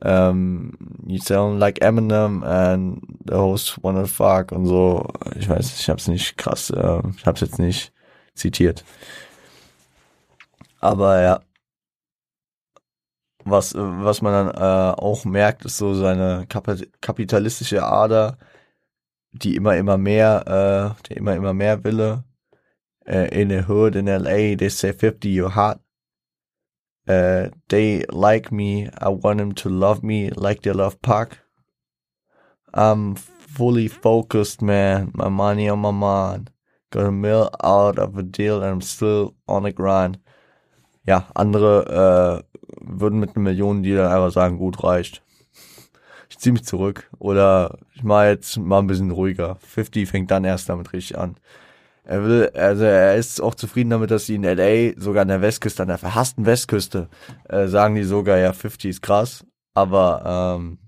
Um, 0.01 0.09
ähm, 0.09 0.74
you 1.07 1.18
sound 1.18 1.59
like 1.59 1.82
Eminem 1.82 2.43
and 2.43 3.01
the 3.26 3.36
host 3.36 3.82
wanna 3.84 4.05
fuck 4.05 4.51
und 4.51 4.66
so. 4.66 5.07
Ich 5.39 5.47
weiß, 5.47 5.80
ich 5.80 5.89
hab's 5.89 6.09
nicht 6.09 6.38
krass, 6.38 6.72
äh, 6.72 7.01
ich 7.16 7.26
hab's 7.26 7.39
jetzt 7.39 7.57
nicht 7.57 7.93
zitiert. 8.36 8.84
Aber 10.82 11.22
ja, 11.22 11.39
was, 13.45 13.74
was 13.76 14.22
man 14.22 14.47
dann 14.47 14.55
äh, 14.55 14.95
auch 14.95 15.26
merkt, 15.26 15.66
ist 15.66 15.78
so 15.78 15.93
seine 15.93 16.47
kapitalistische 17.01 17.84
Ader, 17.84 18.38
die 19.32 19.55
immer, 19.55 19.76
immer 19.78 19.97
mehr, 19.97 20.95
äh, 20.97 21.07
der 21.07 21.18
immer, 21.18 21.36
immer 21.36 21.53
mehr 21.53 21.84
Wille. 21.84 22.24
Uh, 23.08 23.28
in 23.32 23.49
the 23.49 23.62
hood 23.64 23.95
in 23.95 24.06
LA, 24.06 24.56
they 24.56 24.70
say 24.70 24.91
50, 24.91 25.30
you're 25.30 25.49
hot. 25.49 25.82
Uh, 27.08 27.49
they 27.68 28.06
like 28.10 28.51
me. 28.51 28.89
I 28.97 29.10
want 29.10 29.39
them 29.39 29.51
to 29.54 29.70
love 29.70 30.04
me 30.04 30.30
like 30.30 30.62
they 30.62 30.72
love 30.72 31.01
Pac. 31.01 31.39
I'm 32.74 33.16
fully 33.16 33.88
focused, 33.88 34.62
man. 34.62 35.12
My 35.14 35.30
money 35.30 35.68
on 35.70 35.80
my 35.80 35.91
mind. 35.91 36.49
Got 36.91 37.08
a 37.08 37.12
mill 37.12 37.49
out 37.64 37.99
of 37.99 38.18
a 38.18 38.24
deal 38.24 38.64
and 38.64 38.72
I'm 38.72 38.82
still 38.82 39.36
on 39.47 39.64
the 39.64 39.74
grind. 39.74 40.20
Ja, 41.06 41.28
andere 41.36 42.45
äh, 42.47 42.60
würden 42.82 43.20
mit 43.20 43.36
einer 43.36 43.43
Million 43.43 43.84
Deal 43.84 44.08
einfach 44.08 44.32
sagen, 44.32 44.58
gut, 44.58 44.84
reicht. 44.84 45.22
Ich 46.30 46.39
ziehe 46.39 46.54
mich 46.54 46.64
zurück. 46.64 47.10
Oder 47.20 47.78
ich 47.93 48.04
mache 48.04 48.28
jetzt 48.28 48.58
mal 48.58 48.80
ein 48.80 48.88
bisschen 48.88 49.12
ruhiger. 49.12 49.58
50 49.58 50.08
fängt 50.08 50.32
dann 50.32 50.45
erst 50.45 50.70
damit 50.70 50.93
richtig 50.93 51.18
an. 51.18 51.36
Er 52.06 52.24
will, 52.24 52.49
also 52.54 52.84
er 52.84 53.16
ist 53.16 53.41
auch 53.41 53.56
zufrieden 53.56 53.91
damit, 53.91 54.12
dass 54.12 54.26
sie 54.26 54.36
in 54.36 54.43
LA, 54.43 54.99
sogar 54.99 55.22
an 55.22 55.30
der 55.30 55.41
Westküste, 55.41 55.84
an 55.84 55.88
der 55.88 55.97
verhassten 55.97 56.45
Westküste, 56.45 57.08
äh, 57.47 57.68
sagen 57.68 57.95
die 57.95 58.04
sogar, 58.04 58.38
ja, 58.38 58.51
50 58.51 58.89
ist 58.89 59.01
krass, 59.01 59.45
aber 59.74 60.58
ähm, 60.58 60.80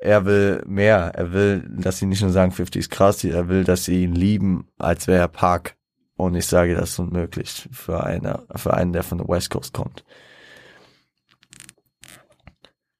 er 0.00 0.24
will 0.24 0.62
mehr. 0.66 1.12
Er 1.14 1.32
will, 1.32 1.68
dass 1.68 1.98
sie 1.98 2.06
nicht 2.06 2.22
nur 2.22 2.30
sagen, 2.30 2.52
50 2.52 2.80
ist 2.80 2.90
krass, 2.90 3.22
er 3.24 3.48
will, 3.48 3.64
dass 3.64 3.84
sie 3.84 4.02
ihn 4.04 4.14
lieben, 4.14 4.68
als 4.78 5.06
wäre 5.06 5.20
er 5.20 5.28
Park. 5.28 5.76
Und 6.16 6.34
ich 6.34 6.46
sage, 6.46 6.74
das 6.74 6.90
ist 6.90 6.98
unmöglich 6.98 7.68
für, 7.72 8.04
eine, 8.04 8.44
für 8.56 8.74
einen, 8.74 8.92
der 8.92 9.02
von 9.02 9.18
der 9.18 9.28
West 9.28 9.50
Coast 9.50 9.72
kommt. 9.72 10.04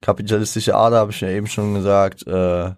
Kapitalistische 0.01 0.75
Ader 0.75 0.99
habe 0.99 1.11
ich 1.11 1.21
ja 1.21 1.29
eben 1.29 1.47
schon 1.47 1.75
gesagt. 1.75 2.27
Äh, 2.27 2.69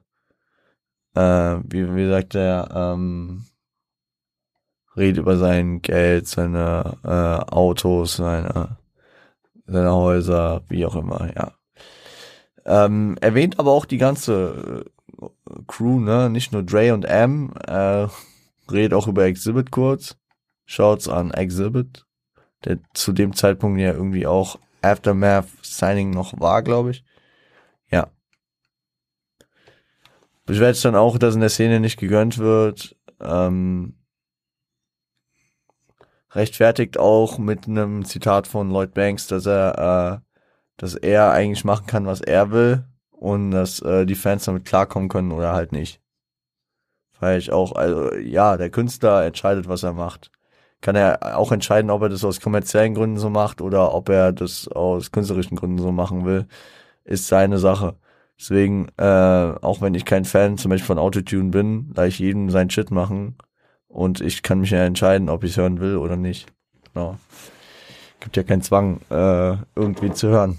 äh, 1.15 1.61
wie, 1.65 1.95
wie 1.95 2.09
sagt 2.09 2.35
er? 2.35 2.69
Ähm, 2.75 3.45
redet 4.97 5.19
über 5.19 5.37
sein 5.37 5.83
Geld, 5.83 6.29
seine 6.29 6.99
äh, 7.05 7.53
Autos, 7.53 8.17
seine, 8.17 8.77
seine 9.67 9.93
Häuser, 9.93 10.63
wie 10.69 10.85
auch 10.87 10.97
immer, 10.97 11.31
ja. 11.35 11.53
Ähm, 12.65 13.17
erwähnt 13.21 13.59
aber 13.59 13.73
auch 13.73 13.87
die 13.87 13.99
ganze 13.99 14.85
äh, 15.21 15.27
Crew, 15.67 16.01
ne? 16.01 16.31
Nicht 16.31 16.53
nur 16.53 16.63
Dre 16.63 16.95
und 16.95 17.05
M, 17.05 17.53
äh, 17.67 18.07
redet 18.71 18.95
auch 18.95 19.09
über 19.09 19.25
Exhibit 19.25 19.71
kurz. 19.71 20.17
Schaut's 20.65 21.09
an 21.09 21.33
Exhibit, 21.33 22.07
der 22.65 22.79
zu 22.95 23.13
dem 23.13 23.35
Zeitpunkt 23.35 23.81
ja 23.81 23.93
irgendwie 23.93 24.27
auch 24.27 24.59
Aftermath 24.81 25.49
Signing 25.63 26.11
noch 26.11 26.39
war, 26.41 26.63
glaube 26.63 26.93
ich. 26.93 27.05
Ja. 27.91 28.11
Beschwert 30.45 30.83
dann 30.85 30.97
auch, 30.97 31.19
dass 31.19 31.35
in 31.35 31.41
der 31.41 31.51
Szene 31.51 31.81
nicht 31.81 31.99
gegönnt 31.99 32.39
wird. 32.39 32.97
Ähm, 33.21 33.95
rechtfertigt 36.35 36.99
auch 36.99 37.39
mit 37.39 37.67
einem 37.69 38.05
Zitat 38.05 38.47
von 38.47 38.71
Lloyd 38.71 38.95
Banks, 38.95 39.27
dass 39.27 39.47
er, 39.47 40.23
äh, 40.23 40.39
dass 40.77 40.95
er 40.95 41.33
eigentlich 41.33 41.65
machen 41.65 41.87
kann, 41.87 42.07
was 42.07 42.21
er 42.21 42.51
will 42.51 42.85
und 43.11 43.51
dass 43.53 43.81
äh, 43.81 44.07
die 44.07 44.15
Fans 44.15 44.45
damit 44.45 44.65
klarkommen 44.65 45.09
können 45.09 45.33
oder 45.33 45.53
halt 45.53 45.73
nicht. 45.73 46.01
Weil 47.21 47.39
ich 47.39 47.53
auch, 47.53 47.73
also 47.77 48.15
ja, 48.15 48.57
der 48.57 48.71
Künstler 48.71 49.25
entscheidet, 49.25 49.69
was 49.69 49.83
er 49.83 49.93
macht. 49.93 50.31
Kann 50.81 50.97
er 50.97 51.39
auch 51.39 51.53
entscheiden, 51.53 51.91
ob 51.91 52.03
er 52.03 52.09
das 52.09 52.25
aus 52.25 52.41
kommerziellen 52.41 52.95
Gründen 52.95 53.19
so 53.19 53.31
macht 53.31 53.61
oder 53.61 53.95
ob 53.95 54.09
er 54.09 54.33
das 54.33 54.67
aus 54.69 55.13
künstlerischen 55.13 55.57
Gründen 55.57 55.79
so 55.79 55.93
machen 55.93 56.25
will, 56.25 56.47
ist 57.05 57.29
seine 57.29 57.59
Sache. 57.59 57.97
Deswegen, 58.39 58.89
äh, 58.99 59.05
auch 59.63 59.81
wenn 59.81 59.95
ich 59.95 60.05
kein 60.05 60.25
Fan 60.25 60.59
zum 60.59 60.71
Beispiel 60.71 60.87
von 60.87 60.99
Autotune 60.99 61.51
bin, 61.51 61.93
da 61.95 62.07
ich 62.07 62.19
jedem 62.19 62.51
sein 62.51 62.71
Shit 62.71 62.91
machen 62.91 63.37
und 63.93 64.21
ich 64.21 64.43
kann 64.43 64.61
mich 64.61 64.71
ja 64.71 64.85
entscheiden, 64.85 65.29
ob 65.29 65.45
ich 65.45 65.57
hören 65.57 65.79
will 65.79 65.97
oder 65.97 66.17
nicht. 66.17 66.51
Genau. 66.93 67.17
Gibt 68.21 68.37
ja 68.37 68.43
keinen 68.43 68.63
Zwang, 68.63 69.01
äh, 69.11 69.57
irgendwie 69.75 70.13
zu 70.13 70.29
hören. 70.29 70.59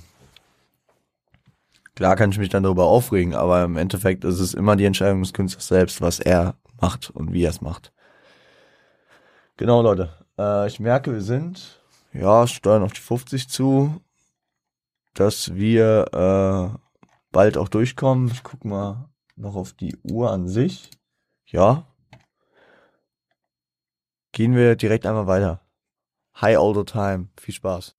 Klar 1.96 2.16
kann 2.16 2.32
ich 2.32 2.38
mich 2.38 2.50
dann 2.50 2.64
darüber 2.64 2.86
aufregen, 2.86 3.34
aber 3.34 3.64
im 3.64 3.78
Endeffekt 3.78 4.24
ist 4.24 4.40
es 4.40 4.54
immer 4.54 4.76
die 4.76 4.86
Entscheidung 4.86 5.22
des 5.22 5.34
Künstlers 5.34 5.68
selbst, 5.68 6.02
was 6.02 6.20
er 6.20 6.56
macht 6.82 7.10
und 7.10 7.34
wie 7.34 7.44
er 7.44 7.50
es 7.50 7.62
macht. 7.62 7.92
Genau, 9.58 9.82
Leute. 9.82 10.10
Äh, 10.38 10.68
ich 10.68 10.80
merke, 10.80 11.14
wir 11.14 11.22
sind, 11.22 11.82
ja, 12.12 12.48
steuern 12.48 12.84
auf 12.84 12.94
die 12.94 13.02
50 13.02 13.48
zu, 13.48 14.02
dass 15.14 15.54
wir 15.54 16.08
äh, 16.14 16.78
bald 17.32 17.58
auch 17.58 17.70
durchkommen. 17.70 18.30
Ich 18.32 18.44
guck 18.44 18.66
mal 18.66 19.10
noch 19.36 19.56
auf 19.56 19.74
die 19.74 19.96
Uhr 20.04 20.32
an 20.32 20.48
sich. 20.48 20.90
Ja, 21.46 21.86
gehen 24.34 24.56
wir 24.56 24.76
direkt 24.76 25.06
einmal 25.06 25.28
weiter. 25.28 25.62
Hi 26.36 26.58
all 26.58 26.74
the 26.76 26.84
time. 26.84 27.30
Viel 27.40 27.54
Spaß. 27.54 27.96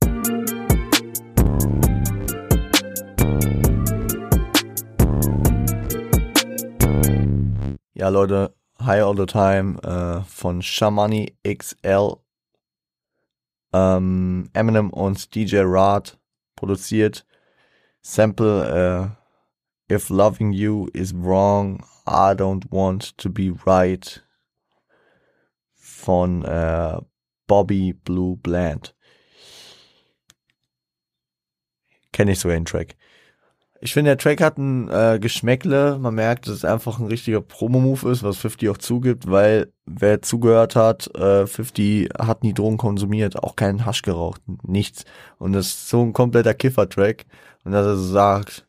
Ja, 7.95 8.09
Leute, 8.09 8.53
Hi 8.81 9.01
All 9.01 9.17
the 9.17 9.25
Time 9.25 9.79
äh, 9.83 10.23
von 10.25 10.61
Shamani 10.61 11.39
XL, 11.47 12.17
ähm, 13.73 14.51
Eminem 14.53 14.91
und 14.91 15.35
DJ 15.35 15.61
Rod 15.61 16.19
produziert. 16.57 17.25
Sample 18.03 19.15
äh, 19.89 19.95
If 19.95 20.11
loving 20.11 20.53
you 20.53 20.89
is 20.93 21.15
wrong, 21.15 21.85
I 22.07 22.35
don't 22.35 22.65
want 22.71 23.17
to 23.19 23.31
be 23.31 23.55
right 23.65 24.25
von 26.05 26.45
äh, 26.45 26.99
Bobby 27.47 27.95
Blue 27.95 28.37
Bland. 28.37 28.95
Kenne 32.13 32.33
ich 32.33 32.39
sogar 32.39 32.57
den 32.57 32.65
Track. 32.65 32.95
Ich 33.81 33.93
finde, 33.93 34.11
der 34.11 34.19
Track 34.19 34.41
hat 34.41 34.57
ein 34.57 34.89
äh, 34.89 35.19
Geschmäckle. 35.21 35.99
Man 35.99 36.15
merkt, 36.15 36.47
dass 36.47 36.55
es 36.55 36.65
einfach 36.65 36.99
ein 36.99 37.07
richtiger 37.07 37.41
Promo-Move 37.41 38.11
ist, 38.11 38.23
was 38.23 38.39
50 38.39 38.71
auch 38.71 38.79
zugibt, 38.79 39.31
weil 39.31 39.73
wer 39.85 40.23
zugehört 40.23 40.75
hat, 40.77 41.15
äh, 41.15 41.47
50 41.47 42.09
hat 42.19 42.45
nie 42.45 42.55
Drogen 42.55 42.79
konsumiert, 42.79 43.43
auch 43.43 43.57
keinen 43.57 43.85
Hasch 43.85 44.03
geraucht, 44.03 44.41
nichts. 44.63 45.05
Und 45.39 45.53
das 45.53 45.67
ist 45.67 45.89
so 45.91 46.03
ein 46.03 46.13
kompletter 46.13 46.55
Kiffer-Track. 46.55 47.27
Und 47.65 47.73
dass 47.73 47.87
er 47.87 47.97
so 47.97 48.13
sagt, 48.13 48.67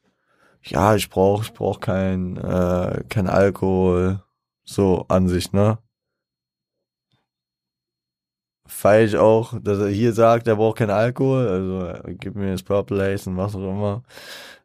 ja, 0.63 0.95
ich 0.95 1.09
brauch, 1.09 1.43
ich 1.43 1.53
brauch 1.53 1.79
kein, 1.79 2.38
äh, 2.38 3.03
kein 3.07 3.27
Alkohol, 3.27 4.21
so 4.65 5.05
an 5.07 5.27
sich, 5.27 5.53
ne? 5.53 5.77
Feiere 8.68 9.05
ich 9.05 9.18
auch, 9.18 9.53
dass 9.61 9.80
er 9.80 9.89
hier 9.89 10.13
sagt, 10.13 10.47
er 10.47 10.55
braucht 10.55 10.78
keinen 10.78 10.91
Alkohol, 10.91 11.47
also 11.47 12.16
gib 12.20 12.36
mir 12.36 12.51
das 12.51 12.63
Purple 12.63 12.97
Lace 12.97 13.28
und 13.28 13.38
was 13.38 13.55
auch 13.55 13.59
immer. 13.59 14.03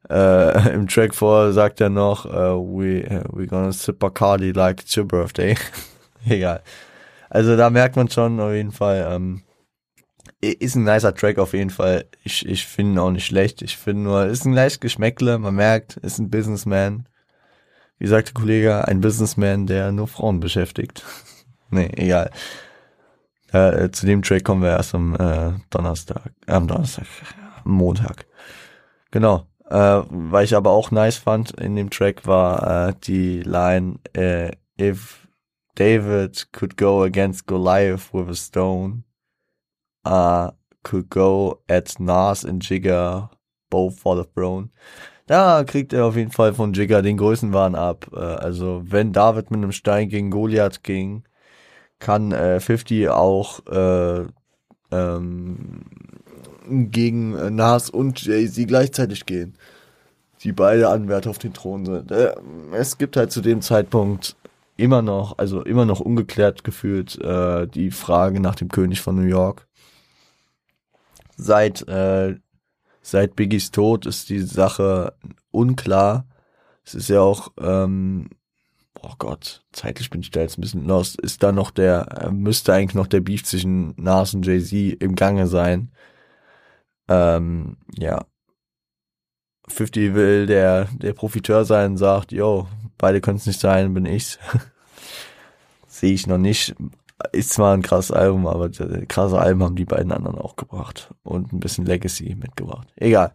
Äh, 0.09 0.72
Im 0.74 0.88
Track 0.88 1.14
vor 1.14 1.53
sagt 1.53 1.80
er 1.80 1.90
noch, 1.90 2.24
uh, 2.24 2.57
we, 2.59 3.24
we 3.32 3.46
gonna 3.46 3.72
sip 3.72 3.98
Bacardi 3.98 4.53
like 4.53 4.80
it's 4.80 4.96
your 4.96 5.05
birthday. 5.05 5.57
Egal. 6.26 6.62
Also 7.28 7.57
da 7.57 7.70
merkt 7.70 7.96
man 7.96 8.09
schon 8.09 8.40
auf 8.40 8.53
jeden 8.53 8.72
Fall, 8.72 9.09
ähm, 9.11 9.42
ist 10.40 10.74
ein 10.74 10.84
nicer 10.84 11.14
Track 11.14 11.38
auf 11.38 11.53
jeden 11.53 11.70
Fall. 11.70 12.07
Ich, 12.24 12.46
ich 12.46 12.66
finde 12.66 12.92
ihn 12.92 12.98
auch 12.98 13.11
nicht 13.11 13.26
schlecht. 13.26 13.62
Ich 13.62 13.76
finde 13.76 14.03
nur, 14.05 14.26
ist 14.26 14.46
ein 14.46 14.55
leicht 14.55 14.80
Geschmäckle. 14.80 15.38
Man 15.38 15.55
merkt, 15.55 15.96
ist 15.98 16.18
ein 16.18 16.30
Businessman. 16.30 17.07
Wie 17.98 18.07
sagt 18.07 18.28
der 18.28 18.34
Kollege, 18.34 18.88
ein 18.88 19.03
Businessman, 19.03 19.66
der 19.66 19.92
nur 19.92 20.09
Frauen 20.09 20.40
beschäftigt. 20.40 21.05
nee, 21.70 21.90
egal. 21.94 22.30
Äh, 23.53 23.90
zu 23.90 24.07
dem 24.07 24.22
Track 24.22 24.44
kommen 24.44 24.62
wir 24.62 24.70
erst 24.70 24.94
am 24.94 25.14
äh, 25.14 25.53
Donnerstag, 25.70 26.32
äh, 26.46 26.53
am 26.53 26.68
Donnerstag, 26.68 27.07
am 27.64 27.72
Montag. 27.72 28.26
Genau. 29.11 29.46
Äh, 29.68 30.03
weil 30.09 30.44
ich 30.44 30.57
aber 30.57 30.70
auch 30.70 30.90
nice 30.90 31.16
fand 31.16 31.53
in 31.53 31.76
dem 31.76 31.90
Track 31.90 32.26
war 32.26 32.88
äh, 32.88 32.94
die 33.05 33.42
Line 33.42 33.98
äh, 34.12 34.53
If 34.80 35.28
David 35.74 36.53
could 36.53 36.76
go 36.76 37.03
against 37.03 37.46
Goliath 37.46 38.12
with 38.12 38.28
a 38.28 38.34
stone, 38.34 39.05
uh, 40.07 40.51
could 40.82 41.11
go 41.11 41.62
at 41.68 41.98
Nas 41.98 42.44
and 42.44 42.62
Jigger 42.62 43.30
both 43.70 43.98
for 43.98 44.16
the 44.16 44.24
throne. 44.34 44.70
Da 45.26 45.62
kriegt 45.64 45.92
er 45.92 46.07
auf 46.07 46.16
jeden 46.16 46.32
Fall 46.32 46.55
von 46.55 46.72
Jigger 46.72 47.03
den 47.03 47.16
Größenwahn 47.16 47.76
ab. 47.76 48.11
Äh, 48.12 48.18
also 48.18 48.82
wenn 48.84 49.12
David 49.12 49.51
mit 49.51 49.59
einem 49.59 49.72
Stein 49.72 50.09
gegen 50.09 50.30
Goliath 50.30 50.82
ging, 50.82 51.22
kann 52.01 52.32
äh, 52.32 52.59
50 52.59 53.09
auch 53.11 53.64
äh, 53.66 54.24
ähm, 54.90 55.82
gegen 56.68 57.55
Nas 57.55 57.90
und 57.90 58.22
Jay-Z 58.22 58.66
gleichzeitig 58.66 59.26
gehen. 59.26 59.55
Die 60.42 60.53
beide 60.53 60.88
Anwärter 60.88 61.30
auf 61.30 61.38
den 61.38 61.53
Thron 61.53 61.84
sind. 61.84 62.11
Äh, 62.11 62.34
es 62.72 62.98
gibt 62.98 63.16
halt 63.16 63.30
zu 63.30 63.42
dem 63.42 63.61
Zeitpunkt 63.61 64.36
immer 64.76 65.03
noch, 65.03 65.36
also 65.38 65.62
immer 65.62 65.84
noch 65.84 66.01
ungeklärt 66.01 66.64
gefühlt, 66.64 67.20
äh, 67.20 67.66
die 67.68 67.90
Frage 67.90 68.40
nach 68.40 68.55
dem 68.55 68.68
König 68.68 69.03
von 69.03 69.16
New 69.16 69.28
York. 69.28 69.66
Seit, 71.36 71.86
äh, 71.88 72.36
seit 73.03 73.36
Biggies 73.36 73.70
Tod 73.70 74.07
ist 74.07 74.30
die 74.30 74.40
Sache 74.40 75.12
unklar. 75.51 76.26
Es 76.84 76.94
ist 76.94 77.09
ja 77.09 77.20
auch 77.20 77.53
ähm, 77.61 78.30
oh 79.03 79.14
Gott, 79.18 79.64
zeitlich 79.72 80.11
bin 80.11 80.20
ich 80.20 80.30
da 80.30 80.41
jetzt 80.41 80.59
ein 80.59 80.62
bisschen 80.62 80.86
lost, 80.86 81.20
ist 81.20 81.43
da 81.43 81.53
noch 81.53 81.70
der, 81.70 82.07
äh, 82.22 82.30
müsste 82.30 82.72
eigentlich 82.74 82.95
noch 82.95 83.07
der 83.07 83.20
Beef 83.20 83.45
zwischen 83.45 83.95
Nas 83.97 84.34
und 84.34 84.47
Jay-Z 84.47 85.03
im 85.03 85.14
Gange 85.14 85.47
sein. 85.47 85.91
Ähm, 87.09 87.76
ja. 87.99 88.24
50 89.68 90.14
will 90.14 90.47
der, 90.47 90.86
der 90.93 91.12
Profiteur 91.12 91.64
sein, 91.64 91.97
sagt, 91.97 92.32
yo, 92.32 92.68
beide 92.99 93.20
können 93.20 93.38
es 93.38 93.47
nicht 93.47 93.61
sein, 93.61 93.95
bin 93.95 94.07
ich's. 94.07 94.38
Sehe 95.86 96.12
ich 96.12 96.26
noch 96.26 96.38
nicht. 96.38 96.74
Ist 97.32 97.51
zwar 97.51 97.74
ein 97.74 97.82
krasses 97.82 98.12
Album, 98.12 98.47
aber 98.47 98.70
krasse 99.07 99.38
Alben 99.38 99.62
haben 99.62 99.76
die 99.76 99.84
beiden 99.84 100.12
anderen 100.12 100.38
auch 100.38 100.57
gebracht. 100.57 101.14
Und 101.22 101.53
ein 101.53 101.61
bisschen 101.61 101.84
Legacy 101.84 102.34
mitgebracht. 102.34 102.88
Egal. 102.97 103.32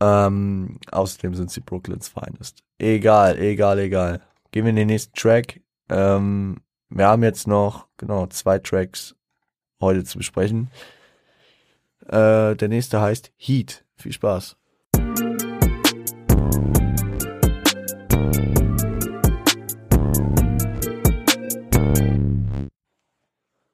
Ähm, 0.00 0.78
außerdem 0.90 1.34
sind 1.34 1.50
sie 1.50 1.60
Brooklyns 1.60 2.08
Finest. 2.08 2.62
Egal, 2.78 3.38
egal, 3.38 3.78
egal. 3.78 4.20
Gehen 4.52 4.64
wir 4.64 4.70
in 4.70 4.76
den 4.76 4.88
nächsten 4.88 5.14
Track. 5.14 5.60
Ähm, 5.88 6.60
wir 6.88 7.06
haben 7.06 7.22
jetzt 7.22 7.46
noch, 7.46 7.88
genau, 7.96 8.26
zwei 8.26 8.58
Tracks 8.58 9.14
heute 9.80 10.04
zu 10.04 10.18
besprechen. 10.18 10.70
Äh, 12.06 12.54
der 12.56 12.68
nächste 12.68 13.00
heißt 13.00 13.32
Heat. 13.36 13.84
Viel 13.96 14.12
Spaß. 14.12 14.56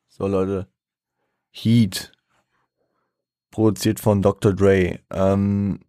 So 0.09 0.29
Leute, 0.29 0.69
Heat, 1.51 2.13
produziert 3.51 3.99
von 3.99 4.23
Dr. 4.23 4.53
Dre. 4.53 5.01
Ähm, 5.11 5.81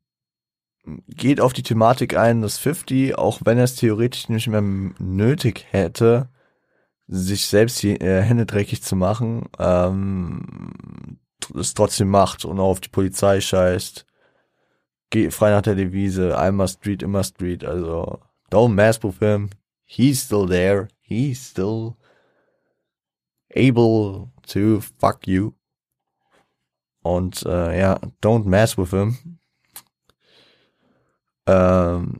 geht 1.07 1.39
auf 1.39 1.53
die 1.53 1.63
Thematik 1.63 2.17
ein, 2.17 2.41
dass 2.41 2.57
50, 2.57 3.17
auch 3.17 3.41
wenn 3.45 3.57
er 3.57 3.63
es 3.65 3.75
theoretisch 3.75 4.29
nicht 4.29 4.47
mehr 4.47 4.61
nötig 4.61 5.65
hätte, 5.71 6.29
sich 7.07 7.47
selbst 7.47 7.81
die 7.83 7.99
äh, 7.99 8.21
Hände 8.21 8.45
dreckig 8.45 8.81
zu 8.81 8.95
machen, 8.95 9.49
ähm, 9.59 11.19
es 11.57 11.73
trotzdem 11.73 12.09
macht 12.09 12.45
und 12.45 12.59
auch 12.59 12.69
auf 12.69 12.81
die 12.81 12.89
Polizei 12.89 13.41
scheißt. 13.41 14.05
Geht 15.09 15.33
frei 15.33 15.51
nach 15.51 15.61
der 15.61 15.75
Devise, 15.75 16.37
einmal 16.37 16.67
Street, 16.67 17.03
immer 17.03 17.23
Street, 17.23 17.63
also 17.63 18.19
don't 18.49 18.73
mess 18.73 19.03
with 19.03 19.19
him. 19.19 19.49
He's 19.85 20.23
still 20.23 20.47
there. 20.47 20.87
He's 21.01 21.49
still 21.49 21.97
able 23.55 24.31
to 24.47 24.81
fuck 24.99 25.27
you. 25.27 25.51
Und 27.03 27.43
äh, 27.45 27.79
ja, 27.79 27.99
don't 28.21 28.45
mess 28.45 28.77
with 28.77 28.91
him. 28.91 29.39
Ähm, 31.45 32.19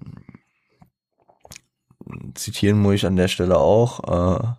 zitieren 2.36 2.82
muss 2.82 2.96
ich 2.96 3.06
an 3.06 3.16
der 3.16 3.28
Stelle 3.28 3.58
auch. 3.58 4.00
Äh, 4.42 4.54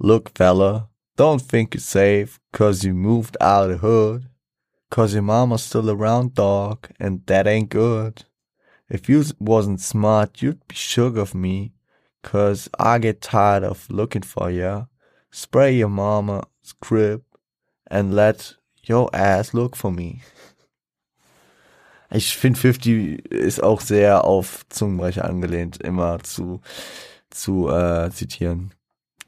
Look, 0.00 0.30
fella, 0.36 0.90
don't 1.16 1.42
think 1.42 1.74
you're 1.74 1.80
safe, 1.80 2.38
cause 2.52 2.84
you 2.84 2.94
moved 2.94 3.36
out 3.40 3.64
of 3.64 3.70
the 3.70 3.78
hood. 3.86 4.28
Cause 4.90 5.12
your 5.12 5.22
mama's 5.22 5.64
still 5.64 5.90
around, 5.90 6.34
dog, 6.34 6.88
and 7.00 7.26
that 7.26 7.48
ain't 7.48 7.68
good. 7.68 8.24
If 8.88 9.08
you 9.08 9.24
wasn't 9.40 9.80
smart, 9.80 10.40
you'd 10.40 10.66
be 10.68 10.76
shook 10.76 11.16
of 11.16 11.34
me, 11.34 11.72
cause 12.22 12.68
I 12.78 12.98
get 13.00 13.20
tired 13.20 13.64
of 13.64 13.90
looking 13.90 14.22
for 14.22 14.50
ya. 14.52 14.84
Spray 15.32 15.72
your 15.74 15.90
mama's 15.90 16.46
crib 16.80 17.24
and 17.90 18.14
let 18.14 18.54
your 18.84 19.10
ass 19.12 19.52
look 19.52 19.74
for 19.74 19.90
me. 19.90 20.22
Ich 22.10 22.36
finde 22.36 22.58
50 22.58 23.26
ist 23.30 23.62
auch 23.62 23.80
sehr 23.80 24.24
auf 24.24 24.64
Zungenbrecher 24.70 25.24
angelehnt, 25.24 25.82
immer 25.82 26.18
zu, 26.20 26.60
zu 27.30 27.68
äh, 27.68 28.10
zitieren. 28.10 28.72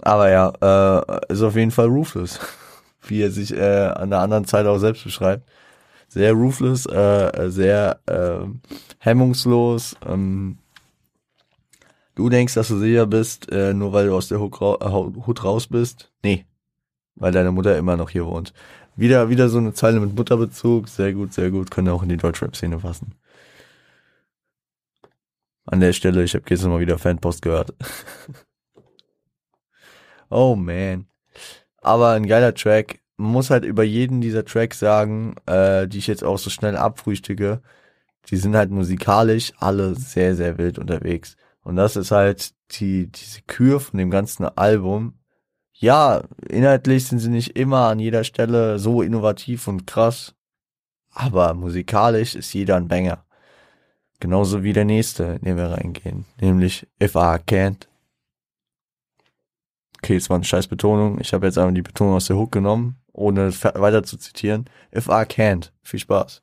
Aber 0.02 0.30
ja, 0.30 0.52
äh, 0.62 1.32
ist 1.32 1.42
auf 1.42 1.56
jeden 1.56 1.70
Fall 1.70 1.88
ruthless, 1.88 2.40
wie 3.02 3.22
er 3.22 3.30
sich 3.30 3.52
äh, 3.54 3.88
an 3.88 4.10
der 4.10 4.20
anderen 4.20 4.44
Seite 4.44 4.70
auch 4.70 4.78
selbst 4.78 5.04
beschreibt. 5.04 5.48
Sehr 6.08 6.32
ruthless, 6.32 6.86
äh, 6.86 7.50
sehr 7.50 8.00
äh, 8.06 8.46
hemmungslos. 8.98 9.96
Ähm, 10.06 10.58
du 12.14 12.30
denkst, 12.30 12.54
dass 12.54 12.68
du 12.68 12.78
sicher 12.78 13.06
bist, 13.06 13.50
äh, 13.52 13.74
nur 13.74 13.92
weil 13.92 14.06
du 14.06 14.16
aus 14.16 14.28
der 14.28 14.40
Hut 14.40 15.44
raus 15.44 15.66
bist? 15.66 16.10
Nee, 16.22 16.46
weil 17.14 17.32
deine 17.32 17.52
Mutter 17.52 17.76
immer 17.76 17.96
noch 17.96 18.10
hier 18.10 18.26
wohnt. 18.26 18.52
Wieder, 18.96 19.28
wieder 19.28 19.48
so 19.48 19.58
eine 19.58 19.72
Zeile 19.72 20.00
mit 20.00 20.14
Mutterbezug. 20.14 20.88
Sehr 20.88 21.12
gut, 21.12 21.32
sehr 21.32 21.50
gut. 21.50 21.70
Können 21.70 21.88
auch 21.88 22.02
in 22.02 22.08
die 22.08 22.16
Deutschrap-Szene 22.16 22.78
passen. 22.78 23.14
An 25.66 25.80
der 25.80 25.92
Stelle, 25.92 26.22
ich 26.24 26.34
habe 26.34 26.44
gestern 26.44 26.70
mal 26.70 26.80
wieder 26.80 26.98
Fanpost 26.98 27.42
gehört. 27.42 27.74
oh 30.30 30.56
man. 30.56 31.06
Aber 31.80 32.10
ein 32.10 32.26
geiler 32.26 32.54
Track. 32.54 33.00
Man 33.16 33.32
muss 33.32 33.50
halt 33.50 33.64
über 33.64 33.84
jeden 33.84 34.20
dieser 34.20 34.44
Tracks 34.44 34.78
sagen, 34.78 35.36
äh, 35.46 35.86
die 35.86 35.98
ich 35.98 36.06
jetzt 36.06 36.24
auch 36.24 36.38
so 36.38 36.50
schnell 36.50 36.76
abfrühstücke. 36.76 37.62
Die 38.28 38.36
sind 38.36 38.56
halt 38.56 38.70
musikalisch 38.70 39.52
alle 39.58 39.94
sehr, 39.94 40.34
sehr 40.34 40.58
wild 40.58 40.78
unterwegs. 40.78 41.36
Und 41.62 41.76
das 41.76 41.96
ist 41.96 42.10
halt 42.10 42.52
die, 42.72 43.06
diese 43.08 43.42
Kür 43.42 43.80
von 43.80 43.98
dem 43.98 44.10
ganzen 44.10 44.44
Album 44.44 45.19
ja, 45.80 46.22
inhaltlich 46.48 47.06
sind 47.06 47.20
sie 47.20 47.30
nicht 47.30 47.56
immer 47.56 47.88
an 47.88 47.98
jeder 47.98 48.22
Stelle 48.22 48.78
so 48.78 49.00
innovativ 49.00 49.66
und 49.66 49.86
krass, 49.86 50.34
aber 51.10 51.54
musikalisch 51.54 52.34
ist 52.34 52.52
jeder 52.52 52.76
ein 52.76 52.88
Banger. 52.88 53.24
Genauso 54.20 54.62
wie 54.62 54.74
der 54.74 54.84
nächste, 54.84 55.24
in 55.24 55.40
den 55.40 55.56
wir 55.56 55.70
reingehen, 55.70 56.26
nämlich 56.38 56.86
If 57.02 57.14
I 57.14 57.38
Can't. 57.48 57.88
Okay, 60.02 60.16
es 60.16 60.28
war 60.28 60.36
eine 60.36 60.44
scheiß 60.44 60.66
Betonung. 60.66 61.18
Ich 61.20 61.32
habe 61.32 61.46
jetzt 61.46 61.56
einfach 61.56 61.74
die 61.74 61.82
Betonung 61.82 62.14
aus 62.14 62.26
der 62.26 62.36
Hook 62.36 62.52
genommen, 62.52 62.96
ohne 63.12 63.50
weiter 63.50 64.02
zu 64.02 64.18
zitieren. 64.18 64.66
If 64.94 65.06
I 65.06 65.24
Can't. 65.24 65.70
Viel 65.82 66.00
Spaß. 66.00 66.42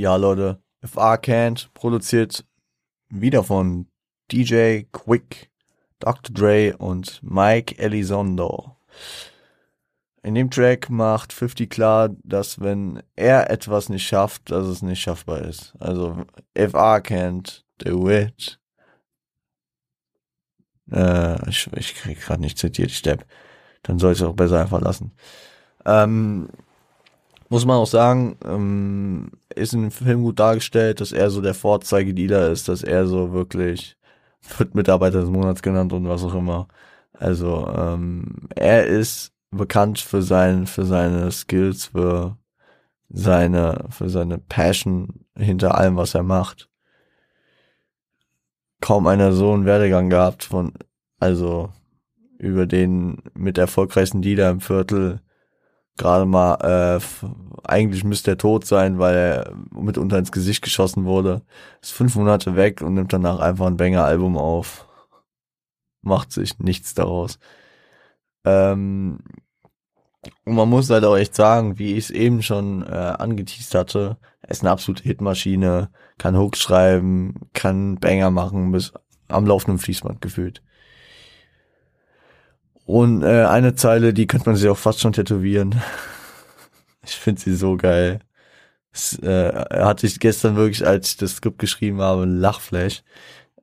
Ja, 0.00 0.16
Leute, 0.16 0.62
If 0.82 0.96
I 0.96 1.18
Can't 1.18 1.68
produziert 1.74 2.46
wieder 3.10 3.44
von 3.44 3.86
DJ 4.32 4.84
Quick, 4.92 5.50
Dr. 5.98 6.32
Dre 6.32 6.74
und 6.78 7.22
Mike 7.22 7.78
Elizondo. 7.78 8.78
In 10.22 10.34
dem 10.34 10.50
Track 10.50 10.88
macht 10.88 11.34
50 11.34 11.68
klar, 11.68 12.08
dass 12.24 12.60
wenn 12.60 13.02
er 13.14 13.50
etwas 13.50 13.90
nicht 13.90 14.06
schafft, 14.06 14.50
dass 14.50 14.66
es 14.68 14.80
nicht 14.80 15.02
schaffbar 15.02 15.42
ist. 15.42 15.74
Also, 15.78 16.24
if 16.56 16.72
I 16.72 17.02
can't 17.02 17.64
do 17.76 18.08
it. 18.08 18.58
Äh, 20.90 21.46
ich, 21.50 21.68
ich 21.74 21.94
krieg 21.94 22.18
gerade 22.22 22.40
nicht 22.40 22.56
zitiert, 22.56 22.90
ich 22.90 23.02
depp. 23.02 23.26
Dann 23.82 23.98
soll 23.98 24.12
ich 24.14 24.20
es 24.20 24.26
auch 24.26 24.32
besser 24.32 24.62
einfach 24.62 24.80
lassen. 24.80 25.12
Ähm, 25.84 26.48
muss 27.50 27.66
man 27.66 27.76
auch 27.76 27.86
sagen, 27.86 28.36
ähm, 28.44 29.32
ist 29.54 29.72
dem 29.72 29.90
Film 29.90 30.22
gut 30.22 30.38
dargestellt, 30.38 31.00
dass 31.00 31.12
er 31.12 31.30
so 31.30 31.42
der 31.42 31.54
Vorzeigedealer 31.54 32.50
ist, 32.50 32.68
dass 32.68 32.82
er 32.82 33.06
so 33.06 33.32
wirklich 33.32 33.98
wird 34.58 34.74
Mitarbeiter 34.74 35.20
des 35.20 35.30
Monats 35.30 35.60
genannt 35.60 35.92
und 35.92 36.08
was 36.08 36.24
auch 36.24 36.34
immer. 36.34 36.68
Also 37.12 37.68
ähm, 37.76 38.48
er 38.54 38.86
ist 38.86 39.32
bekannt 39.50 39.98
für 39.98 40.22
sein, 40.22 40.66
für 40.66 40.84
seine 40.84 41.30
Skills, 41.32 41.86
für 41.86 42.38
seine, 43.08 43.86
für 43.90 44.08
seine 44.08 44.38
Passion 44.38 45.26
hinter 45.36 45.76
allem, 45.76 45.96
was 45.96 46.14
er 46.14 46.22
macht. 46.22 46.68
Kaum 48.80 49.06
einer 49.08 49.32
so 49.32 49.52
einen 49.52 49.66
Werdegang 49.66 50.08
gehabt 50.08 50.44
von, 50.44 50.72
also 51.18 51.70
über 52.38 52.66
den 52.66 53.18
mit 53.34 53.58
erfolgreichsten 53.58 54.22
Dealer 54.22 54.50
im 54.50 54.60
Viertel 54.60 55.20
gerade 56.00 56.24
mal, 56.26 56.98
äh, 56.98 57.00
eigentlich 57.64 58.04
müsste 58.04 58.32
er 58.32 58.38
tot 58.38 58.64
sein, 58.66 58.98
weil 58.98 59.14
er 59.14 59.54
mitunter 59.70 60.18
ins 60.18 60.32
Gesicht 60.32 60.62
geschossen 60.62 61.04
wurde. 61.04 61.42
Ist 61.82 61.92
fünf 61.92 62.16
Monate 62.16 62.56
weg 62.56 62.80
und 62.82 62.94
nimmt 62.94 63.12
danach 63.12 63.38
einfach 63.38 63.66
ein 63.66 63.76
Banger-Album 63.76 64.36
auf. 64.36 64.88
Macht 66.02 66.32
sich 66.32 66.58
nichts 66.58 66.94
daraus. 66.94 67.38
Ähm, 68.44 69.18
und 70.44 70.54
man 70.54 70.68
muss 70.68 70.90
halt 70.90 71.04
auch 71.04 71.16
echt 71.16 71.34
sagen, 71.34 71.78
wie 71.78 71.92
ich 71.92 72.04
es 72.04 72.10
eben 72.10 72.42
schon 72.42 72.82
äh, 72.82 72.86
angeteased 73.18 73.74
hatte, 73.74 74.18
er 74.42 74.50
ist 74.50 74.62
eine 74.62 74.70
absolute 74.70 75.02
Hitmaschine, 75.04 75.90
kann 76.18 76.36
Hooks 76.36 76.60
schreiben, 76.60 77.34
kann 77.52 77.96
Banger 77.96 78.30
machen, 78.30 78.72
bis 78.72 78.92
am 79.28 79.46
laufenden 79.46 79.78
Fließband 79.78 80.20
gefühlt. 80.20 80.62
Und 82.90 83.22
äh, 83.22 83.44
eine 83.44 83.76
Zeile, 83.76 84.12
die 84.12 84.26
könnte 84.26 84.48
man 84.48 84.56
sich 84.56 84.68
auch 84.68 84.76
fast 84.76 84.98
schon 85.00 85.12
tätowieren. 85.12 85.80
Ich 87.02 87.14
finde 87.16 87.40
sie 87.40 87.54
so 87.54 87.78
geil. 87.78 88.20
Es, 88.92 89.18
äh, 89.20 89.52
hatte 89.70 90.06
ich 90.06 90.20
gestern 90.20 90.54
wirklich, 90.56 90.86
als 90.86 91.10
ich 91.10 91.16
das 91.16 91.36
Skript 91.36 91.58
geschrieben 91.58 92.02
habe, 92.02 92.24
ein 92.24 92.36
Lachflash. 92.36 93.02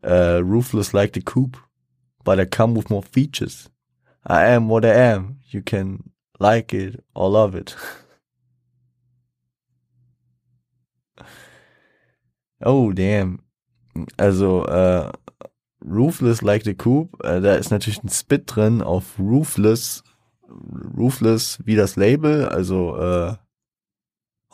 Äh, 0.01 0.38
Ruthless 0.38 0.91
like 0.91 1.13
the 1.13 1.21
coop, 1.21 1.61
but 2.23 2.39
I 2.39 2.47
come 2.47 2.75
with 2.75 2.89
more 2.89 3.03
features. 3.03 3.69
I 4.28 4.55
am 4.55 4.69
what 4.69 4.84
I 4.84 4.95
am. 4.95 5.38
You 5.49 5.61
can 5.61 6.11
like 6.39 6.73
it 6.73 7.03
or 7.13 7.30
love 7.30 7.57
it. 7.57 7.75
Oh, 12.59 12.91
damn. 12.91 13.39
Also, 14.17 14.65
äh, 14.65 15.11
Roofless 15.89 16.41
Like 16.41 16.63
the 16.63 16.75
Coop, 16.75 17.23
äh, 17.23 17.41
da 17.41 17.55
ist 17.55 17.71
natürlich 17.71 18.03
ein 18.03 18.09
Spit 18.09 18.43
drin 18.45 18.81
auf 18.81 19.17
Roofless, 19.19 20.03
Roofless 20.97 21.59
wie 21.65 21.75
das 21.75 21.95
Label, 21.95 22.47
also 22.47 22.97
äh, 22.97 23.35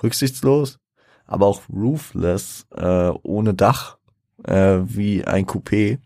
rücksichtslos, 0.01 0.79
aber 1.25 1.47
auch 1.47 1.61
Roofless 1.69 2.65
äh, 2.71 3.09
ohne 3.23 3.53
Dach, 3.53 3.97
äh, 4.43 4.79
wie 4.83 5.25
ein 5.25 5.45
Coupé. 5.45 5.99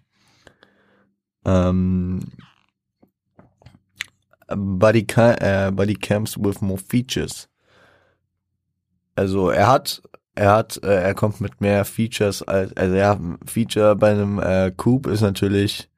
Ähm, 1.46 2.20
Buddy, 4.48 5.06
äh, 5.18 5.72
Buddy 5.72 5.96
Camps 5.96 6.38
with 6.38 6.62
more 6.62 6.80
features. 6.80 7.50
Also 9.16 9.50
er 9.50 9.68
hat 9.68 10.02
er 10.38 10.52
hat, 10.52 10.80
äh, 10.84 11.02
er 11.02 11.16
kommt 11.16 11.42
mit 11.42 11.62
mehr 11.62 11.84
Features 11.84 12.44
als, 12.44 12.76
also 12.78 12.96
ja, 12.96 13.20
Feature 13.46 13.96
bei 13.96 14.12
einem 14.12 14.40
äh, 14.40 14.72
Coupe 14.72 15.10
ist 15.10 15.22
natürlich 15.22 15.90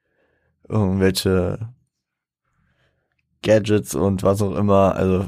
irgendwelche 0.67 1.69
Gadgets 3.41 3.95
und 3.95 4.23
was 4.23 4.41
auch 4.41 4.55
immer, 4.55 4.95
also 4.95 5.27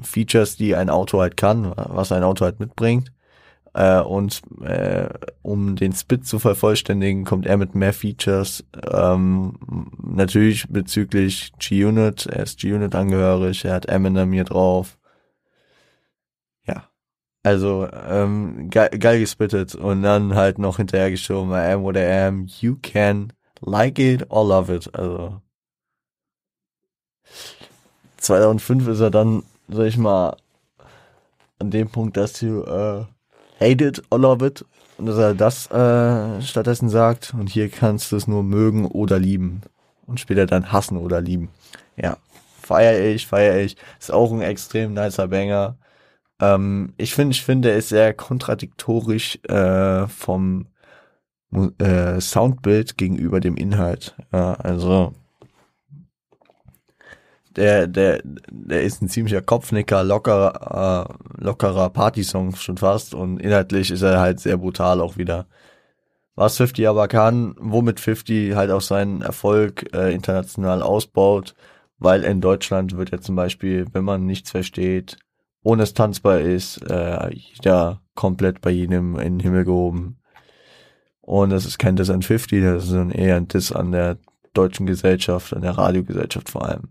Features, 0.00 0.56
die 0.56 0.76
ein 0.76 0.90
Auto 0.90 1.20
halt 1.20 1.36
kann, 1.36 1.72
was 1.76 2.12
ein 2.12 2.22
Auto 2.22 2.44
halt 2.44 2.60
mitbringt. 2.60 3.12
Äh, 3.72 4.00
und 4.00 4.42
äh, 4.62 5.08
um 5.42 5.76
den 5.76 5.92
Spit 5.92 6.26
zu 6.26 6.38
vervollständigen, 6.38 7.24
kommt 7.24 7.46
er 7.46 7.56
mit 7.56 7.74
mehr 7.74 7.92
Features. 7.92 8.64
Ähm, 8.92 9.54
natürlich 10.02 10.68
bezüglich 10.68 11.52
G-Unit, 11.58 12.26
er 12.26 12.42
ist 12.44 12.58
G-Unit 12.60 12.94
angehörig, 12.94 13.64
er 13.64 13.74
hat 13.74 13.86
Eminem 13.86 14.32
hier 14.32 14.44
drauf. 14.44 14.99
Also, 17.42 17.88
ähm, 17.90 18.68
geil, 18.70 18.90
geil 18.98 19.20
gespittet 19.20 19.74
und 19.74 20.02
dann 20.02 20.34
halt 20.34 20.58
noch 20.58 20.76
hinterhergeschoben, 20.76 21.52
I 21.52 21.72
am 21.72 21.82
what 21.82 21.96
I 21.96 22.04
am, 22.04 22.46
you 22.60 22.76
can 22.82 23.32
like 23.60 23.98
it 23.98 24.26
or 24.30 24.46
love 24.46 24.74
it. 24.74 24.94
Also 24.94 25.40
2005 28.18 28.88
ist 28.88 29.00
er 29.00 29.10
dann, 29.10 29.42
sag 29.68 29.86
ich 29.86 29.96
mal, 29.96 30.36
an 31.58 31.70
dem 31.70 31.88
Punkt, 31.88 32.16
dass 32.16 32.34
du 32.34 32.62
äh, 32.62 33.04
hate 33.60 33.84
it 33.84 34.02
or 34.10 34.18
love 34.18 34.46
it 34.46 34.64
und 34.98 35.06
dass 35.06 35.16
er 35.16 35.34
das 35.34 35.70
äh, 35.70 36.42
stattdessen 36.42 36.88
sagt 36.88 37.32
und 37.34 37.48
hier 37.48 37.68
kannst 37.70 38.12
du 38.12 38.16
es 38.16 38.26
nur 38.26 38.42
mögen 38.42 38.86
oder 38.86 39.18
lieben 39.18 39.62
und 40.06 40.20
später 40.20 40.46
dann 40.46 40.72
hassen 40.72 40.96
oder 40.96 41.20
lieben. 41.20 41.48
Ja, 41.96 42.16
feier 42.60 42.98
ich, 43.00 43.26
feier 43.26 43.58
ich. 43.58 43.76
Ist 43.98 44.12
auch 44.12 44.32
ein 44.32 44.42
extrem 44.42 44.94
nicer 44.94 45.28
Banger. 45.28 45.76
Ähm, 46.40 46.94
ich 46.96 47.14
finde, 47.14 47.32
ich 47.32 47.44
finde, 47.44 47.70
er 47.70 47.76
ist 47.76 47.90
sehr 47.90 48.14
kontradiktorisch 48.14 49.38
äh, 49.44 50.06
vom 50.08 50.66
äh, 51.78 52.20
Soundbild 52.20 52.96
gegenüber 52.96 53.40
dem 53.40 53.56
Inhalt. 53.56 54.14
Ja, 54.32 54.54
also 54.54 55.12
der, 57.56 57.86
der, 57.86 58.20
der 58.24 58.82
ist 58.82 59.02
ein 59.02 59.08
ziemlicher 59.08 59.42
Kopfnicker, 59.42 60.04
lockerer, 60.04 61.08
äh, 61.38 61.44
lockerer 61.44 61.90
Partysong 61.90 62.54
schon 62.56 62.76
fast 62.78 63.14
und 63.14 63.38
inhaltlich 63.38 63.90
ist 63.90 64.02
er 64.02 64.20
halt 64.20 64.40
sehr 64.40 64.56
brutal 64.56 65.00
auch 65.00 65.16
wieder. 65.16 65.46
Was 66.36 66.56
50 66.56 66.88
aber 66.88 67.08
kann, 67.08 67.54
womit 67.58 68.00
50 68.00 68.54
halt 68.54 68.70
auch 68.70 68.80
seinen 68.80 69.22
Erfolg 69.22 69.94
äh, 69.94 70.14
international 70.14 70.82
ausbaut, 70.82 71.54
weil 71.98 72.24
in 72.24 72.40
Deutschland 72.40 72.96
wird 72.96 73.10
ja 73.10 73.20
zum 73.20 73.36
Beispiel, 73.36 73.86
wenn 73.92 74.04
man 74.04 74.26
nichts 74.26 74.50
versteht, 74.50 75.18
ohne 75.62 75.82
es 75.82 75.94
tanzbar 75.94 76.40
ist, 76.40 76.78
äh, 76.90 77.30
jeder 77.34 78.00
komplett 78.14 78.60
bei 78.60 78.70
jedem 78.70 79.16
in 79.16 79.38
den 79.38 79.40
Himmel 79.40 79.64
gehoben. 79.64 80.18
Und 81.20 81.50
das 81.50 81.64
ist 81.64 81.78
kein 81.78 81.96
Diss 81.96 82.10
an 82.10 82.22
50, 82.22 82.62
das 82.62 82.88
ist 82.88 83.14
eher 83.14 83.36
ein 83.36 83.48
Diss 83.48 83.72
an 83.72 83.92
der 83.92 84.18
deutschen 84.52 84.86
Gesellschaft, 84.86 85.54
an 85.54 85.62
der 85.62 85.78
Radiogesellschaft 85.78 86.50
vor 86.50 86.66
allem. 86.66 86.88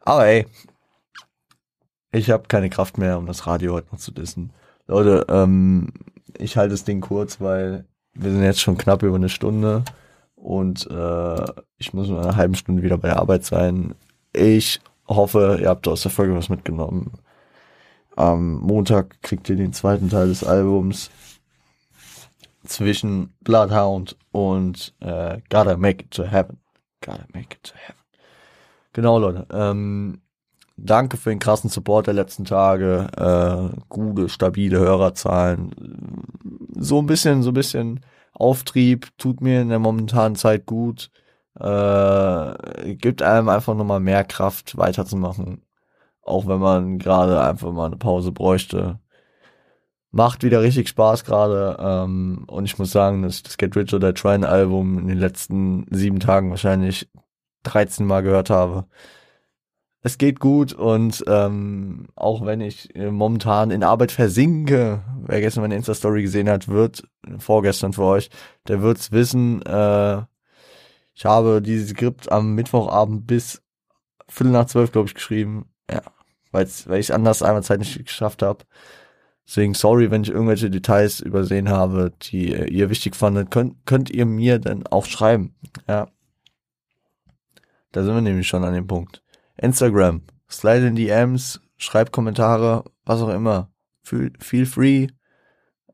Aber 0.00 0.26
ey, 0.26 0.46
ich 2.12 2.30
habe 2.30 2.48
keine 2.48 2.70
Kraft 2.70 2.98
mehr, 2.98 3.18
um 3.18 3.26
das 3.26 3.46
Radio 3.46 3.72
heute 3.72 3.88
noch 3.92 3.98
zu 3.98 4.12
dissen. 4.12 4.52
Leute, 4.86 5.26
ähm, 5.28 5.92
ich 6.36 6.56
halte 6.56 6.72
das 6.72 6.84
Ding 6.84 7.00
kurz, 7.00 7.40
weil 7.40 7.86
wir 8.14 8.30
sind 8.30 8.42
jetzt 8.42 8.60
schon 8.60 8.76
knapp 8.76 9.02
über 9.02 9.16
eine 9.16 9.28
Stunde 9.28 9.84
und 10.34 10.90
äh, 10.90 11.44
ich 11.78 11.94
muss 11.94 12.08
in 12.08 12.16
einer 12.16 12.36
halben 12.36 12.54
Stunde 12.54 12.82
wieder 12.82 12.98
bei 12.98 13.08
der 13.08 13.18
Arbeit 13.18 13.44
sein. 13.44 13.94
Ich 14.32 14.80
hoffe, 15.06 15.58
ihr 15.60 15.68
habt 15.68 15.86
aus 15.86 16.02
der 16.02 16.10
Folge 16.10 16.34
was 16.34 16.48
mitgenommen. 16.48 17.12
Am 18.16 18.54
Montag 18.60 19.22
kriegt 19.22 19.48
ihr 19.48 19.56
den 19.56 19.72
zweiten 19.72 20.10
Teil 20.10 20.28
des 20.28 20.44
Albums 20.44 21.10
zwischen 22.64 23.34
Bloodhound 23.40 24.16
und 24.32 24.94
äh, 25.00 25.38
Gotta 25.48 25.76
Make 25.76 26.04
It 26.04 26.10
to 26.10 26.24
Heaven. 26.24 26.58
Gotta 27.00 27.24
Make 27.32 27.56
It 27.56 27.62
to 27.64 27.74
Heaven. 27.74 28.00
Genau, 28.92 29.18
Leute. 29.18 29.46
Ähm, 29.52 30.20
danke 30.76 31.16
für 31.16 31.30
den 31.30 31.38
krassen 31.38 31.70
Support 31.70 32.08
der 32.08 32.14
letzten 32.14 32.44
Tage. 32.44 33.08
Äh, 33.16 33.76
gute, 33.88 34.28
stabile 34.28 34.78
Hörerzahlen. 34.78 35.70
So 36.76 36.98
ein 36.98 37.06
bisschen, 37.06 37.42
so 37.42 37.50
ein 37.50 37.54
bisschen 37.54 38.00
Auftrieb 38.32 39.08
tut 39.18 39.40
mir 39.40 39.60
in 39.60 39.68
der 39.68 39.78
momentanen 39.78 40.36
Zeit 40.36 40.66
gut. 40.66 41.10
Äh, 41.58 42.94
gibt 42.94 43.22
einem 43.22 43.48
einfach 43.48 43.74
nochmal 43.74 44.00
mehr 44.00 44.24
Kraft 44.24 44.76
weiterzumachen. 44.76 45.62
Auch 46.22 46.46
wenn 46.46 46.60
man 46.60 46.98
gerade 46.98 47.40
einfach 47.40 47.72
mal 47.72 47.86
eine 47.86 47.96
Pause 47.96 48.32
bräuchte. 48.32 49.00
Macht 50.10 50.42
wieder 50.42 50.62
richtig 50.62 50.88
Spaß 50.88 51.24
gerade. 51.24 51.76
Ähm, 51.80 52.44
und 52.48 52.64
ich 52.64 52.78
muss 52.78 52.90
sagen, 52.90 53.22
dass 53.22 53.36
ich 53.36 53.42
das 53.44 53.58
Get 53.58 53.76
Rich 53.76 53.94
oder 53.94 54.14
Try 54.14 54.44
Album 54.44 54.98
in 54.98 55.08
den 55.08 55.18
letzten 55.18 55.86
sieben 55.90 56.20
Tagen 56.20 56.50
wahrscheinlich 56.50 57.08
13 57.64 58.06
Mal 58.06 58.22
gehört 58.22 58.50
habe. 58.50 58.86
Es 60.02 60.16
geht 60.16 60.40
gut 60.40 60.72
und 60.72 61.22
ähm, 61.26 62.06
auch 62.16 62.44
wenn 62.46 62.62
ich 62.62 62.94
äh, 62.96 63.10
momentan 63.10 63.70
in 63.70 63.84
Arbeit 63.84 64.12
versinke, 64.12 65.04
wer 65.26 65.40
gestern 65.40 65.60
meine 65.60 65.76
Insta-Story 65.76 66.22
gesehen 66.22 66.48
hat, 66.48 66.68
wird, 66.68 67.02
vorgestern 67.36 67.92
für 67.92 68.04
euch, 68.04 68.30
der 68.66 68.80
wird's 68.80 69.12
wissen, 69.12 69.60
äh, 69.62 70.22
ich 71.14 71.26
habe 71.26 71.60
dieses 71.60 71.90
Skript 71.90 72.32
am 72.32 72.54
Mittwochabend 72.54 73.26
bis 73.26 73.62
Viertel 74.26 74.52
nach 74.52 74.66
zwölf, 74.66 74.90
glaube 74.90 75.08
ich, 75.08 75.14
geschrieben. 75.14 75.69
Ja, 75.90 76.02
weil's, 76.52 76.88
weil 76.88 77.00
ich 77.00 77.12
anders 77.12 77.42
einmal 77.42 77.62
Zeit 77.62 77.80
nicht 77.80 78.04
geschafft 78.04 78.42
habe. 78.42 78.64
Deswegen 79.46 79.74
sorry, 79.74 80.10
wenn 80.10 80.22
ich 80.22 80.30
irgendwelche 80.30 80.70
Details 80.70 81.20
übersehen 81.20 81.68
habe, 81.68 82.12
die 82.22 82.52
ihr 82.52 82.88
wichtig 82.90 83.16
fandet. 83.16 83.50
Könnt, 83.50 83.84
könnt 83.84 84.10
ihr 84.10 84.24
mir 84.24 84.58
dann 84.60 84.86
auch 84.86 85.06
schreiben. 85.06 85.56
Ja, 85.88 86.08
da 87.92 88.04
sind 88.04 88.14
wir 88.14 88.20
nämlich 88.20 88.46
schon 88.46 88.64
an 88.64 88.74
dem 88.74 88.86
Punkt. 88.86 89.22
Instagram, 89.56 90.22
slide 90.48 90.86
in 90.86 90.94
DMs, 90.94 91.60
schreib 91.76 92.12
Kommentare, 92.12 92.84
was 93.04 93.20
auch 93.20 93.30
immer. 93.30 93.70
Feel, 94.02 94.32
feel 94.38 94.66
free. 94.66 95.08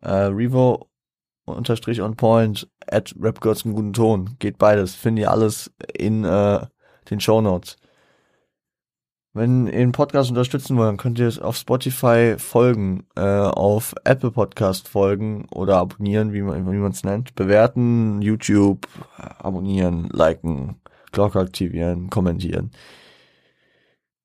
Uh, 0.04 0.28
Revo 0.30 0.88
unterstrich 1.46 2.02
on 2.02 2.16
point 2.16 2.68
at 2.86 3.14
rapgirls 3.18 3.64
einen 3.64 3.74
guten 3.74 3.92
Ton. 3.92 4.36
Geht 4.38 4.58
beides. 4.58 4.94
Findet 4.94 5.22
ihr 5.24 5.30
alles 5.30 5.72
in 5.94 6.24
uh, 6.24 6.66
den 7.10 7.20
Show 7.20 7.40
Notes. 7.40 7.76
Wenn 9.36 9.66
ihr 9.66 9.72
den 9.72 9.92
Podcast 9.92 10.30
unterstützen 10.30 10.78
wollt, 10.78 10.96
könnt 10.96 11.18
ihr 11.18 11.28
es 11.28 11.38
auf 11.38 11.56
Spotify 11.56 12.36
folgen, 12.38 13.04
äh, 13.16 13.20
auf 13.20 13.94
Apple 14.04 14.30
Podcast 14.30 14.88
folgen 14.88 15.46
oder 15.50 15.76
abonnieren, 15.76 16.32
wie 16.32 16.40
man 16.40 16.72
wie 16.72 16.78
man 16.78 16.92
es 16.92 17.04
nennt, 17.04 17.34
bewerten, 17.34 18.22
YouTube 18.22 18.88
abonnieren, 19.18 20.08
liken, 20.10 20.76
Glocke 21.12 21.38
aktivieren, 21.38 22.08
kommentieren. 22.08 22.70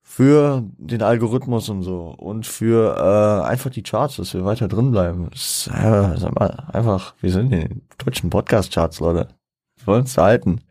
Für 0.01 0.63
den 0.77 1.01
Algorithmus 1.01 1.67
und 1.67 1.83
so 1.83 2.15
und 2.17 2.47
für 2.47 2.95
äh, 2.95 3.45
einfach 3.45 3.69
die 3.69 3.83
Charts, 3.83 4.15
dass 4.15 4.33
wir 4.33 4.45
weiter 4.45 4.69
drin 4.69 4.91
bleiben. 4.91 5.27
Das, 5.31 5.67
äh, 5.73 6.17
sag 6.19 6.39
mal, 6.39 6.69
einfach, 6.71 7.15
wir 7.19 7.33
sind 7.33 7.51
in 7.51 7.59
den 7.59 7.81
deutschen 7.97 8.29
Podcast-Charts, 8.29 9.01
Leute. 9.01 9.27
Wir 9.75 9.87
wollen 9.87 10.05
da 10.15 10.23
halten. 10.23 10.61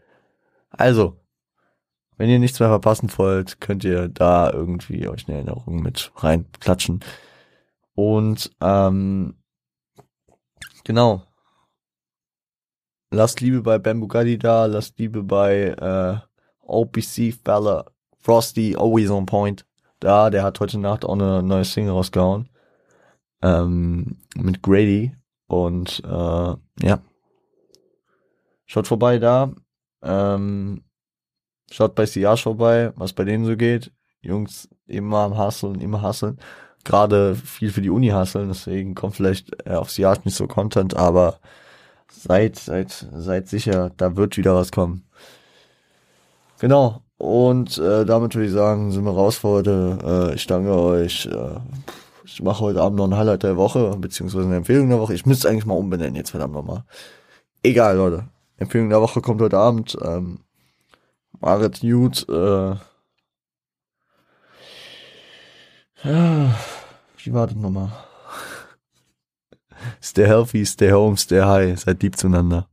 Also, 0.70 1.19
wenn 2.20 2.28
ihr 2.28 2.38
nichts 2.38 2.60
mehr 2.60 2.68
verpassen 2.68 3.10
wollt, 3.16 3.60
könnt 3.60 3.82
ihr 3.82 4.08
da 4.08 4.52
irgendwie 4.52 5.08
euch 5.08 5.26
eine 5.26 5.38
Erinnerung 5.38 5.82
mit 5.82 6.12
reinklatschen. 6.16 7.00
Und 7.94 8.50
ähm, 8.60 9.34
genau, 10.84 11.22
Lasst 13.12 13.40
Liebe 13.40 13.60
bei 13.62 13.78
Ben 13.78 13.98
Bugatti 13.98 14.38
da, 14.38 14.66
lasst 14.66 14.98
Liebe 14.98 15.24
bei 15.24 15.70
äh, 15.70 16.18
OPC 16.60 17.34
Fella, 17.44 17.86
Frosty, 18.20 18.76
always 18.76 19.10
on 19.10 19.26
point. 19.26 19.66
Da, 19.98 20.30
der 20.30 20.44
hat 20.44 20.60
heute 20.60 20.78
Nacht 20.78 21.04
auch 21.04 21.14
eine 21.14 21.42
neue 21.42 21.64
Single 21.64 21.92
rausgehauen. 21.92 22.48
Ähm, 23.42 24.18
mit 24.36 24.62
Grady. 24.62 25.12
Und 25.48 26.02
äh, 26.04 26.54
ja. 26.86 27.00
Schaut 28.66 28.86
vorbei 28.86 29.18
da. 29.18 29.52
Ähm, 30.02 30.84
schaut 31.70 31.94
bei 31.94 32.06
Siage 32.06 32.42
vorbei, 32.42 32.92
was 32.96 33.12
bei 33.12 33.24
denen 33.24 33.44
so 33.44 33.56
geht. 33.56 33.92
Jungs 34.22 34.68
immer 34.86 35.18
am 35.18 35.38
Hustlen, 35.38 35.80
immer 35.80 36.02
hustlen. 36.02 36.38
Gerade 36.84 37.34
viel 37.36 37.70
für 37.70 37.82
die 37.82 37.90
Uni 37.90 38.08
hustlen, 38.08 38.48
deswegen 38.48 38.94
kommt 38.94 39.16
vielleicht 39.16 39.66
äh, 39.66 39.74
auf 39.74 39.90
Siage 39.90 40.22
nicht 40.24 40.36
so 40.36 40.46
Content, 40.46 40.96
aber 40.96 41.38
seid, 42.10 42.56
seid, 42.56 43.06
seid 43.12 43.48
sicher, 43.48 43.90
da 43.96 44.16
wird 44.16 44.36
wieder 44.36 44.54
was 44.54 44.72
kommen. 44.72 45.04
Genau. 46.58 47.02
Und 47.18 47.76
äh, 47.78 48.06
damit 48.06 48.34
würde 48.34 48.46
ich 48.46 48.52
sagen, 48.52 48.92
sind 48.92 49.04
wir 49.04 49.12
raus 49.12 49.36
für 49.36 49.48
heute. 49.48 50.30
Äh, 50.32 50.34
ich 50.36 50.46
danke 50.46 50.74
euch. 50.74 51.26
Äh, 51.26 51.60
ich 52.24 52.42
mache 52.42 52.60
heute 52.60 52.80
Abend 52.80 52.98
noch 52.98 53.06
ein 53.06 53.16
Highlight 53.16 53.42
der 53.42 53.56
Woche, 53.56 53.94
beziehungsweise 53.98 54.46
eine 54.46 54.56
Empfehlung 54.56 54.88
der 54.88 55.00
Woche. 55.00 55.14
Ich 55.14 55.26
müsste 55.26 55.48
eigentlich 55.48 55.66
mal 55.66 55.74
umbenennen, 55.74 56.14
jetzt 56.14 56.30
verdammt 56.30 56.54
nochmal. 56.54 56.84
Egal, 57.62 57.96
Leute. 57.96 58.24
Empfehlung 58.56 58.88
der 58.88 59.02
Woche 59.02 59.20
kommt 59.20 59.42
heute 59.42 59.58
Abend. 59.58 59.98
Ähm, 60.02 60.40
Marit 61.40 61.82
Newt, 61.82 62.28
äh, 62.28 62.74
ja, 66.04 66.54
wie 67.18 67.32
war 67.32 67.46
das 67.46 67.56
nochmal? 67.56 67.90
Stay 70.02 70.26
healthy, 70.26 70.64
stay 70.66 70.92
home, 70.92 71.16
stay 71.16 71.40
high. 71.40 71.78
Seid 71.78 72.02
lieb 72.02 72.16
zueinander. 72.16 72.68